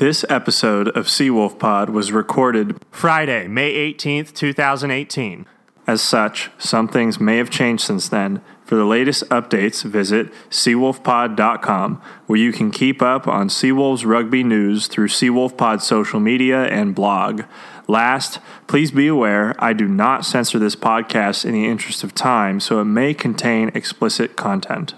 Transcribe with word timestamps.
This 0.00 0.24
episode 0.30 0.88
of 0.96 1.08
Seawolf 1.08 1.58
Pod 1.58 1.90
was 1.90 2.10
recorded 2.10 2.82
Friday, 2.90 3.46
May 3.46 3.92
18th, 3.92 4.32
2018. 4.32 5.44
as 5.86 6.00
such. 6.00 6.50
Some 6.56 6.88
things 6.88 7.20
may 7.20 7.36
have 7.36 7.50
changed 7.50 7.84
since 7.84 8.08
then. 8.08 8.40
For 8.64 8.76
the 8.76 8.86
latest 8.86 9.28
updates, 9.28 9.84
visit 9.84 10.32
seawolfpod.com, 10.48 12.00
where 12.26 12.38
you 12.38 12.50
can 12.50 12.70
keep 12.70 13.02
up 13.02 13.28
on 13.28 13.50
Seawolves 13.50 14.06
rugby 14.06 14.42
news 14.42 14.86
through 14.86 15.08
Seawolf 15.08 15.58
Pod 15.58 15.82
social 15.82 16.18
media 16.18 16.64
and 16.64 16.94
blog. 16.94 17.42
Last, 17.86 18.38
please 18.68 18.90
be 18.90 19.06
aware 19.06 19.54
I 19.58 19.74
do 19.74 19.86
not 19.86 20.24
censor 20.24 20.58
this 20.58 20.76
podcast 20.76 21.44
in 21.44 21.52
the 21.52 21.66
interest 21.66 22.02
of 22.02 22.14
time, 22.14 22.58
so 22.58 22.80
it 22.80 22.86
may 22.86 23.12
contain 23.12 23.70
explicit 23.74 24.34
content. 24.34 24.94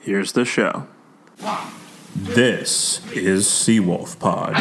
Here's 0.00 0.32
the 0.32 0.44
show. 0.44 0.86
This 2.16 3.04
is 3.12 3.44
Seawolf 3.46 4.20
Pod. 4.20 4.54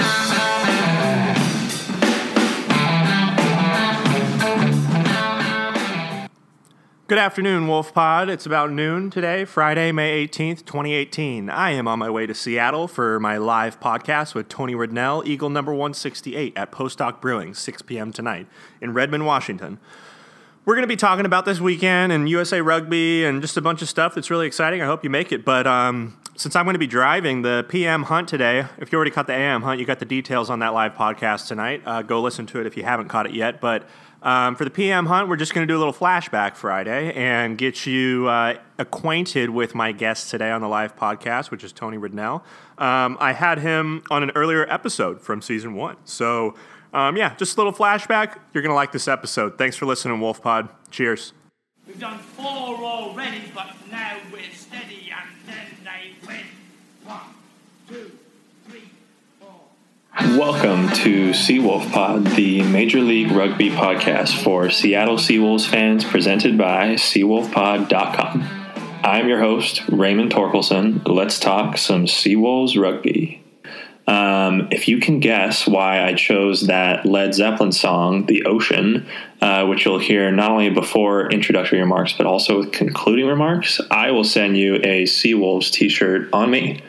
Good 7.06 7.20
afternoon, 7.20 7.68
Wolf 7.68 7.94
Pod. 7.94 8.28
It's 8.30 8.48
about 8.48 8.72
noon 8.72 9.12
today, 9.12 9.46
Friday, 9.46 9.92
May 9.92 10.26
18th, 10.28 10.66
2018. 10.66 11.52
I 11.52 11.70
am 11.72 11.88
on 11.88 12.00
my 12.00 12.10
way 12.10 12.26
to 12.26 12.34
Seattle 12.34 12.88
for 12.88 13.20
my 13.20 13.38
live 13.38 13.80
podcast 13.80 14.34
with 14.34 14.50
Tony 14.50 14.74
Ridnell, 14.74 15.24
Eagle 15.24 15.52
number 15.52 15.74
168 15.74 16.54
at 16.56 16.72
Postdoc 16.72 17.22
Brewing, 17.22 17.54
6 17.54 17.82
p.m. 17.84 18.12
tonight 18.12 18.48
in 18.82 18.94
Redmond, 18.94 19.28
Washington. 19.28 19.78
We're 20.66 20.74
going 20.74 20.84
to 20.84 20.88
be 20.88 20.96
talking 20.96 21.28
about 21.28 21.46
this 21.46 21.60
weekend 21.60 22.12
and 22.12 22.28
USA 22.28 22.62
Rugby 22.62 23.24
and 23.26 23.44
just 23.44 23.58
a 23.58 23.62
bunch 23.62 23.84
of 23.84 23.90
stuff 23.90 24.16
that's 24.16 24.32
really 24.32 24.48
exciting. 24.48 24.82
I 24.82 24.86
hope 24.86 25.04
you 25.04 25.12
make 25.12 25.32
it. 25.32 25.46
But 25.46 25.68
um, 25.68 26.18
since 26.36 26.56
I'm 26.56 26.66
going 26.66 26.74
to 26.74 26.80
be 26.80 26.88
driving 26.88 27.42
the 27.42 27.66
PM 27.70 28.04
hunt 28.04 28.28
today, 28.28 28.66
if 28.78 28.92
you 28.92 28.96
already 28.96 29.12
caught 29.12 29.28
the 29.28 29.34
AM 29.34 29.62
hunt, 29.62 29.80
you 29.80 29.86
got 29.86 30.00
the 30.00 30.06
details 30.06 30.50
on 30.50 30.60
that 30.60 30.74
live 30.74 30.96
podcast 30.96 31.48
tonight. 31.48 31.82
Uh, 31.86 32.02
go 32.02 32.22
listen 32.22 32.46
to 32.48 32.60
it 32.60 32.66
if 32.66 32.76
you 32.76 32.84
haven't 32.84 33.08
caught 33.08 33.26
it 33.26 33.34
yet. 33.34 33.62
But 33.62 33.88
um, 34.24 34.56
for 34.56 34.64
the 34.64 34.72
PM 34.72 35.06
hunt, 35.06 35.30
we're 35.30 35.36
just 35.36 35.54
going 35.54 35.68
to 35.68 35.72
do 35.72 35.78
a 35.78 35.80
little 35.80 35.94
flashback 35.94 36.56
Friday 36.56 37.14
and 37.14 37.58
get 37.58 37.86
you 37.86 38.28
uh, 38.28 38.56
acquainted 38.78 39.50
with 39.52 39.76
my 39.76 39.92
guest 39.92 40.32
today 40.32 40.50
on 40.50 40.62
the 40.62 40.68
live 40.68 40.96
podcast, 40.96 41.52
which 41.52 41.64
is 41.64 41.72
Tony 41.72 41.98
Ridnell. 41.98 42.42
Um, 42.78 43.18
I 43.20 43.34
had 43.34 43.60
him 43.60 44.04
on 44.10 44.24
an 44.24 44.32
earlier 44.34 44.66
episode 44.72 45.22
from 45.22 45.42
season 45.42 45.76
one. 45.76 45.98
So, 46.06 46.56
um, 46.94 47.16
yeah, 47.16 47.36
just 47.36 47.58
a 47.58 47.60
little 47.60 47.74
flashback. 47.74 48.40
You're 48.54 48.64
going 48.64 48.72
to 48.72 48.76
like 48.76 48.92
this 48.92 49.08
episode. 49.08 49.58
Thanks 49.58 49.76
for 49.76 49.86
listening, 49.86 50.20
Wolf 50.20 50.42
Pod. 50.42 50.70
Cheers. 50.90 51.34
We've 51.86 52.00
done 52.00 52.18
four 52.20 52.46
already, 52.46 53.42
but 53.54 53.76
now 53.92 54.18
we're 54.32 54.42
steady 54.54 55.12
and 55.14 55.30
then 55.46 55.68
they 55.84 56.16
win. 56.26 56.46
One, 57.04 57.20
two, 57.90 58.12
three, 58.70 58.90
four. 59.40 59.60
Welcome 60.16 60.90
to 60.90 61.32
Seawolf 61.32 61.92
Pod, 61.92 62.28
the 62.28 62.62
Major 62.62 63.00
League 63.00 63.32
Rugby 63.32 63.72
podcast 63.72 64.44
for 64.44 64.70
Seattle 64.70 65.18
Seawolves 65.18 65.68
fans, 65.68 66.06
presented 66.06 66.56
by 66.56 66.94
SeawolfPod.com. 66.94 68.44
I'm 69.04 69.28
your 69.28 69.40
host, 69.40 69.82
Raymond 69.90 70.32
Torkelson. 70.32 71.02
Let's 71.08 71.40
talk 71.40 71.80
some 71.80 72.06
Seawolves 72.06 72.80
rugby. 72.80 73.44
Um, 74.06 74.68
if 74.70 74.88
you 74.88 75.00
can 75.00 75.20
guess 75.20 75.66
why 75.66 76.04
I 76.04 76.14
chose 76.14 76.68
that 76.68 77.08
Led 77.08 77.34
Zeppelin 77.34 77.72
song, 77.72 78.28
The 78.28 78.46
Ocean, 78.46 79.08
uh, 79.42 79.66
which 79.66 79.84
you'll 79.84 79.98
hear 79.98 80.32
not 80.32 80.52
only 80.52 80.70
before 80.70 81.32
introductory 81.32 81.80
remarks, 81.80 82.14
but 82.14 82.28
also 82.28 82.60
with 82.60 82.72
concluding 82.72 83.26
remarks, 83.26 83.82
I 83.90 84.12
will 84.12 84.26
send 84.26 84.58
you 84.58 84.76
a 84.76 85.06
Seawolves 85.06 85.72
t 85.72 85.90
shirt 85.90 86.30
on 86.32 86.52
me. 86.52 86.84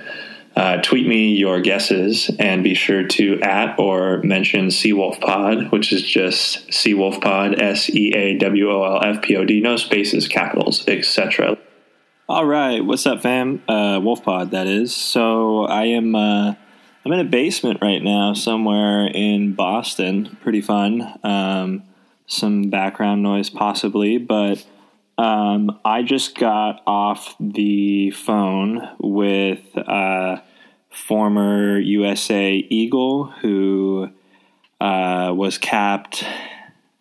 Uh, 0.56 0.80
tweet 0.82 1.06
me 1.06 1.34
your 1.34 1.60
guesses 1.60 2.30
and 2.38 2.62
be 2.62 2.74
sure 2.74 3.06
to 3.08 3.40
at 3.40 3.76
or 3.78 4.22
mention 4.22 4.68
Seawolf 4.68 5.20
Pod, 5.20 5.72
which 5.72 5.92
is 5.92 6.02
just 6.02 6.68
Seawolf 6.68 7.20
Pod, 7.20 7.60
S 7.60 7.90
E 7.90 8.12
A 8.14 8.38
W 8.38 8.70
O 8.70 8.84
L 8.84 9.04
F 9.04 9.22
P 9.22 9.36
O 9.36 9.44
D, 9.44 9.60
no 9.60 9.76
spaces, 9.76 10.28
capitals, 10.28 10.86
etc. 10.86 11.58
All 12.28 12.46
right, 12.46 12.84
what's 12.84 13.04
up, 13.04 13.20
fam? 13.20 13.62
Uh, 13.68 14.00
Wolf 14.02 14.22
Pod, 14.22 14.52
that 14.52 14.66
is. 14.66 14.94
So 14.94 15.64
I 15.64 15.86
am. 15.86 16.14
Uh, 16.14 16.54
I'm 17.04 17.12
in 17.12 17.20
a 17.20 17.24
basement 17.24 17.80
right 17.82 18.02
now, 18.02 18.32
somewhere 18.32 19.06
in 19.08 19.52
Boston. 19.52 20.38
Pretty 20.40 20.62
fun. 20.62 21.18
Um, 21.22 21.82
some 22.26 22.70
background 22.70 23.22
noise, 23.22 23.50
possibly, 23.50 24.16
but 24.16 24.64
um, 25.18 25.78
I 25.84 26.02
just 26.02 26.36
got 26.36 26.82
off 26.86 27.34
the 27.38 28.10
phone 28.10 28.88
with 28.98 29.76
uh, 29.76 30.40
former 30.90 31.78
USA 31.78 32.54
Eagle 32.54 33.26
who 33.40 34.10
uh, 34.80 35.32
was 35.34 35.58
capped 35.58 36.24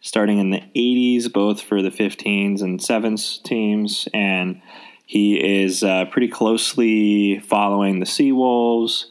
starting 0.04 0.38
in 0.38 0.52
the 0.52 0.62
80s, 0.76 1.32
both 1.32 1.62
for 1.62 1.82
the 1.82 1.90
15s 1.90 2.62
and 2.62 2.80
7s 2.80 3.42
teams. 3.44 4.08
And 4.14 4.62
he 5.06 5.64
is 5.64 5.82
uh, 5.84 6.06
pretty 6.06 6.28
closely 6.28 7.40
following 7.40 8.00
the 8.00 8.06
Seawolves. 8.06 9.06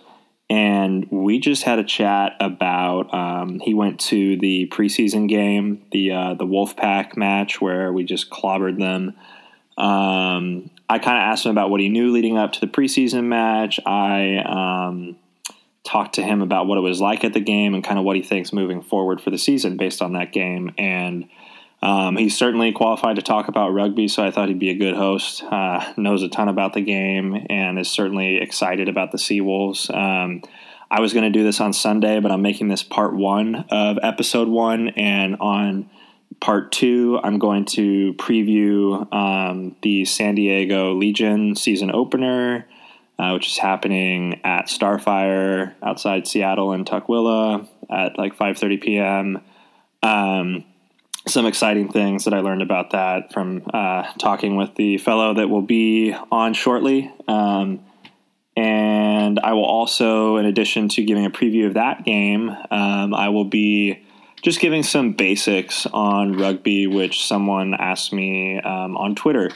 And 0.53 1.07
we 1.11 1.39
just 1.39 1.63
had 1.63 1.79
a 1.79 1.85
chat 1.85 2.37
about. 2.39 3.15
Um, 3.15 3.59
he 3.61 3.73
went 3.73 3.99
to 4.01 4.37
the 4.37 4.69
preseason 4.71 5.27
game, 5.27 5.83
the 5.93 6.11
uh, 6.11 6.35
the 6.35 6.45
Wolfpack 6.45 7.17
match, 7.17 7.63
where 7.63 7.91
we 7.91 8.05
just 8.05 8.29
clobbered 8.29 8.79
them. 8.79 9.17
Um, 9.79 10.69
I 10.91 10.99
kind 10.99 11.17
of 11.17 11.23
asked 11.23 11.47
him 11.47 11.53
about 11.53 11.71
what 11.71 11.81
he 11.81 11.89
knew 11.89 12.13
leading 12.13 12.37
up 12.37 12.53
to 12.53 12.61
the 12.61 12.67
preseason 12.67 13.25
match. 13.25 13.81
I 13.87 14.37
um, 14.45 15.17
talked 15.85 16.17
to 16.17 16.23
him 16.23 16.43
about 16.43 16.67
what 16.67 16.77
it 16.77 16.83
was 16.83 17.01
like 17.01 17.25
at 17.25 17.33
the 17.33 17.41
game 17.41 17.73
and 17.73 17.83
kind 17.83 17.99
of 17.99 18.05
what 18.05 18.17
he 18.17 18.23
thinks 18.23 18.53
moving 18.53 18.83
forward 18.83 19.23
for 19.23 19.31
the 19.31 19.39
season 19.39 19.79
based 19.79 20.03
on 20.03 20.13
that 20.13 20.35
game. 20.35 20.75
And 20.77 21.31
um, 21.83 22.17
he's 22.17 22.37
certainly 22.37 22.71
qualified 22.71 23.17
to 23.17 23.23
talk 23.23 23.49
about 23.49 23.71
rugby, 23.71 24.07
so 24.07 24.25
I 24.25 24.31
thought 24.31 24.49
he'd 24.49 24.61
be 24.61 24.71
a 24.71 24.77
good 24.77 24.95
host. 24.95 25.43
Uh, 25.43 25.93
knows 25.97 26.23
a 26.23 26.29
ton 26.29 26.49
about 26.49 26.75
the 26.75 26.81
game 26.81 27.47
and 27.51 27.79
is 27.79 27.91
certainly 27.91 28.37
excited 28.37 28.89
about 28.89 29.11
the 29.11 29.19
Seawolves. 29.19 29.93
Um, 29.93 30.43
I 30.91 31.01
was 31.01 31.13
going 31.13 31.25
to 31.25 31.37
do 31.37 31.43
this 31.43 31.61
on 31.61 31.73
Sunday, 31.73 32.21
but 32.21 32.31
I'm 32.31 32.43
making 32.43 32.69
this 32.69 32.85
part 32.85 33.17
one 33.17 33.65
of 33.71 33.99
episode 34.01 34.47
one, 34.47 34.91
and 34.91 35.37
on 35.41 35.91
part 36.41 36.71
two, 36.71 37.19
I'm 37.21 37.39
going 37.41 37.65
to 37.65 38.15
preview 38.15 39.13
um, 39.13 39.75
the 39.83 40.05
San 40.05 40.37
Diego 40.37 40.95
Legion 40.95 41.57
season 41.57 41.91
opener, 41.93 42.69
uh, 43.19 43.33
which 43.33 43.49
is 43.49 43.59
happening 43.59 44.41
at 44.45 44.67
Starfire 44.67 45.75
outside 45.83 46.29
Seattle 46.29 46.73
and 46.73 46.87
Tukwila 46.87 47.67
at 47.91 48.19
like 48.19 48.37
5:30 48.37 48.81
p.m. 48.81 49.41
Um, 50.05 50.65
some 51.27 51.47
exciting 51.47 51.91
things 51.91 52.25
that 52.25 52.35
I 52.35 52.41
learned 52.41 52.63
about 52.63 52.91
that 52.91 53.33
from 53.33 53.63
uh, 53.73 54.13
talking 54.19 54.57
with 54.57 54.75
the 54.75 54.99
fellow 54.99 55.35
that 55.35 55.49
will 55.49 55.63
be 55.63 56.15
on 56.31 56.55
shortly. 56.55 57.13
Um, 57.29 57.85
and 58.57 59.39
I 59.41 59.55
will 59.55 59.65
also, 59.65 60.37
in 60.37 60.47
addition 60.47 60.89
to 60.91 61.05
giving 61.05 61.25
a 61.25 61.31
preview 61.31 61.67
of 61.67 61.75
that 61.75 62.05
game, 62.05 62.51
um, 62.71 63.15
I 63.15 63.29
will 63.29 63.45
be 63.45 64.03
just 64.43 64.61
giving 64.61 64.83
some 64.83 65.13
basics 65.13 65.87
on 65.87 66.37
rugby, 66.37 66.87
which 66.87 67.25
someone 67.25 67.75
asked 67.75 68.13
me 68.13 68.59
um, 68.59 68.97
on 68.97 69.15
Twitter 69.15 69.51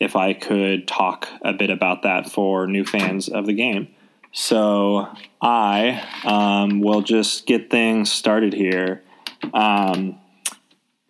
if 0.00 0.16
I 0.16 0.32
could 0.34 0.88
talk 0.88 1.28
a 1.42 1.52
bit 1.52 1.70
about 1.70 2.02
that 2.02 2.28
for 2.28 2.66
new 2.66 2.84
fans 2.84 3.28
of 3.28 3.46
the 3.46 3.52
game. 3.52 3.88
So 4.32 5.08
I 5.40 6.02
um, 6.24 6.80
will 6.80 7.02
just 7.02 7.46
get 7.46 7.70
things 7.70 8.10
started 8.10 8.52
here. 8.52 9.02
Um, 9.54 10.18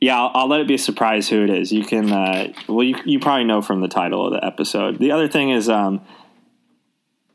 yeah, 0.03 0.21
I'll, 0.21 0.33
I'll, 0.35 0.49
let 0.49 0.61
it 0.61 0.67
be 0.67 0.75
a 0.75 0.79
surprise 0.79 1.29
who 1.29 1.45
it 1.45 1.51
is. 1.51 1.71
You 1.71 1.85
can, 1.85 2.11
uh, 2.11 2.53
well, 2.67 2.83
you, 2.83 2.97
you 3.07 3.21
probably 3.21 3.45
know 3.45 3.63
from 3.63 3.83
the 3.83 3.87
title 3.87 4.27
of 4.27 4.33
the 4.33 4.45
episode. 4.45 4.99
The 4.99 5.13
other 5.13 5.29
thing 5.29 5.51
is, 5.51 5.69
um, 5.69 6.01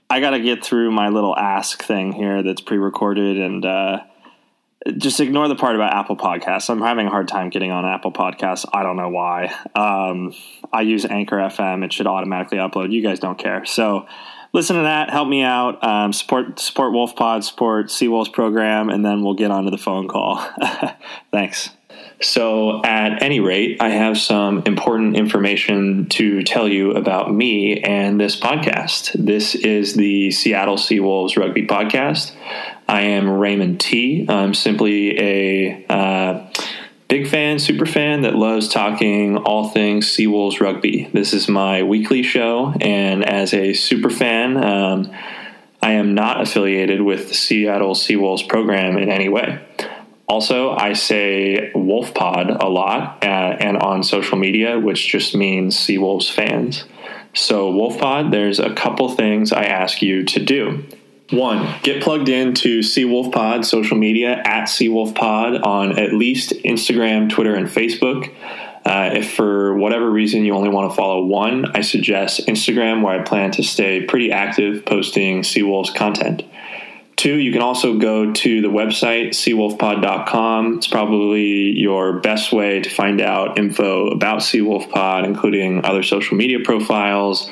I 0.09 0.19
got 0.19 0.31
to 0.31 0.41
get 0.41 0.65
through 0.65 0.91
my 0.91 1.07
little 1.07 1.33
ask 1.33 1.81
thing 1.81 2.11
here 2.11 2.43
that's 2.43 2.59
pre 2.59 2.77
recorded 2.77 3.37
and 3.37 3.63
uh, 3.63 3.99
just 4.97 5.21
ignore 5.21 5.47
the 5.47 5.55
part 5.55 5.75
about 5.75 5.93
Apple 5.93 6.17
Podcasts. 6.17 6.69
I'm 6.69 6.81
having 6.81 7.07
a 7.07 7.09
hard 7.09 7.29
time 7.29 7.49
getting 7.49 7.71
on 7.71 7.85
Apple 7.85 8.11
Podcasts. 8.11 8.65
I 8.73 8.83
don't 8.83 8.97
know 8.97 9.09
why. 9.09 9.45
Um, 9.73 10.33
I 10.73 10.81
use 10.81 11.05
Anchor 11.05 11.37
FM, 11.37 11.85
it 11.85 11.93
should 11.93 12.05
automatically 12.05 12.57
upload. 12.57 12.91
You 12.91 13.01
guys 13.01 13.21
don't 13.21 13.39
care. 13.39 13.63
So, 13.63 14.07
listen 14.51 14.75
to 14.75 14.81
that. 14.81 15.09
Help 15.09 15.29
me 15.29 15.41
out. 15.41 15.81
Um, 15.85 16.11
support 16.11 16.59
support 16.59 16.91
Wolf 16.91 17.15
Pod, 17.15 17.45
support 17.45 17.85
Seawolves 17.85 18.33
program, 18.33 18.89
and 18.89 19.05
then 19.05 19.23
we'll 19.23 19.35
get 19.35 19.51
on 19.51 19.63
to 19.63 19.71
the 19.71 19.77
phone 19.77 20.09
call. 20.09 20.45
Thanks. 21.31 21.69
So, 22.19 22.83
at 22.83 23.21
any 23.21 23.39
rate, 23.39 23.77
I 23.79 23.89
have 23.89 24.17
some 24.17 24.63
important 24.65 25.15
information 25.15 26.07
to 26.09 26.41
tell 26.41 26.67
you 26.67 26.93
about 26.93 27.31
me 27.31 27.79
and 27.81 28.19
this 28.19 28.39
podcast. 28.39 29.11
This 29.13 29.53
is 29.53 29.93
the 29.93 30.31
Seattle 30.31 30.77
Seawolves 30.77 31.37
Rugby 31.37 31.67
Podcast. 31.67 32.31
I 32.87 33.01
am 33.01 33.29
Raymond 33.29 33.79
T. 33.79 34.25
I'm 34.27 34.55
simply 34.55 35.19
a 35.19 35.85
uh, 35.91 36.49
big 37.07 37.27
fan, 37.27 37.59
super 37.59 37.85
fan 37.85 38.21
that 38.21 38.33
loves 38.33 38.67
talking 38.67 39.37
all 39.37 39.69
things 39.69 40.07
Seawolves 40.07 40.59
rugby. 40.59 41.11
This 41.13 41.33
is 41.33 41.47
my 41.47 41.83
weekly 41.83 42.23
show, 42.23 42.73
and 42.81 43.23
as 43.23 43.53
a 43.53 43.73
super 43.73 44.09
fan, 44.09 44.57
um, 44.57 45.11
I 45.83 45.91
am 45.91 46.15
not 46.15 46.41
affiliated 46.41 46.99
with 46.99 47.27
the 47.27 47.35
Seattle 47.35 47.93
Seawolves 47.93 48.49
program 48.49 48.97
in 48.97 49.11
any 49.11 49.29
way. 49.29 49.61
Also, 50.27 50.71
I 50.71 50.93
say 50.93 51.71
Wolf 51.73 52.13
Pod 52.13 52.49
a 52.49 52.67
lot 52.67 53.23
uh, 53.23 53.25
and 53.25 53.77
on 53.77 54.03
social 54.03 54.37
media, 54.37 54.77
which 54.77 55.07
just 55.07 55.33
means 55.33 55.77
Seawolves 55.77 56.29
fans. 56.29 56.83
So, 57.33 57.71
Wolf 57.71 57.97
Pod, 57.97 58.31
there's 58.31 58.59
a 58.59 58.73
couple 58.73 59.09
things 59.09 59.53
I 59.53 59.63
ask 59.63 60.01
you 60.01 60.23
to 60.25 60.43
do. 60.43 60.83
One, 61.29 61.75
get 61.81 62.01
plugged 62.01 62.29
into 62.29 62.79
Seawolf 62.79 63.33
Pod 63.33 63.65
social 63.65 63.97
media 63.97 64.41
at 64.45 64.65
Seawolf 64.65 65.13
Pod 65.15 65.61
on 65.61 65.97
at 65.99 66.13
least 66.13 66.51
Instagram, 66.65 67.29
Twitter, 67.29 67.53
and 67.53 67.67
Facebook. 67.67 68.33
Uh, 68.85 69.11
if 69.13 69.33
for 69.33 69.75
whatever 69.75 70.09
reason 70.09 70.45
you 70.45 70.53
only 70.53 70.69
want 70.69 70.89
to 70.89 70.95
follow 70.95 71.25
one, 71.25 71.65
I 71.75 71.81
suggest 71.81 72.47
Instagram, 72.47 73.01
where 73.01 73.19
I 73.19 73.23
plan 73.23 73.51
to 73.51 73.63
stay 73.63 74.05
pretty 74.05 74.31
active 74.31 74.85
posting 74.85 75.41
Seawolves 75.41 75.93
content. 75.93 76.43
Two, 77.17 77.37
you 77.37 77.51
can 77.51 77.63
also 77.63 77.97
go 77.97 78.31
to 78.31 78.61
the 78.61 78.67
website, 78.67 79.29
seawolfpod.com. 79.29 80.77
It's 80.77 80.87
probably 80.87 81.71
your 81.71 82.19
best 82.19 82.53
way 82.53 82.79
to 82.79 82.89
find 82.91 83.19
out 83.21 83.57
info 83.57 84.09
about 84.09 84.41
Seawolf 84.41 84.91
Pod, 84.91 85.25
including 85.25 85.83
other 85.83 86.03
social 86.03 86.37
media 86.37 86.59
profiles. 86.63 87.49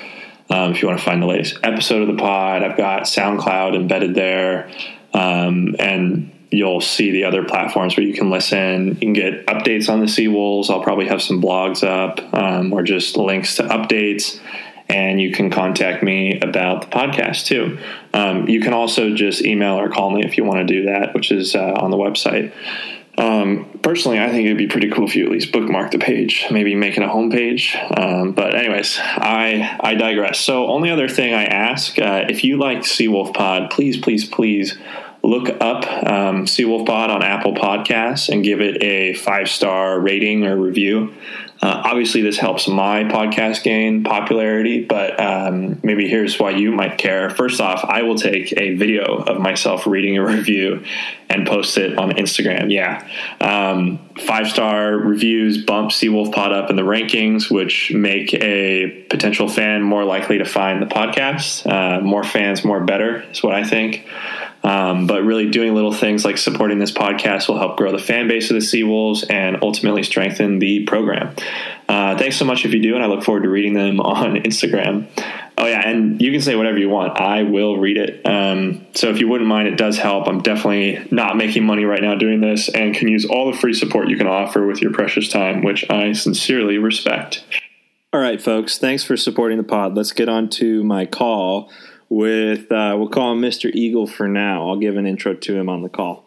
Um, 0.51 0.71
if 0.71 0.81
you 0.83 0.87
want 0.87 0.99
to 0.99 1.05
find 1.05 1.19
the 1.19 1.25
latest 1.25 1.57
episode 1.63 2.03
of 2.03 2.15
the 2.15 2.21
pod, 2.21 2.61
I've 2.61 2.77
got 2.77 3.03
SoundCloud 3.03 3.75
embedded 3.75 4.13
there. 4.13 4.69
Um, 5.15 5.75
and 5.79 6.31
you'll 6.51 6.81
see 6.81 7.09
the 7.09 7.23
other 7.23 7.43
platforms 7.43 7.97
where 7.97 8.05
you 8.05 8.13
can 8.13 8.29
listen. 8.29 8.89
You 8.89 8.95
can 8.95 9.13
get 9.13 9.47
updates 9.47 9.89
on 9.91 9.99
the 9.99 10.05
Seawolves. 10.05 10.69
I'll 10.69 10.83
probably 10.83 11.07
have 11.07 11.23
some 11.23 11.41
blogs 11.41 11.83
up 11.83 12.21
um, 12.35 12.71
or 12.71 12.83
just 12.83 13.17
links 13.17 13.55
to 13.55 13.63
updates. 13.63 14.39
And 14.87 15.19
you 15.19 15.31
can 15.31 15.49
contact 15.49 16.03
me 16.03 16.39
about 16.39 16.81
the 16.81 16.87
podcast 16.87 17.47
too. 17.47 17.79
Um, 18.13 18.47
you 18.47 18.61
can 18.61 18.73
also 18.73 19.15
just 19.15 19.43
email 19.43 19.79
or 19.79 19.89
call 19.89 20.11
me 20.11 20.23
if 20.23 20.37
you 20.37 20.43
want 20.43 20.67
to 20.67 20.73
do 20.73 20.85
that, 20.85 21.13
which 21.13 21.31
is 21.31 21.55
uh, 21.55 21.73
on 21.73 21.89
the 21.89 21.97
website. 21.97 22.53
Um, 23.17 23.79
personally, 23.81 24.19
I 24.19 24.29
think 24.29 24.45
it'd 24.45 24.57
be 24.57 24.67
pretty 24.67 24.89
cool 24.89 25.07
if 25.07 25.15
you 25.15 25.25
at 25.25 25.31
least 25.31 25.51
bookmark 25.51 25.91
the 25.91 25.97
page, 25.97 26.45
maybe 26.51 26.75
making 26.75 27.03
a 27.03 27.07
homepage. 27.07 27.75
Um, 27.97 28.33
but 28.33 28.55
anyways, 28.55 28.99
I 28.99 29.77
I 29.79 29.95
digress. 29.95 30.39
So, 30.39 30.67
only 30.67 30.91
other 30.91 31.07
thing 31.07 31.33
I 31.33 31.45
ask, 31.45 31.97
uh, 31.97 32.25
if 32.29 32.43
you 32.43 32.57
like 32.57 32.79
Seawolf 32.79 33.33
Pod, 33.33 33.71
please, 33.71 33.97
please, 33.97 34.27
please 34.27 34.77
look 35.23 35.49
up 35.61 35.85
um, 36.05 36.45
Seawolf 36.45 36.85
Pod 36.85 37.09
on 37.09 37.23
Apple 37.23 37.53
Podcasts 37.53 38.29
and 38.29 38.43
give 38.43 38.61
it 38.61 38.81
a 38.83 39.13
five 39.13 39.49
star 39.49 39.99
rating 39.99 40.45
or 40.45 40.57
review. 40.57 41.13
Uh, 41.65 41.81
obviously, 41.83 42.21
this 42.21 42.37
helps 42.37 42.67
my 42.67 43.05
podcast 43.05 43.63
gain 43.63 44.03
popularity, 44.03 44.85
but 44.85 45.19
um, 45.19 45.79
maybe 45.81 46.07
here's 46.07 46.37
why 46.37 46.51
you 46.51 46.71
might 46.71 46.99
care. 46.99 47.31
First 47.31 47.59
off, 47.59 47.83
I 47.83 48.03
will 48.03 48.17
take 48.17 48.53
a 48.55 48.75
video 48.75 49.03
of 49.23 49.41
myself 49.41 49.87
reading 49.87 50.15
a 50.15 50.23
review 50.35 50.83
and 51.27 51.47
post 51.47 51.79
it 51.79 51.97
on 51.97 52.11
Instagram. 52.11 52.71
Yeah. 52.71 53.07
Um, 53.41 53.97
five 54.27 54.47
star 54.47 54.91
reviews 54.91 55.65
bump 55.65 55.89
Seawolf 55.89 56.31
Pod 56.31 56.51
up 56.53 56.69
in 56.69 56.75
the 56.75 56.83
rankings, 56.83 57.49
which 57.49 57.91
make 57.91 58.31
a 58.35 59.03
potential 59.09 59.49
fan 59.49 59.81
more 59.81 60.03
likely 60.03 60.37
to 60.37 60.45
find 60.45 60.83
the 60.83 60.85
podcast. 60.85 61.65
Uh, 61.65 61.99
more 61.99 62.23
fans, 62.23 62.63
more 62.63 62.81
better, 62.81 63.21
is 63.31 63.41
what 63.41 63.55
I 63.55 63.63
think. 63.63 64.05
Um, 64.65 65.05
but 65.05 65.23
really, 65.23 65.51
doing 65.51 65.75
little 65.75 65.93
things 65.93 66.25
like 66.25 66.39
supporting 66.39 66.79
this 66.79 66.91
podcast 66.91 67.47
will 67.47 67.59
help 67.59 67.77
grow 67.77 67.91
the 67.91 67.99
fan 67.99 68.27
base 68.27 68.49
of 68.49 68.55
the 68.55 68.61
Seawolves 68.61 69.23
and 69.29 69.59
ultimately 69.61 70.01
strengthen 70.01 70.57
the 70.57 70.85
program. 70.85 71.35
Uh, 71.87 72.17
thanks 72.17 72.35
so 72.37 72.45
much 72.45 72.65
if 72.65 72.73
you 72.73 72.81
do, 72.81 72.95
and 72.95 73.03
I 73.03 73.07
look 73.07 73.23
forward 73.23 73.43
to 73.43 73.49
reading 73.49 73.75
them 73.75 73.99
on 74.01 74.37
Instagram. 74.37 75.07
Oh 75.55 75.67
yeah, 75.67 75.87
and 75.87 76.19
you 76.19 76.31
can 76.31 76.41
say 76.41 76.55
whatever 76.55 76.79
you 76.79 76.89
want. 76.89 77.21
I 77.21 77.43
will 77.43 77.77
read 77.77 77.97
it. 77.97 78.25
Um, 78.25 78.87
so 78.95 79.09
if 79.11 79.19
you 79.19 79.27
wouldn't 79.27 79.47
mind, 79.47 79.67
it 79.67 79.77
does 79.77 79.99
help. 79.99 80.27
I'm 80.27 80.41
definitely 80.41 81.07
not 81.11 81.37
making 81.37 81.63
money 81.63 81.85
right 81.85 82.01
now 82.01 82.15
doing 82.15 82.41
this, 82.41 82.67
and 82.67 82.95
can 82.95 83.07
use 83.07 83.23
all 83.23 83.51
the 83.51 83.57
free 83.57 83.73
support 83.73 84.09
you 84.09 84.17
can 84.17 84.27
offer 84.27 84.65
with 84.65 84.81
your 84.81 84.91
precious 84.91 85.29
time, 85.29 85.63
which 85.63 85.87
I 85.91 86.13
sincerely 86.13 86.79
respect. 86.79 87.45
All 88.11 88.19
right, 88.19 88.41
folks. 88.41 88.79
Thanks 88.79 89.03
for 89.03 89.15
supporting 89.15 89.59
the 89.59 89.63
pod. 89.63 89.95
Let's 89.95 90.11
get 90.11 90.27
on 90.27 90.49
to 90.51 90.83
my 90.83 91.05
call 91.05 91.69
with 92.09 92.71
uh, 92.71 92.95
we'll 92.97 93.09
call 93.09 93.33
him 93.33 93.41
Mr. 93.41 93.69
Eagle 93.73 94.07
for 94.07 94.27
now. 94.27 94.67
I'll 94.67 94.79
give 94.79 94.97
an 94.97 95.05
intro 95.05 95.33
to 95.33 95.55
him 95.55 95.69
on 95.69 95.81
the 95.81 95.89
call. 95.89 96.25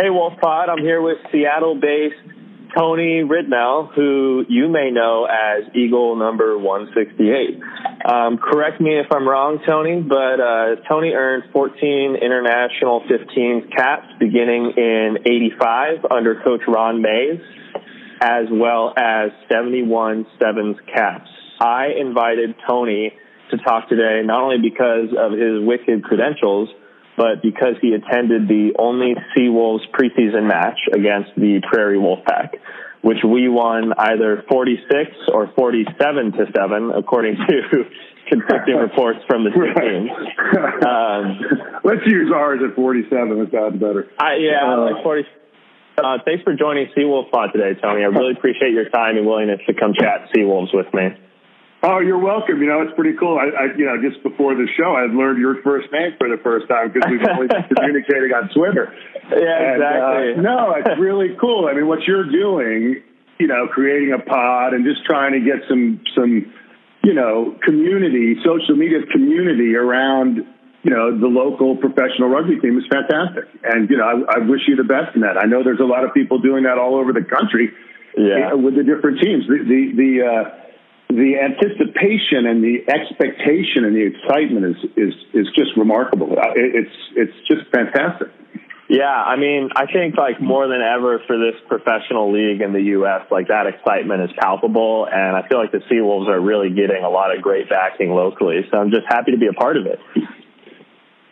Hey, 0.00 0.10
Wolf 0.10 0.34
Pod. 0.40 0.68
I'm 0.68 0.78
here 0.78 1.02
with 1.02 1.18
Seattle-based 1.30 2.32
Tony 2.76 3.22
Ridnell, 3.22 3.92
who 3.94 4.44
you 4.48 4.68
may 4.68 4.90
know 4.90 5.26
as 5.26 5.64
Eagle 5.74 6.16
number 6.16 6.56
168. 6.56 7.60
Um, 8.04 8.38
correct 8.38 8.80
me 8.80 8.98
if 8.98 9.06
I'm 9.12 9.28
wrong, 9.28 9.58
Tony, 9.66 10.00
but 10.00 10.40
uh, 10.40 10.76
Tony 10.88 11.12
earned 11.12 11.44
14 11.52 12.16
international 12.16 13.02
15 13.08 13.70
caps 13.76 14.06
beginning 14.18 14.72
in 14.76 15.18
85 15.26 16.06
under 16.10 16.40
Coach 16.42 16.62
Ron 16.66 17.02
Mayes, 17.02 17.40
as 18.22 18.46
well 18.50 18.94
as 18.96 19.30
71 19.50 20.26
sevens 20.40 20.76
caps. 20.92 21.28
I 21.60 21.88
invited 22.00 22.54
Tony 22.66 23.12
to 23.52 23.58
talk 23.58 23.88
today, 23.88 24.20
not 24.24 24.42
only 24.42 24.58
because 24.58 25.14
of 25.16 25.32
his 25.32 25.62
wicked 25.62 26.02
credentials, 26.02 26.68
but 27.16 27.42
because 27.42 27.76
he 27.80 27.92
attended 27.92 28.48
the 28.48 28.72
only 28.78 29.14
Seawolves 29.36 29.84
preseason 29.92 30.48
match 30.48 30.80
against 30.92 31.30
the 31.36 31.60
Prairie 31.70 31.98
Wolfpack, 31.98 32.58
which 33.02 33.18
we 33.22 33.48
won 33.48 33.92
either 33.96 34.44
46 34.50 35.10
or 35.32 35.52
47 35.54 36.32
to 36.32 36.46
7, 36.56 36.92
according 36.96 37.36
to 37.36 37.84
conflicting 38.28 38.76
reports 38.80 39.20
from 39.28 39.44
the 39.44 39.50
teams. 39.50 40.10
Um, 40.82 41.40
Let's 41.84 42.04
use 42.06 42.30
ours 42.34 42.60
at 42.68 42.74
47. 42.74 43.38
It 43.38 43.50
sounds 43.52 43.80
better. 43.80 44.10
I, 44.18 44.36
yeah, 44.36 44.66
uh, 44.66 44.92
like 44.92 45.02
40. 45.02 45.22
Uh, 45.98 46.18
thanks 46.24 46.42
for 46.42 46.54
joining 46.54 46.88
Seawolf 46.96 47.30
Pod 47.30 47.50
today, 47.52 47.78
Tony. 47.80 48.02
I 48.02 48.06
really 48.06 48.32
appreciate 48.32 48.72
your 48.72 48.88
time 48.88 49.16
and 49.16 49.26
willingness 49.26 49.60
to 49.66 49.74
come 49.74 49.92
chat 49.94 50.28
Seawolves 50.34 50.74
with 50.74 50.92
me. 50.92 51.08
Oh, 51.82 51.98
you're 51.98 52.22
welcome. 52.22 52.62
You 52.62 52.70
know, 52.70 52.80
it's 52.86 52.94
pretty 52.94 53.18
cool. 53.18 53.42
I, 53.42 53.50
I 53.50 53.64
you 53.74 53.82
know, 53.82 53.98
just 53.98 54.22
before 54.22 54.54
the 54.54 54.70
show, 54.78 54.94
I 54.94 55.10
learned 55.10 55.42
your 55.42 55.58
first 55.66 55.90
name 55.90 56.14
for 56.14 56.30
the 56.30 56.38
first 56.38 56.70
time 56.70 56.94
because 56.94 57.10
we've 57.10 57.26
only 57.26 57.50
been 57.50 57.66
communicating 57.74 58.30
on 58.30 58.54
Twitter. 58.54 58.94
Yeah, 59.26 59.42
and, 59.42 59.82
uh, 59.82 59.90
exactly. 59.90 60.30
Uh, 60.38 60.46
no, 60.46 60.58
it's 60.78 61.00
really 61.02 61.34
cool. 61.42 61.66
I 61.66 61.74
mean, 61.74 61.90
what 61.90 62.06
you're 62.06 62.30
doing, 62.30 63.02
you 63.42 63.48
know, 63.50 63.66
creating 63.66 64.14
a 64.14 64.22
pod 64.22 64.78
and 64.78 64.86
just 64.86 65.02
trying 65.02 65.34
to 65.34 65.42
get 65.42 65.66
some, 65.66 65.98
some, 66.14 66.54
you 67.02 67.14
know, 67.18 67.58
community, 67.66 68.38
social 68.46 68.78
media 68.78 69.02
community 69.10 69.74
around, 69.74 70.38
you 70.86 70.90
know, 70.94 71.10
the 71.18 71.26
local 71.26 71.74
professional 71.82 72.30
rugby 72.30 72.62
team 72.62 72.78
is 72.78 72.86
fantastic. 72.86 73.50
And, 73.66 73.90
you 73.90 73.98
know, 73.98 74.06
I, 74.06 74.38
I 74.38 74.46
wish 74.46 74.70
you 74.70 74.78
the 74.78 74.86
best 74.86 75.18
in 75.18 75.26
that. 75.26 75.34
I 75.34 75.50
know 75.50 75.66
there's 75.66 75.82
a 75.82 75.90
lot 75.90 76.06
of 76.06 76.14
people 76.14 76.38
doing 76.38 76.62
that 76.62 76.78
all 76.78 76.94
over 76.94 77.10
the 77.10 77.26
country 77.26 77.74
yeah. 78.14 78.54
with 78.54 78.78
the 78.78 78.86
different 78.86 79.18
teams. 79.18 79.50
The, 79.50 79.58
the, 79.66 79.82
the, 79.98 80.10
uh, 80.22 80.61
the 81.08 81.36
anticipation 81.36 82.46
and 82.46 82.64
the 82.64 82.88
expectation 82.88 83.84
and 83.84 83.94
the 83.94 84.06
excitement 84.06 84.64
is 84.64 84.80
is 84.96 85.14
is 85.34 85.46
just 85.56 85.76
remarkable. 85.76 86.34
It's 86.56 86.96
it's 87.16 87.36
just 87.48 87.70
fantastic. 87.70 88.28
Yeah, 88.88 89.08
I 89.08 89.36
mean, 89.36 89.70
I 89.74 89.86
think 89.86 90.16
like 90.16 90.40
more 90.40 90.68
than 90.68 90.82
ever 90.82 91.20
for 91.26 91.38
this 91.38 91.56
professional 91.66 92.32
league 92.32 92.60
in 92.60 92.74
the 92.74 92.82
U.S., 93.00 93.22
like 93.30 93.48
that 93.48 93.66
excitement 93.66 94.22
is 94.22 94.30
palpable, 94.38 95.08
and 95.10 95.36
I 95.36 95.48
feel 95.48 95.58
like 95.58 95.72
the 95.72 95.80
Seawolves 95.90 96.28
are 96.28 96.40
really 96.40 96.68
getting 96.68 97.02
a 97.02 97.08
lot 97.08 97.34
of 97.34 97.40
great 97.42 97.70
backing 97.70 98.10
locally. 98.10 98.60
So 98.70 98.76
I'm 98.76 98.90
just 98.90 99.06
happy 99.08 99.32
to 99.32 99.38
be 99.38 99.46
a 99.46 99.54
part 99.54 99.78
of 99.78 99.86
it. 99.86 99.98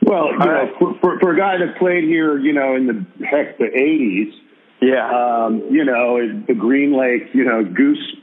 Well, 0.03 0.33
you 0.33 0.39
know, 0.39 0.73
for, 0.79 0.95
for, 1.00 1.21
for 1.21 1.35
a 1.35 1.37
guy 1.37 1.59
that 1.59 1.79
played 1.79 2.05
here, 2.05 2.39
you 2.39 2.55
know, 2.55 2.77
in 2.77 2.87
the 2.87 3.27
heck 3.27 3.59
the 3.59 3.69
'80s, 3.69 4.33
yeah, 4.81 5.45
um, 5.45 5.69
you 5.71 5.85
know, 5.85 6.17
the 6.49 6.55
Green 6.55 6.97
Lake, 6.97 7.35
you 7.35 7.45
know, 7.45 7.62
Goose 7.62 8.17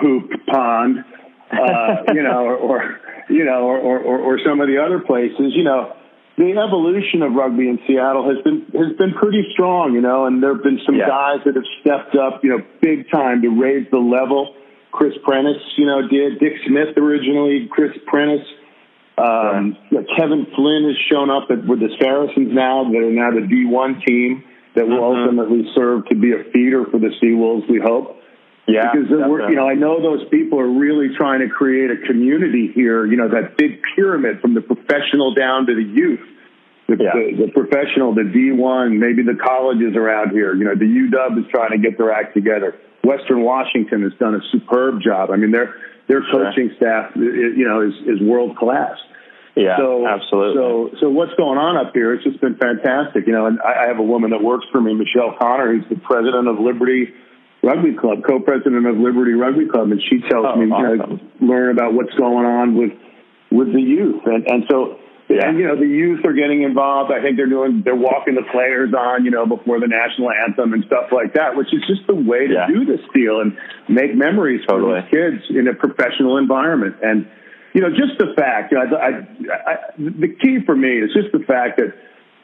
poop 0.00 0.30
pond, 0.50 1.04
uh, 1.52 2.02
you 2.14 2.22
know, 2.22 2.44
or, 2.44 2.56
or 2.56 3.00
you 3.28 3.44
know, 3.44 3.64
or, 3.64 3.78
or, 3.78 4.18
or 4.18 4.38
some 4.44 4.60
of 4.60 4.68
the 4.68 4.82
other 4.82 4.98
places, 5.00 5.52
you 5.54 5.64
know, 5.64 5.94
the 6.36 6.56
evolution 6.56 7.22
of 7.22 7.32
rugby 7.32 7.68
in 7.68 7.78
Seattle 7.86 8.24
has 8.32 8.42
been 8.42 8.64
has 8.72 8.96
been 8.96 9.12
pretty 9.12 9.44
strong, 9.52 9.92
you 9.92 10.00
know, 10.00 10.26
and 10.26 10.42
there 10.42 10.54
have 10.54 10.64
been 10.64 10.80
some 10.86 10.96
yeah. 10.96 11.06
guys 11.06 11.44
that 11.44 11.54
have 11.54 11.68
stepped 11.80 12.16
up, 12.16 12.42
you 12.42 12.50
know, 12.50 12.64
big 12.80 13.10
time 13.10 13.42
to 13.42 13.48
raise 13.48 13.86
the 13.90 13.98
level. 13.98 14.56
Chris 14.90 15.12
Prentice, 15.22 15.62
you 15.76 15.86
know, 15.86 16.08
did 16.08 16.40
Dick 16.40 16.54
Smith 16.66 16.96
originally, 16.96 17.68
Chris 17.70 17.92
Prentice. 18.06 18.46
Um. 19.18 19.76
Kevin 20.16 20.46
Flynn 20.56 20.88
has 20.88 20.96
shown 21.12 21.28
up 21.28 21.50
at, 21.50 21.66
with 21.66 21.80
the 21.80 21.92
Saracens 22.00 22.48
now. 22.52 22.88
They're 22.90 23.12
now 23.12 23.30
the 23.30 23.44
D1 23.44 24.04
team 24.06 24.42
that 24.74 24.86
will 24.86 24.96
mm-hmm. 24.96 25.36
ultimately 25.36 25.70
serve 25.74 26.06
to 26.06 26.14
be 26.14 26.32
a 26.32 26.44
feeder 26.52 26.86
for 26.90 26.98
the 26.98 27.12
Seawolves, 27.22 27.68
we 27.68 27.80
hope. 27.84 28.16
Yeah, 28.70 28.92
because 28.92 29.10
you 29.10 29.56
know 29.56 29.68
I 29.68 29.74
know 29.74 30.00
those 30.00 30.28
people 30.30 30.60
are 30.60 30.70
really 30.70 31.14
trying 31.16 31.40
to 31.40 31.48
create 31.48 31.90
a 31.90 32.06
community 32.06 32.70
here. 32.74 33.06
You 33.06 33.16
know 33.16 33.28
that 33.28 33.56
big 33.56 33.82
pyramid 33.94 34.40
from 34.40 34.54
the 34.54 34.60
professional 34.60 35.34
down 35.34 35.66
to 35.66 35.74
the 35.74 35.82
youth, 35.82 36.20
the, 36.86 36.96
yeah. 36.98 37.10
the, 37.14 37.46
the 37.46 37.52
professional, 37.52 38.14
the 38.14 38.24
D 38.24 38.52
one, 38.52 38.98
maybe 38.98 39.22
the 39.22 39.36
colleges 39.36 39.96
around 39.96 40.30
here. 40.30 40.54
You 40.54 40.64
know 40.64 40.74
the 40.74 40.86
UW 40.86 41.38
is 41.38 41.50
trying 41.50 41.72
to 41.72 41.78
get 41.78 41.98
their 41.98 42.12
act 42.12 42.34
together. 42.34 42.78
Western 43.02 43.42
Washington 43.42 44.02
has 44.02 44.12
done 44.18 44.34
a 44.34 44.42
superb 44.52 45.02
job. 45.02 45.30
I 45.30 45.36
mean 45.36 45.50
their 45.50 45.74
their 46.10 46.22
coaching 46.26 46.74
staff, 46.76 47.12
you 47.14 47.66
know, 47.66 47.82
is 47.82 47.94
is 48.06 48.20
world 48.20 48.56
class. 48.56 48.98
Yeah, 49.56 49.76
so, 49.78 50.06
absolutely. 50.06 50.54
So, 50.56 50.90
so 51.00 51.10
what's 51.10 51.34
going 51.34 51.58
on 51.58 51.76
up 51.76 51.92
here? 51.92 52.14
It's 52.14 52.22
just 52.22 52.40
been 52.40 52.56
fantastic, 52.56 53.26
you 53.26 53.32
know. 53.32 53.46
And 53.46 53.58
I, 53.60 53.84
I 53.84 53.86
have 53.88 53.98
a 53.98 54.06
woman 54.06 54.30
that 54.30 54.42
works 54.42 54.66
for 54.70 54.80
me, 54.80 54.94
Michelle 54.94 55.34
Connor, 55.38 55.74
who's 55.74 55.88
the 55.90 56.00
president 56.02 56.46
of 56.46 56.58
Liberty 56.58 57.14
Rugby 57.62 57.94
Club, 57.94 58.24
co-president 58.26 58.86
of 58.86 58.96
Liberty 58.96 59.32
Rugby 59.32 59.68
Club, 59.68 59.90
and 59.92 60.00
she 60.08 60.20
tells 60.28 60.46
Oh, 60.48 60.56
me, 60.56 60.70
awesome. 60.70 61.20
know, 61.40 61.46
learn 61.46 61.70
about 61.76 61.92
what's 61.94 62.14
going 62.14 62.46
on 62.46 62.74
with 62.74 62.92
with 63.50 63.72
the 63.72 63.80
youth, 63.82 64.22
and 64.26 64.46
and 64.48 64.64
so. 64.70 64.96
Yeah. 65.30 65.46
And 65.48 65.60
you 65.60 65.68
know 65.68 65.76
the 65.78 65.86
youth 65.86 66.24
are 66.26 66.32
getting 66.32 66.62
involved. 66.64 67.12
I 67.12 67.22
think 67.22 67.36
they're 67.36 67.46
doing 67.46 67.82
they're 67.84 67.94
walking 67.94 68.34
the 68.34 68.42
players 68.50 68.90
on, 68.92 69.24
you 69.24 69.30
know, 69.30 69.46
before 69.46 69.78
the 69.78 69.86
national 69.86 70.28
anthem 70.32 70.72
and 70.72 70.82
stuff 70.86 71.12
like 71.12 71.34
that, 71.34 71.54
which 71.54 71.68
is 71.72 71.86
just 71.86 72.04
the 72.08 72.16
way 72.16 72.48
to 72.48 72.54
Yeah. 72.54 72.66
do 72.66 72.84
this 72.84 72.98
deal 73.14 73.38
and 73.40 73.56
make 73.88 74.12
memories 74.16 74.62
for 74.66 74.80
Totally. 74.80 75.02
these 75.02 75.10
kids 75.14 75.42
in 75.50 75.68
a 75.68 75.74
professional 75.74 76.36
environment. 76.36 76.96
And 77.00 77.28
you 77.74 77.80
know, 77.80 77.90
just 77.90 78.18
the 78.18 78.34
fact, 78.36 78.72
you 78.72 78.78
know, 78.82 78.90
I, 78.96 79.06
I, 79.06 79.70
I, 79.70 79.76
the 79.98 80.34
key 80.42 80.66
for 80.66 80.74
me 80.74 80.98
is 80.98 81.12
just 81.14 81.30
the 81.30 81.44
fact 81.46 81.78
that 81.78 81.94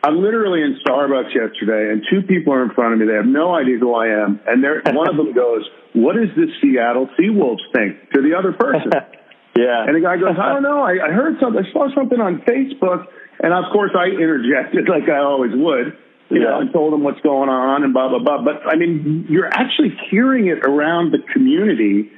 I'm 0.03 0.23
literally 0.23 0.62
in 0.62 0.79
Starbucks 0.87 1.35
yesterday, 1.35 1.93
and 1.93 2.03
two 2.11 2.23
people 2.26 2.53
are 2.53 2.62
in 2.62 2.71
front 2.71 2.95
of 2.95 3.00
me. 3.00 3.07
They 3.07 3.15
have 3.15 3.26
no 3.26 3.55
idea 3.55 3.79
who 3.79 3.95
I 3.95 4.09
am, 4.09 4.41
and 4.47 4.62
they're, 4.62 4.83
one 4.93 5.09
of 5.09 5.17
them 5.17 5.33
goes, 5.35 5.69
"What 5.95 6.17
does 6.17 6.31
the 6.37 6.47
Seattle 6.61 7.09
Seawolves 7.19 7.65
think?" 7.75 8.11
to 8.12 8.23
the 8.23 8.37
other 8.38 8.53
person. 8.53 8.93
yeah. 9.57 9.85
And 9.87 9.97
the 9.97 10.00
guy 10.00 10.17
goes, 10.17 10.37
I 10.38 10.53
don't 10.53 10.62
know. 10.62 10.83
I, 10.83 11.00
I 11.00 11.11
heard 11.12 11.41
something. 11.41 11.65
I 11.65 11.73
saw 11.73 11.88
something 11.95 12.21
on 12.21 12.43
Facebook. 12.47 13.07
And 13.41 13.53
of 13.53 13.73
course, 13.73 13.93
I 13.97 14.09
interjected 14.09 14.88
like 14.88 15.09
I 15.09 15.19
always 15.19 15.53
would, 15.55 15.97
you 16.31 16.41
know, 16.41 16.61
and 16.61 16.73
told 16.73 16.93
them 16.93 17.03
what's 17.03 17.21
going 17.21 17.49
on 17.49 17.85
and 17.85 17.93
blah, 17.93 18.09
blah, 18.09 18.21
blah. 18.21 18.45
But 18.45 18.67
I 18.69 18.76
mean, 18.76 19.26
you're 19.29 19.49
actually 19.49 19.97
hearing 20.11 20.49
it 20.49 20.65
around 20.65 21.12
the 21.12 21.21
community 21.33 22.11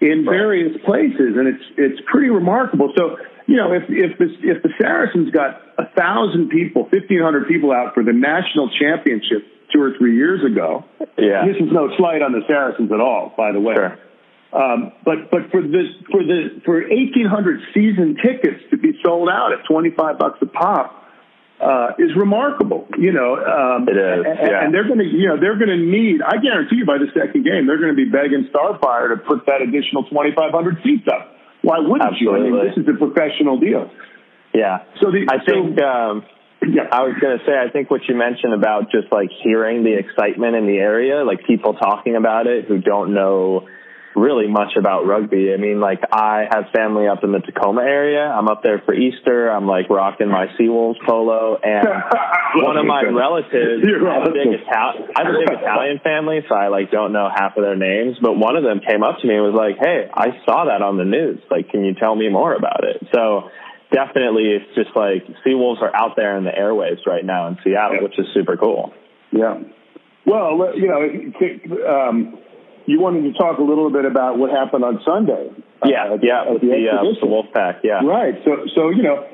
in 0.00 0.24
various 0.24 0.76
places. 0.84 1.36
And 1.36 1.48
it's, 1.48 1.64
it's 1.76 2.00
pretty 2.06 2.28
remarkable. 2.28 2.92
So, 2.96 3.16
you 3.46 3.56
know, 3.56 3.72
if, 3.72 3.84
if 3.88 4.18
the, 4.18 4.26
if 4.42 4.62
the 4.62 4.70
Saracens 4.80 5.30
got 5.30 5.62
a 5.78 5.86
thousand 5.96 6.50
people, 6.50 6.82
1500 6.82 7.48
people 7.48 7.72
out 7.72 7.94
for 7.94 8.02
the 8.02 8.12
national 8.12 8.70
championship 8.78 9.46
two 9.72 9.80
or 9.80 9.92
three 9.98 10.16
years 10.16 10.44
ago, 10.44 10.84
yeah. 11.16 11.46
this 11.46 11.56
is 11.56 11.70
no 11.72 11.88
slight 11.96 12.22
on 12.22 12.32
the 12.32 12.42
Saracens 12.48 12.90
at 12.90 13.00
all, 13.00 13.32
by 13.36 13.52
the 13.52 13.60
way. 13.60 13.74
Sure. 13.74 13.98
Um, 14.52 14.92
but 15.04 15.30
but 15.30 15.50
for 15.50 15.60
this 15.60 15.90
for 16.10 16.22
the 16.22 16.62
for 16.64 16.80
eighteen 16.80 17.26
hundred 17.28 17.60
season 17.74 18.16
tickets 18.24 18.62
to 18.70 18.78
be 18.78 18.98
sold 19.04 19.28
out 19.28 19.52
at 19.52 19.66
twenty 19.68 19.90
five 19.90 20.18
bucks 20.18 20.38
a 20.40 20.46
pop 20.46 21.04
uh, 21.60 21.98
is 21.98 22.14
remarkable. 22.16 22.86
You 22.96 23.12
know, 23.12 23.36
um, 23.36 23.88
It 23.88 23.98
is, 23.98 24.24
and, 24.24 24.38
yeah. 24.38 24.64
and 24.64 24.72
they're 24.72 24.86
going 24.86 25.02
to 25.02 25.04
you 25.04 25.28
know 25.28 25.36
they're 25.36 25.58
going 25.58 25.74
to 25.74 25.82
need. 25.82 26.22
I 26.22 26.38
guarantee 26.38 26.76
you 26.76 26.86
by 26.86 26.96
the 26.96 27.10
second 27.12 27.44
game 27.44 27.66
they're 27.66 27.80
going 27.80 27.92
to 27.92 27.98
be 27.98 28.08
begging 28.08 28.48
Starfire 28.48 29.12
to 29.12 29.20
put 29.20 29.44
that 29.46 29.60
additional 29.60 30.04
twenty 30.08 30.32
five 30.32 30.52
hundred 30.52 30.78
seats 30.84 31.04
up. 31.10 31.35
Why 31.66 31.80
wouldn't 31.80 32.14
you? 32.20 32.30
I 32.30 32.38
mean, 32.38 32.54
this 32.62 32.78
is 32.78 32.86
a 32.86 32.96
professional 32.96 33.58
deal. 33.58 33.90
Yeah. 34.54 34.86
So 35.02 35.10
the 35.10 35.26
I 35.26 35.42
think 35.42 35.74
um, 35.82 36.22
yeah. 36.62 36.86
I 36.92 37.02
was 37.02 37.18
going 37.20 37.36
to 37.36 37.44
say 37.44 37.58
I 37.58 37.70
think 37.74 37.90
what 37.90 38.02
you 38.08 38.14
mentioned 38.14 38.54
about 38.54 38.92
just 38.92 39.10
like 39.10 39.30
hearing 39.42 39.82
the 39.82 39.98
excitement 39.98 40.54
in 40.54 40.66
the 40.66 40.78
area, 40.78 41.24
like 41.24 41.44
people 41.44 41.74
talking 41.74 42.14
about 42.14 42.46
it 42.46 42.66
who 42.66 42.78
don't 42.78 43.12
know 43.14 43.66
really 44.16 44.48
much 44.48 44.72
about 44.78 45.04
rugby. 45.06 45.52
I 45.52 45.60
mean, 45.60 45.78
like 45.78 46.00
I 46.10 46.48
have 46.50 46.72
family 46.74 47.06
up 47.06 47.22
in 47.22 47.32
the 47.32 47.40
Tacoma 47.40 47.82
area. 47.82 48.24
I'm 48.24 48.48
up 48.48 48.62
there 48.64 48.80
for 48.84 48.94
Easter. 48.94 49.50
I'm 49.50 49.66
like 49.66 49.90
rocking 49.90 50.28
my 50.28 50.46
Seawolves 50.58 50.96
polo, 51.06 51.58
and 51.62 51.86
one 52.64 52.78
of 52.78 52.86
my 52.86 53.02
relatives 53.04 53.84
You're 53.84 54.08
I 54.08 54.18
have 54.18 54.28
a 54.28 54.32
big. 54.32 54.48
Italian 54.48 55.12
I 55.14 55.22
have 55.22 55.34
a 55.34 55.38
big 55.38 55.52
Italian 55.60 56.00
family, 56.02 56.40
so 56.48 56.54
I 56.56 56.68
like 56.68 56.90
don't 56.90 57.12
know 57.12 57.28
half 57.28 57.56
of 57.56 57.62
their 57.62 57.76
names. 57.76 58.16
But 58.20 58.34
one 58.34 58.56
of 58.56 58.64
them 58.64 58.80
came 58.80 59.04
up 59.04 59.20
to 59.20 59.28
me 59.28 59.34
and 59.36 59.44
was 59.44 59.54
like, 59.54 59.76
"Hey, 59.78 60.08
I 60.12 60.40
saw 60.48 60.64
that 60.64 60.80
on 60.80 60.96
the 60.96 61.04
news. 61.04 61.38
Like, 61.50 61.68
can 61.68 61.84
you 61.84 61.94
tell 61.94 62.16
me 62.16 62.30
more 62.30 62.54
about 62.54 62.84
it?" 62.84 63.06
So 63.14 63.50
definitely, 63.92 64.56
it's 64.56 64.74
just 64.74 64.96
like 64.96 65.28
Seawolves 65.44 65.82
are 65.82 65.94
out 65.94 66.16
there 66.16 66.36
in 66.38 66.44
the 66.44 66.56
airwaves 66.56 67.04
right 67.06 67.24
now 67.24 67.48
in 67.48 67.58
Seattle, 67.62 67.96
Yeah. 67.96 68.02
which 68.02 68.18
is 68.18 68.26
super 68.32 68.56
cool. 68.56 68.92
Yeah. 69.30 69.60
Well, 70.24 70.72
you 70.74 70.88
know, 70.88 71.86
um, 71.86 72.38
you 72.86 73.00
wanted 73.00 73.22
to 73.22 73.32
talk 73.38 73.58
a 73.58 73.62
little 73.62 73.90
bit 73.90 74.04
about 74.04 74.38
what 74.38 74.50
happened 74.50 74.84
on 74.84 75.00
Sunday. 75.04 75.50
Yeah, 75.84 76.14
uh, 76.14 76.18
yeah, 76.22 76.50
with 76.50 76.62
the, 76.62 76.88
uh, 76.88 77.02
the 77.02 77.26
Wolfpack. 77.26 77.80
Yeah, 77.84 78.00
Right. 78.04 78.34
So, 78.44 78.66
so 78.74 78.90
you 78.90 79.02
know, 79.02 79.26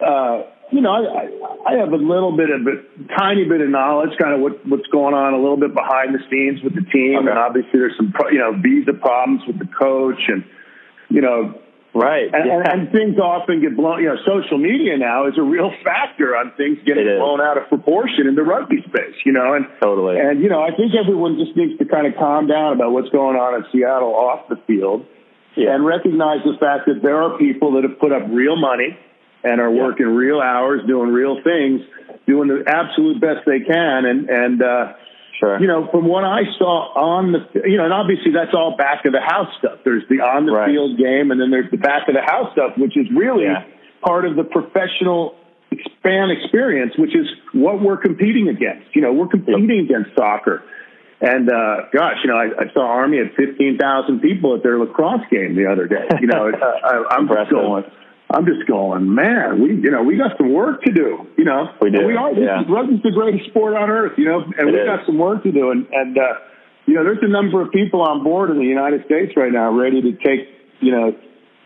uh, 0.00 0.42
you 0.70 0.80
know, 0.80 0.90
I, 0.90 1.70
I- 1.70 1.76
have 1.78 1.92
a 1.92 1.96
little 1.96 2.36
bit 2.36 2.48
of 2.50 2.62
a 2.66 3.14
tiny 3.18 3.44
bit 3.44 3.60
of 3.60 3.68
knowledge, 3.68 4.16
kind 4.18 4.32
of 4.34 4.40
what, 4.40 4.64
what's 4.66 4.86
going 4.88 5.14
on 5.14 5.34
a 5.34 5.36
little 5.36 5.56
bit 5.58 5.74
behind 5.74 6.14
the 6.14 6.20
scenes 6.30 6.62
with 6.62 6.74
the 6.74 6.82
team, 6.90 7.18
Okay. 7.18 7.28
and 7.28 7.38
obviously 7.38 7.70
there's 7.78 7.96
some, 7.96 8.12
you 8.32 8.38
know, 8.38 8.52
visa 8.62 8.92
problems 8.94 9.42
with 9.46 9.58
the 9.58 9.66
coach, 9.66 10.20
and 10.28 10.44
you 11.10 11.20
know, 11.20 11.54
right. 11.96 12.28
and, 12.32 12.44
yeah. 12.46 12.62
and, 12.72 12.92
things 12.92 13.18
often 13.18 13.60
get 13.60 13.76
blown. 13.76 14.02
You 14.02 14.08
know, 14.14 14.16
social 14.26 14.58
media 14.58 14.96
now 14.96 15.26
is 15.26 15.34
a 15.38 15.42
real 15.42 15.70
factor 15.84 16.36
on 16.36 16.52
things 16.56 16.78
getting 16.86 17.04
blown 17.18 17.40
out 17.40 17.56
of 17.58 17.68
proportion 17.68 18.26
in 18.28 18.34
the 18.34 18.42
rugby 18.42 18.82
space. 18.86 19.16
You 19.24 19.32
know, 19.32 19.54
and 19.54 19.66
Totally. 19.82 20.18
and 20.18 20.42
you 20.42 20.48
know, 20.48 20.62
I 20.62 20.70
think 20.76 20.92
everyone 20.94 21.38
just 21.38 21.56
needs 21.56 21.78
to 21.78 21.84
kind 21.84 22.06
of 22.06 22.14
calm 22.18 22.46
down 22.46 22.72
about 22.74 22.92
what's 22.92 23.10
going 23.10 23.36
on 23.36 23.54
in 23.56 23.64
Seattle 23.72 24.14
off 24.14 24.48
the 24.48 24.56
field, 24.66 25.06
Yeah. 25.56 25.74
and 25.74 25.84
recognize 25.84 26.44
the 26.44 26.56
fact 26.60 26.86
that 26.86 27.00
there 27.02 27.20
are 27.22 27.36
people 27.38 27.72
that 27.74 27.84
have 27.84 27.98
put 27.98 28.12
up 28.12 28.22
real 28.30 28.56
money 28.56 28.96
and 29.44 29.60
are 29.60 29.72
Yeah. 29.72 29.82
working 29.82 30.06
real 30.06 30.40
hours, 30.40 30.82
doing 30.86 31.10
real 31.10 31.40
things, 31.42 31.82
doing 32.26 32.48
the 32.48 32.64
absolute 32.66 33.20
best 33.20 33.46
they 33.46 33.60
can, 33.60 34.04
and 34.04 34.28
and. 34.30 34.62
uh 34.62 34.92
sure. 35.38 35.60
you 35.60 35.66
know, 35.66 35.88
from 35.90 36.06
what 36.06 36.24
I 36.24 36.42
saw 36.58 36.92
on 36.94 37.32
the, 37.32 37.60
you 37.68 37.76
know, 37.76 37.84
and 37.84 37.92
obviously 37.92 38.32
that's 38.32 38.54
all 38.54 38.76
back 38.76 39.04
of 39.04 39.12
the 39.12 39.20
house 39.20 39.48
stuff. 39.58 39.80
There's 39.84 40.02
the 40.08 40.20
on 40.20 40.46
the 40.46 40.52
Right. 40.52 40.70
field 40.70 40.98
game, 40.98 41.30
and 41.30 41.40
then 41.40 41.50
there's 41.50 41.70
the 41.70 41.76
back 41.78 42.08
of 42.08 42.14
the 42.14 42.22
house 42.22 42.52
stuff, 42.52 42.76
which 42.78 42.96
is 42.96 43.06
really 43.14 43.44
Yeah. 43.44 43.62
part 44.02 44.24
of 44.24 44.36
the 44.36 44.44
professional 44.44 45.34
fan 46.02 46.30
experience, 46.30 46.96
which 46.96 47.14
is 47.14 47.26
what 47.52 47.80
we're 47.80 47.96
competing 47.98 48.48
against. 48.48 48.94
You 48.94 49.02
know, 49.02 49.12
we're 49.12 49.26
competing 49.28 49.80
against 49.80 50.14
soccer. 50.16 50.62
And 51.20 51.48
uh, 51.50 51.76
gosh, 51.94 52.18
you 52.22 52.30
know, 52.30 52.36
I, 52.36 52.46
I 52.68 52.72
saw 52.74 52.86
Army 52.86 53.18
at 53.20 53.34
fifteen 53.36 53.78
thousand 53.78 54.20
people 54.20 54.54
at 54.54 54.62
their 54.62 54.78
lacrosse 54.78 55.22
game 55.30 55.54
the 55.56 55.66
other 55.70 55.86
day. 55.86 56.06
You 56.20 56.26
know, 56.26 56.46
it's, 56.48 56.58
I, 56.84 57.04
I'm 57.10 57.26
just 57.26 57.50
going. 57.50 57.84
I'm 58.30 58.44
just 58.44 58.66
going, 58.66 59.14
man. 59.14 59.62
We, 59.62 59.76
you 59.76 59.90
know, 59.90 60.02
we 60.02 60.16
got 60.16 60.36
some 60.36 60.52
work 60.52 60.82
to 60.82 60.92
do. 60.92 61.26
You 61.38 61.44
know, 61.44 61.70
We 61.80 61.90
do, 61.90 61.98
And 61.98 62.06
We 62.08 62.16
are. 62.16 62.32
Yeah. 62.32 62.64
rugby's 62.68 63.02
the 63.02 63.12
greatest 63.12 63.50
sport 63.50 63.74
on 63.76 63.88
earth. 63.88 64.12
You 64.18 64.24
know, 64.26 64.40
and 64.42 64.68
It 64.68 64.72
we 64.72 64.78
is. 64.80 64.86
got 64.86 65.06
some 65.06 65.18
work 65.18 65.42
to 65.44 65.52
do. 65.52 65.70
And 65.70 65.86
and 65.92 66.18
uh, 66.18 66.22
you 66.86 66.94
know, 66.94 67.04
there's 67.04 67.22
a 67.22 67.28
number 67.28 67.62
of 67.62 67.70
people 67.70 68.02
on 68.02 68.24
board 68.24 68.50
in 68.50 68.58
the 68.58 68.64
United 68.66 69.04
States 69.06 69.32
right 69.36 69.52
now 69.52 69.70
ready 69.70 70.02
to 70.02 70.12
take, 70.12 70.48
you 70.80 70.90
know, 70.92 71.14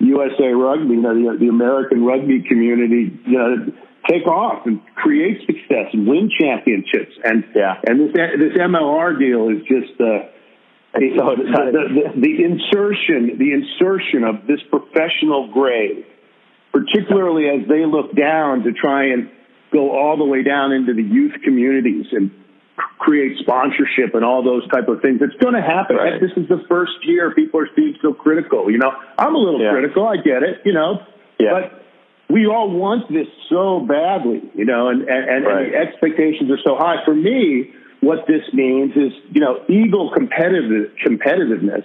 USA 0.00 0.48
Rugby, 0.52 0.94
you 0.94 1.00
know, 1.02 1.14
the, 1.14 1.38
the 1.40 1.48
American 1.48 2.04
rugby 2.04 2.42
community, 2.48 3.12
you 3.26 3.36
know, 3.38 3.56
take 4.08 4.26
off 4.26 4.64
and 4.66 4.80
create 4.96 5.40
success 5.46 5.92
and 5.92 6.06
win 6.06 6.30
championships. 6.38 7.12
And 7.24 7.44
Yeah. 7.54 7.80
and 7.86 8.00
this 8.00 8.12
this 8.14 8.56
MLR 8.58 9.18
deal 9.18 9.48
is 9.48 9.62
just. 9.66 9.98
Uh, 10.00 10.28
so 10.92 11.36
the, 11.38 11.44
the, 11.46 11.84
the, 11.94 12.20
the 12.20 12.44
insertion, 12.44 13.38
the 13.38 13.52
insertion 13.54 14.24
of 14.24 14.46
this 14.48 14.58
professional 14.70 15.46
grade, 15.52 16.04
particularly 16.72 17.48
as 17.48 17.68
they 17.68 17.84
look 17.86 18.14
down 18.14 18.62
to 18.64 18.72
try 18.72 19.06
and 19.12 19.30
go 19.72 19.90
all 19.90 20.16
the 20.16 20.24
way 20.24 20.42
down 20.42 20.72
into 20.72 20.94
the 20.94 21.02
youth 21.02 21.32
communities 21.44 22.06
and 22.12 22.30
create 22.98 23.38
sponsorship 23.38 24.14
and 24.14 24.24
all 24.24 24.42
those 24.42 24.66
type 24.70 24.88
of 24.88 25.00
things. 25.02 25.20
It's 25.22 25.34
going 25.42 25.54
to 25.54 25.62
happen. 25.62 25.96
Right. 25.96 26.20
This 26.20 26.32
is 26.36 26.48
the 26.48 26.62
first 26.68 26.92
year 27.04 27.32
people 27.34 27.60
are 27.60 27.68
being 27.76 27.94
so 28.02 28.12
critical. 28.12 28.70
You 28.70 28.78
know, 28.78 28.92
I'm 29.18 29.34
a 29.34 29.38
little 29.38 29.60
Yeah. 29.60 29.72
critical. 29.72 30.06
I 30.06 30.16
get 30.16 30.42
it. 30.42 30.62
You 30.64 30.72
know, 30.72 31.02
Yeah. 31.38 31.50
but 31.52 31.82
we 32.28 32.46
all 32.46 32.70
want 32.70 33.10
this 33.12 33.26
so 33.48 33.80
badly. 33.80 34.42
You 34.54 34.64
know, 34.64 34.88
and 34.88 35.02
and, 35.02 35.28
and, 35.28 35.44
Right. 35.44 35.64
and 35.64 35.72
the 35.72 35.76
expectations 35.76 36.50
are 36.50 36.58
so 36.64 36.76
high. 36.76 37.04
For 37.04 37.14
me, 37.14 37.70
what 38.00 38.26
this 38.26 38.42
means 38.52 38.96
is, 38.96 39.12
you 39.32 39.40
know, 39.40 39.60
Eagle 39.68 40.10
competitive 40.10 40.90
competitiveness 41.04 41.84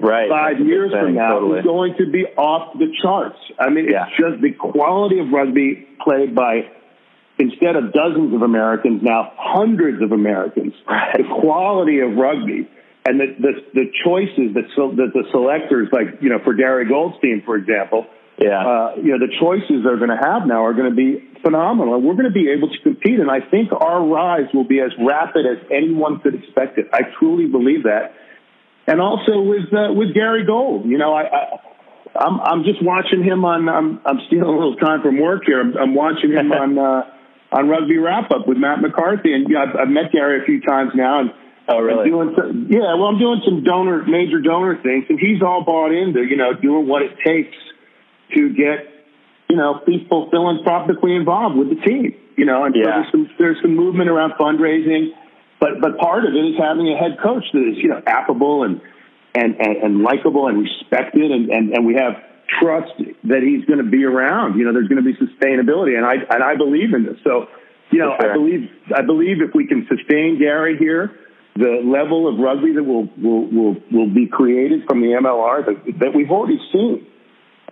right. 0.00 0.28
five 0.28 0.56
That's 0.56 0.60
a 0.60 0.64
good 0.64 0.68
years 0.68 0.92
from 0.92 1.14
now 1.14 1.38
Totally. 1.40 1.60
is 1.60 1.64
going 1.64 1.94
to 1.98 2.10
be 2.10 2.24
off 2.36 2.78
the 2.78 2.86
charts. 3.02 3.38
I 3.58 3.70
mean, 3.70 3.88
Yeah. 3.90 4.06
it's 4.06 4.16
just 4.16 4.42
the 4.42 4.52
quality 4.52 5.18
of 5.18 5.30
rugby 5.32 5.86
played 6.02 6.34
by 6.34 6.70
instead 7.38 7.76
of 7.76 7.92
dozens 7.92 8.34
of 8.34 8.42
Americans, 8.42 9.02
now 9.02 9.32
hundreds 9.36 10.02
of 10.02 10.12
Americans. 10.12 10.72
Right. 10.88 11.16
The 11.16 11.24
quality 11.40 12.00
of 12.00 12.16
rugby 12.16 12.68
and 13.06 13.20
the 13.20 13.26
the, 13.38 13.52
the 13.74 13.84
choices 14.04 14.54
that, 14.54 14.64
so, 14.74 14.90
that 14.96 15.12
the 15.14 15.24
selectors, 15.30 15.88
like 15.92 16.20
you 16.20 16.28
know, 16.28 16.38
for 16.42 16.54
Gary 16.54 16.88
Goldstein, 16.88 17.42
for 17.44 17.56
example, 17.56 18.06
yeah. 18.38 18.66
uh, 18.66 18.94
you 18.96 19.12
know, 19.12 19.18
the 19.18 19.32
choices 19.40 19.84
they're 19.84 19.98
going 19.98 20.10
to 20.10 20.20
have 20.20 20.46
now 20.46 20.64
are 20.64 20.74
going 20.74 20.90
to 20.90 20.96
be 20.96 21.22
phenomenal. 21.42 21.94
And 21.94 22.04
we're 22.04 22.14
going 22.14 22.28
to 22.28 22.34
be 22.34 22.50
able 22.50 22.68
to 22.68 22.78
compete. 22.82 23.20
And 23.20 23.30
I 23.30 23.40
think 23.40 23.70
our 23.72 24.04
rise 24.04 24.48
will 24.52 24.66
be 24.66 24.80
as 24.80 24.90
rapid 24.98 25.46
as 25.46 25.58
anyone 25.70 26.20
could 26.20 26.34
expect 26.34 26.78
it. 26.78 26.86
I 26.92 27.02
truly 27.18 27.46
believe 27.46 27.84
that. 27.84 28.14
And 28.86 29.00
also 29.00 29.40
with 29.40 29.72
uh, 29.72 29.92
with 29.92 30.14
Gary 30.14 30.46
Gold, 30.46 30.86
you 30.86 30.98
know, 30.98 31.12
I, 31.14 31.22
I 31.22 31.42
I'm 32.18 32.40
I'm 32.40 32.64
just 32.64 32.82
watching 32.82 33.22
him 33.22 33.44
on. 33.44 33.68
I'm 33.68 34.00
I'm 34.06 34.20
stealing 34.28 34.48
a 34.48 34.56
little 34.56 34.76
time 34.76 35.02
from 35.02 35.20
work 35.20 35.42
here. 35.44 35.60
I'm, 35.60 35.76
I'm 35.76 35.94
watching 35.94 36.30
him 36.32 36.52
on 36.62 36.78
uh, 36.78 37.02
on 37.52 37.68
Rugby 37.68 37.98
Wrap 37.98 38.30
Up 38.30 38.46
with 38.46 38.58
Matt 38.58 38.80
McCarthy, 38.80 39.32
and 39.34 39.48
you 39.48 39.54
know, 39.54 39.62
I've, 39.62 39.76
I've 39.76 39.88
met 39.88 40.12
Gary 40.12 40.42
a 40.42 40.44
few 40.44 40.60
times 40.60 40.92
now, 40.94 41.20
and 41.20 41.30
Oh, 41.68 41.80
really? 41.80 42.08
Doing 42.08 42.32
some, 42.38 42.68
yeah, 42.70 42.94
well, 42.94 43.06
I'm 43.10 43.18
doing 43.18 43.42
some 43.44 43.64
donor, 43.64 44.04
major 44.06 44.38
donor 44.40 44.80
things, 44.84 45.06
and 45.08 45.18
he's 45.18 45.42
all 45.42 45.64
bought 45.64 45.90
into, 45.90 46.22
you 46.22 46.36
know, 46.36 46.54
doing 46.54 46.86
what 46.86 47.02
it 47.02 47.18
takes 47.26 47.56
to 48.36 48.54
get 48.54 48.86
you 49.48 49.56
know, 49.56 49.80
people 49.86 50.28
philanthropically 50.30 51.14
involved 51.14 51.56
with 51.56 51.70
the 51.70 51.76
team. 51.76 52.14
You 52.36 52.44
know, 52.44 52.64
and 52.64 52.74
so 52.74 52.80
Yeah. 52.80 53.00
there's 53.00 53.10
some 53.10 53.30
there's 53.38 53.56
some 53.62 53.74
movement 53.74 54.10
around 54.10 54.32
fundraising, 54.38 55.10
but 55.60 55.80
but 55.80 55.98
part 55.98 56.24
of 56.24 56.34
it 56.34 56.44
is 56.44 56.54
having 56.58 56.88
a 56.88 56.96
head 56.96 57.18
coach 57.22 57.44
that 57.52 57.64
is 57.64 57.76
you 57.78 57.88
know 57.88 58.02
affable 58.06 58.64
and 58.64 58.80
and 59.34 59.56
and, 59.60 59.76
and 59.76 60.02
likable 60.02 60.48
and 60.48 60.58
respected, 60.58 61.30
and, 61.30 61.50
and 61.50 61.72
and 61.72 61.86
we 61.86 61.94
have 61.94 62.22
trust 62.60 62.92
that 63.24 63.42
he's 63.42 63.64
going 63.64 63.82
to 63.82 63.90
be 63.90 64.04
around. 64.04 64.58
You 64.58 64.64
know, 64.64 64.72
there's 64.72 64.88
going 64.88 65.02
to 65.02 65.06
be 65.06 65.16
sustainability, 65.16 65.96
and 65.96 66.04
I 66.04 66.14
and 66.30 66.42
I 66.42 66.56
believe 66.56 66.94
in 66.94 67.04
this. 67.04 67.16
So, 67.24 67.48
you 67.90 67.98
know, 67.98 68.16
sure. 68.20 68.30
I 68.30 68.34
believe 68.34 68.70
I 68.94 69.02
believe 69.02 69.42
if 69.42 69.54
we 69.54 69.66
can 69.66 69.86
sustain 69.88 70.38
Gary 70.38 70.76
here, 70.78 71.12
the 71.56 71.82
level 71.84 72.28
of 72.28 72.38
rugby 72.38 72.72
that 72.72 72.84
will 72.84 73.08
will 73.16 73.46
will 73.50 73.76
will 73.90 74.12
be 74.12 74.26
created 74.26 74.86
from 74.86 75.00
the 75.00 75.08
MLR 75.08 75.66
that, 75.66 75.98
that 76.00 76.14
we've 76.14 76.30
already 76.30 76.60
seen. 76.72 77.06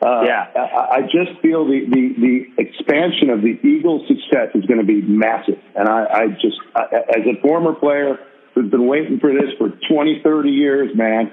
Uh, 0.02 0.22
Yeah. 0.26 0.46
I, 0.54 0.98
I 0.98 1.00
just 1.02 1.40
feel 1.40 1.64
the, 1.66 1.80
the, 1.88 2.14
the 2.18 2.62
expansion 2.62 3.30
of 3.30 3.42
the 3.42 3.58
Eagles' 3.66 4.06
success 4.08 4.54
is 4.54 4.64
going 4.66 4.80
to 4.80 4.86
be 4.86 5.02
massive. 5.02 5.58
And 5.74 5.88
I, 5.88 6.04
I 6.04 6.26
just, 6.40 6.58
I, 6.74 6.82
as 7.10 7.24
a 7.26 7.40
former 7.42 7.74
player 7.74 8.18
who's 8.54 8.70
been 8.70 8.86
waiting 8.86 9.18
for 9.20 9.32
this 9.32 9.50
for 9.58 9.70
20, 9.90 10.20
30 10.22 10.50
years, 10.50 10.90
man, 10.94 11.32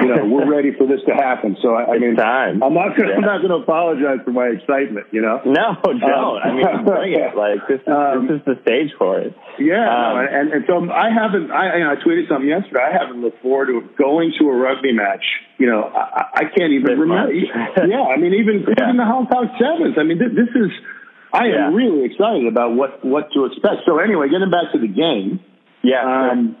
you 0.00 0.06
know, 0.06 0.24
we're 0.24 0.46
ready 0.48 0.70
for 0.76 0.86
this 0.86 1.00
to 1.08 1.14
happen. 1.14 1.56
So 1.60 1.74
I, 1.74 1.94
I 1.94 1.98
mean, 1.98 2.14
time. 2.14 2.62
I'm 2.62 2.74
not 2.74 2.96
gonna, 2.96 3.14
I'm 3.14 3.26
not 3.26 3.38
going 3.42 3.50
to 3.50 3.58
apologize 3.66 4.22
for 4.24 4.30
my 4.30 4.46
excitement. 4.46 5.06
You 5.10 5.20
know. 5.22 5.42
No, 5.44 5.76
don't. 5.82 6.38
I 6.38 6.52
mean, 6.54 6.84
bring 6.86 7.12
it. 7.18 7.34
Like 7.34 7.66
this 7.66 7.80
is 7.82 7.88
Um, 7.88 8.28
this 8.28 8.38
is 8.38 8.44
the 8.46 8.56
stage 8.62 8.94
for 8.96 9.18
it. 9.18 9.34
Yeah, 9.58 9.82
Um, 9.82 10.14
no, 10.14 10.26
and, 10.30 10.46
and 10.52 10.64
so 10.68 10.78
I 10.90 11.10
haven't. 11.10 11.50
I, 11.50 11.76
you 11.78 11.84
know, 11.84 11.90
I 11.92 11.96
tweeted 11.96 12.28
something 12.28 12.48
yesterday. 12.48 12.86
I 12.86 12.92
haven't 12.96 13.20
looked 13.20 13.42
forward 13.42 13.66
to 13.66 13.82
going 13.98 14.32
to 14.38 14.44
a 14.48 14.54
rugby 14.56 14.92
match. 14.92 15.24
You 15.58 15.66
know, 15.66 15.82
I, 15.82 16.46
I- 16.46 16.50
can't 16.56 16.72
even 16.72 16.98
remember. 16.98 17.32
yeah, 17.34 18.02
I 18.10 18.16
mean, 18.16 18.34
even 18.34 18.64
Yeah. 18.66 18.84
even 18.84 18.96
the 18.96 19.04
Holocaust 19.04 19.58
Sevens. 19.58 19.96
I 19.98 20.04
mean, 20.04 20.18
this, 20.18 20.30
this 20.34 20.54
is. 20.54 20.70
I 21.32 21.46
am 21.46 21.50
Yeah. 21.50 21.70
really 21.74 22.04
excited 22.06 22.46
about 22.46 22.74
what 22.74 23.04
what 23.04 23.30
to 23.34 23.44
expect. 23.46 23.82
So 23.86 23.98
anyway, 23.98 24.28
getting 24.30 24.50
back 24.50 24.72
to 24.72 24.78
the 24.78 24.88
game. 24.88 25.40
Yeah. 25.82 26.02
Um, 26.02 26.56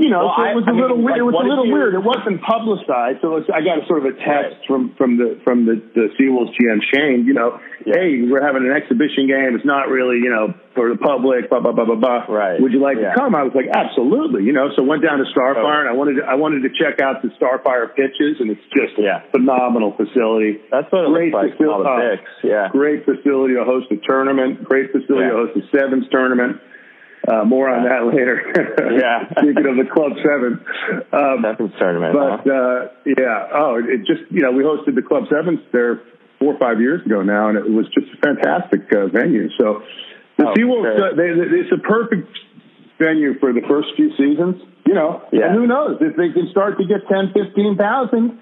you 0.00 0.10
know, 0.10 0.24
Well, 0.26 0.34
so 0.36 0.42
it 0.48 0.56
was 0.56 0.64
I 0.66 0.70
a 0.72 0.74
little 0.74 0.96
mean, 0.96 1.04
weird. 1.04 1.20
like, 1.20 1.20
it 1.20 1.28
was 1.28 1.44
a 1.44 1.48
little 1.48 1.66
you- 1.66 1.74
weird. 1.76 1.94
It 1.94 2.02
wasn't 2.02 2.40
publicized, 2.42 3.20
so 3.20 3.36
it's, 3.36 3.48
I 3.52 3.60
got 3.60 3.82
a 3.82 3.86
sort 3.86 4.00
of 4.00 4.06
a 4.08 4.16
text 4.16 4.56
Right. 4.56 4.66
from 4.66 4.94
from 4.96 5.16
the 5.18 5.38
from 5.44 5.66
the 5.66 5.76
the 5.94 6.08
Seawolves 6.18 6.56
GM 6.56 6.80
Shane. 6.92 7.24
You 7.26 7.34
know, 7.34 7.60
Yeah. 7.84 8.00
hey, 8.00 8.22
we're 8.28 8.42
having 8.42 8.64
an 8.64 8.72
exhibition 8.72 9.26
game. 9.28 9.54
It's 9.54 9.64
not 9.64 9.88
really 9.88 10.16
you 10.18 10.30
know 10.30 10.54
for 10.74 10.88
the 10.88 10.96
public. 10.96 11.50
Blah 11.50 11.60
blah 11.60 11.72
blah 11.72 11.84
blah 11.84 12.00
blah. 12.00 12.24
Right. 12.28 12.60
Would 12.60 12.72
you 12.72 12.80
like 12.80 12.96
Yeah. 12.98 13.12
to 13.12 13.18
come? 13.20 13.34
I 13.34 13.42
was 13.42 13.54
like, 13.54 13.68
absolutely. 13.68 14.44
You 14.44 14.52
know, 14.52 14.70
so 14.74 14.82
went 14.82 15.02
down 15.02 15.18
to 15.18 15.26
Starfire, 15.36 15.60
Oh. 15.62 15.80
and 15.84 15.88
I 15.88 15.92
wanted 15.92 16.16
to, 16.16 16.24
I 16.24 16.34
wanted 16.34 16.62
to 16.64 16.70
check 16.70 17.00
out 17.00 17.22
the 17.22 17.28
Starfire 17.40 17.94
pitches, 17.94 18.40
and 18.40 18.50
it's 18.50 18.64
just 18.74 18.96
Yeah. 18.98 19.20
phenomenal 19.30 19.92
facility. 19.92 20.60
That's 20.70 20.90
what 20.90 21.04
it 21.04 21.10
Great 21.12 21.32
looks 21.34 21.58
like 21.60 21.68
all 21.68 21.82
the 21.82 21.88
facil- 21.88 22.18
uh. 22.18 22.22
Yeah. 22.42 22.68
Great 22.72 23.04
facility 23.04 23.54
to 23.54 23.64
host 23.64 23.90
a 23.90 23.96
tournament. 23.96 24.64
Great 24.64 24.92
facility 24.92 25.26
Yeah. 25.26 25.30
to 25.30 25.36
host 25.46 25.56
a 25.56 25.62
sevens 25.76 26.08
tournament. 26.10 26.58
Uh, 27.28 27.44
more 27.44 27.68
on 27.68 27.84
that 27.84 28.06
later. 28.08 28.40
Yeah. 28.90 29.28
Speaking 29.38 29.66
of 29.68 29.76
the 29.76 29.86
Club 29.92 30.12
Seven. 30.24 30.60
Um, 31.12 31.44
Sevens 31.44 31.72
tournament. 31.78 32.12
but 32.16 32.42
huh? 32.42 32.50
uh, 32.50 32.88
yeah, 33.06 33.48
oh, 33.54 33.76
it 33.78 34.04
just 34.08 34.24
you 34.30 34.40
know 34.42 34.50
we 34.52 34.64
hosted 34.64 34.94
the 34.96 35.02
Club 35.06 35.24
Sevens 35.30 35.60
there 35.72 36.00
four 36.40 36.54
or 36.54 36.58
five 36.58 36.80
years 36.80 37.04
ago 37.06 37.22
now, 37.22 37.48
and 37.48 37.56
it 37.58 37.68
was 37.70 37.86
just 37.94 38.08
a 38.12 38.18
fantastic 38.24 38.88
uh, 38.96 39.06
venue. 39.12 39.48
So 39.60 39.82
the 40.38 40.48
Oh, 40.48 40.54
Seawolves, 40.56 40.96
sure. 40.96 41.12
uh, 41.12 41.14
they, 41.14 41.28
they, 41.38 41.60
it's 41.60 41.72
a 41.72 41.78
perfect 41.86 42.28
venue 42.98 43.38
for 43.38 43.52
the 43.52 43.62
first 43.68 43.88
few 43.96 44.10
seasons. 44.16 44.56
You 44.86 44.94
know, 44.94 45.22
Yeah. 45.30 45.46
and 45.52 45.54
who 45.54 45.66
knows 45.68 45.98
if 46.00 46.16
they 46.16 46.32
can 46.32 46.48
start 46.50 46.78
to 46.78 46.84
get 46.88 47.06
ten, 47.06 47.32
fifteen 47.36 47.76
thousand. 47.76 48.40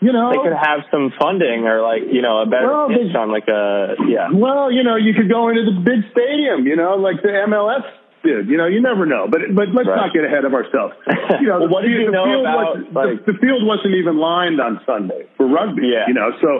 You 0.00 0.12
know, 0.12 0.30
they 0.30 0.38
could 0.38 0.54
have 0.54 0.86
some 0.94 1.10
funding 1.18 1.66
or 1.66 1.82
like 1.82 2.02
you 2.06 2.22
know 2.22 2.42
a 2.42 2.46
better 2.46 2.68
Well, 2.70 2.88
pitch 2.88 3.10
they- 3.12 3.18
on 3.18 3.32
like 3.34 3.48
a 3.50 3.96
yeah. 4.06 4.28
Well, 4.32 4.70
you 4.70 4.84
know, 4.84 4.94
you 4.96 5.12
could 5.14 5.28
go 5.28 5.48
into 5.48 5.64
the 5.66 5.74
big 5.82 6.06
stadium, 6.14 6.66
you 6.66 6.76
know, 6.76 6.94
like 6.94 7.18
the 7.22 7.34
MLS 7.50 7.82
did. 8.22 8.46
You 8.48 8.56
know, 8.58 8.66
you 8.66 8.80
never 8.80 9.06
know. 9.06 9.26
But 9.26 9.50
but 9.54 9.74
let's 9.74 9.88
Right. 9.88 10.06
not 10.06 10.12
get 10.14 10.22
ahead 10.24 10.44
of 10.44 10.54
ourselves. 10.54 10.94
You 11.42 11.48
know, 11.50 11.60
Well, 11.66 11.68
what 11.68 11.82
the, 11.82 11.90
you 11.90 12.06
the 12.06 12.12
know 12.14 12.24
field 12.30 12.46
about, 12.46 12.94
like- 12.94 13.26
the, 13.26 13.32
the 13.32 13.38
field 13.38 13.66
wasn't 13.66 13.94
even 13.98 14.18
lined 14.18 14.60
on 14.60 14.80
Sunday 14.86 15.26
for 15.36 15.46
rugby. 15.46 15.90
Yeah. 15.90 16.06
You 16.06 16.14
know, 16.14 16.30
so 16.40 16.50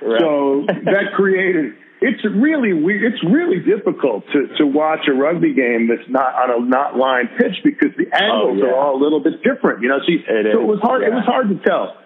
Right. 0.00 0.20
so 0.20 0.64
that 0.88 1.12
created. 1.16 1.72
It's 2.00 2.20
really 2.24 2.74
weird. 2.74 3.12
It's 3.12 3.24
really 3.24 3.60
difficult 3.60 4.24
to, 4.32 4.48
to 4.58 4.66
watch 4.66 5.08
a 5.08 5.14
rugby 5.16 5.54
game 5.54 5.88
that's 5.88 6.04
not 6.10 6.34
on 6.36 6.48
a 6.52 6.58
not 6.68 6.96
lined 6.96 7.30
pitch 7.38 7.56
because 7.64 7.96
the 7.96 8.04
oh, 8.12 8.16
angles 8.20 8.60
Oh, 8.60 8.66
yeah. 8.66 8.72
are 8.72 8.76
all 8.76 8.96
a 8.96 9.02
little 9.02 9.20
bit 9.20 9.42
different. 9.42 9.80
You 9.82 9.88
know, 9.88 9.98
so, 10.04 10.08
you- 10.12 10.20
It 10.28 10.52
so 10.52 10.60
it 10.60 10.64
was 10.66 10.80
hard. 10.82 11.02
It 11.02 11.12
was 11.12 11.24
hard 11.24 11.48
to 11.48 11.56
tell. 11.64 11.96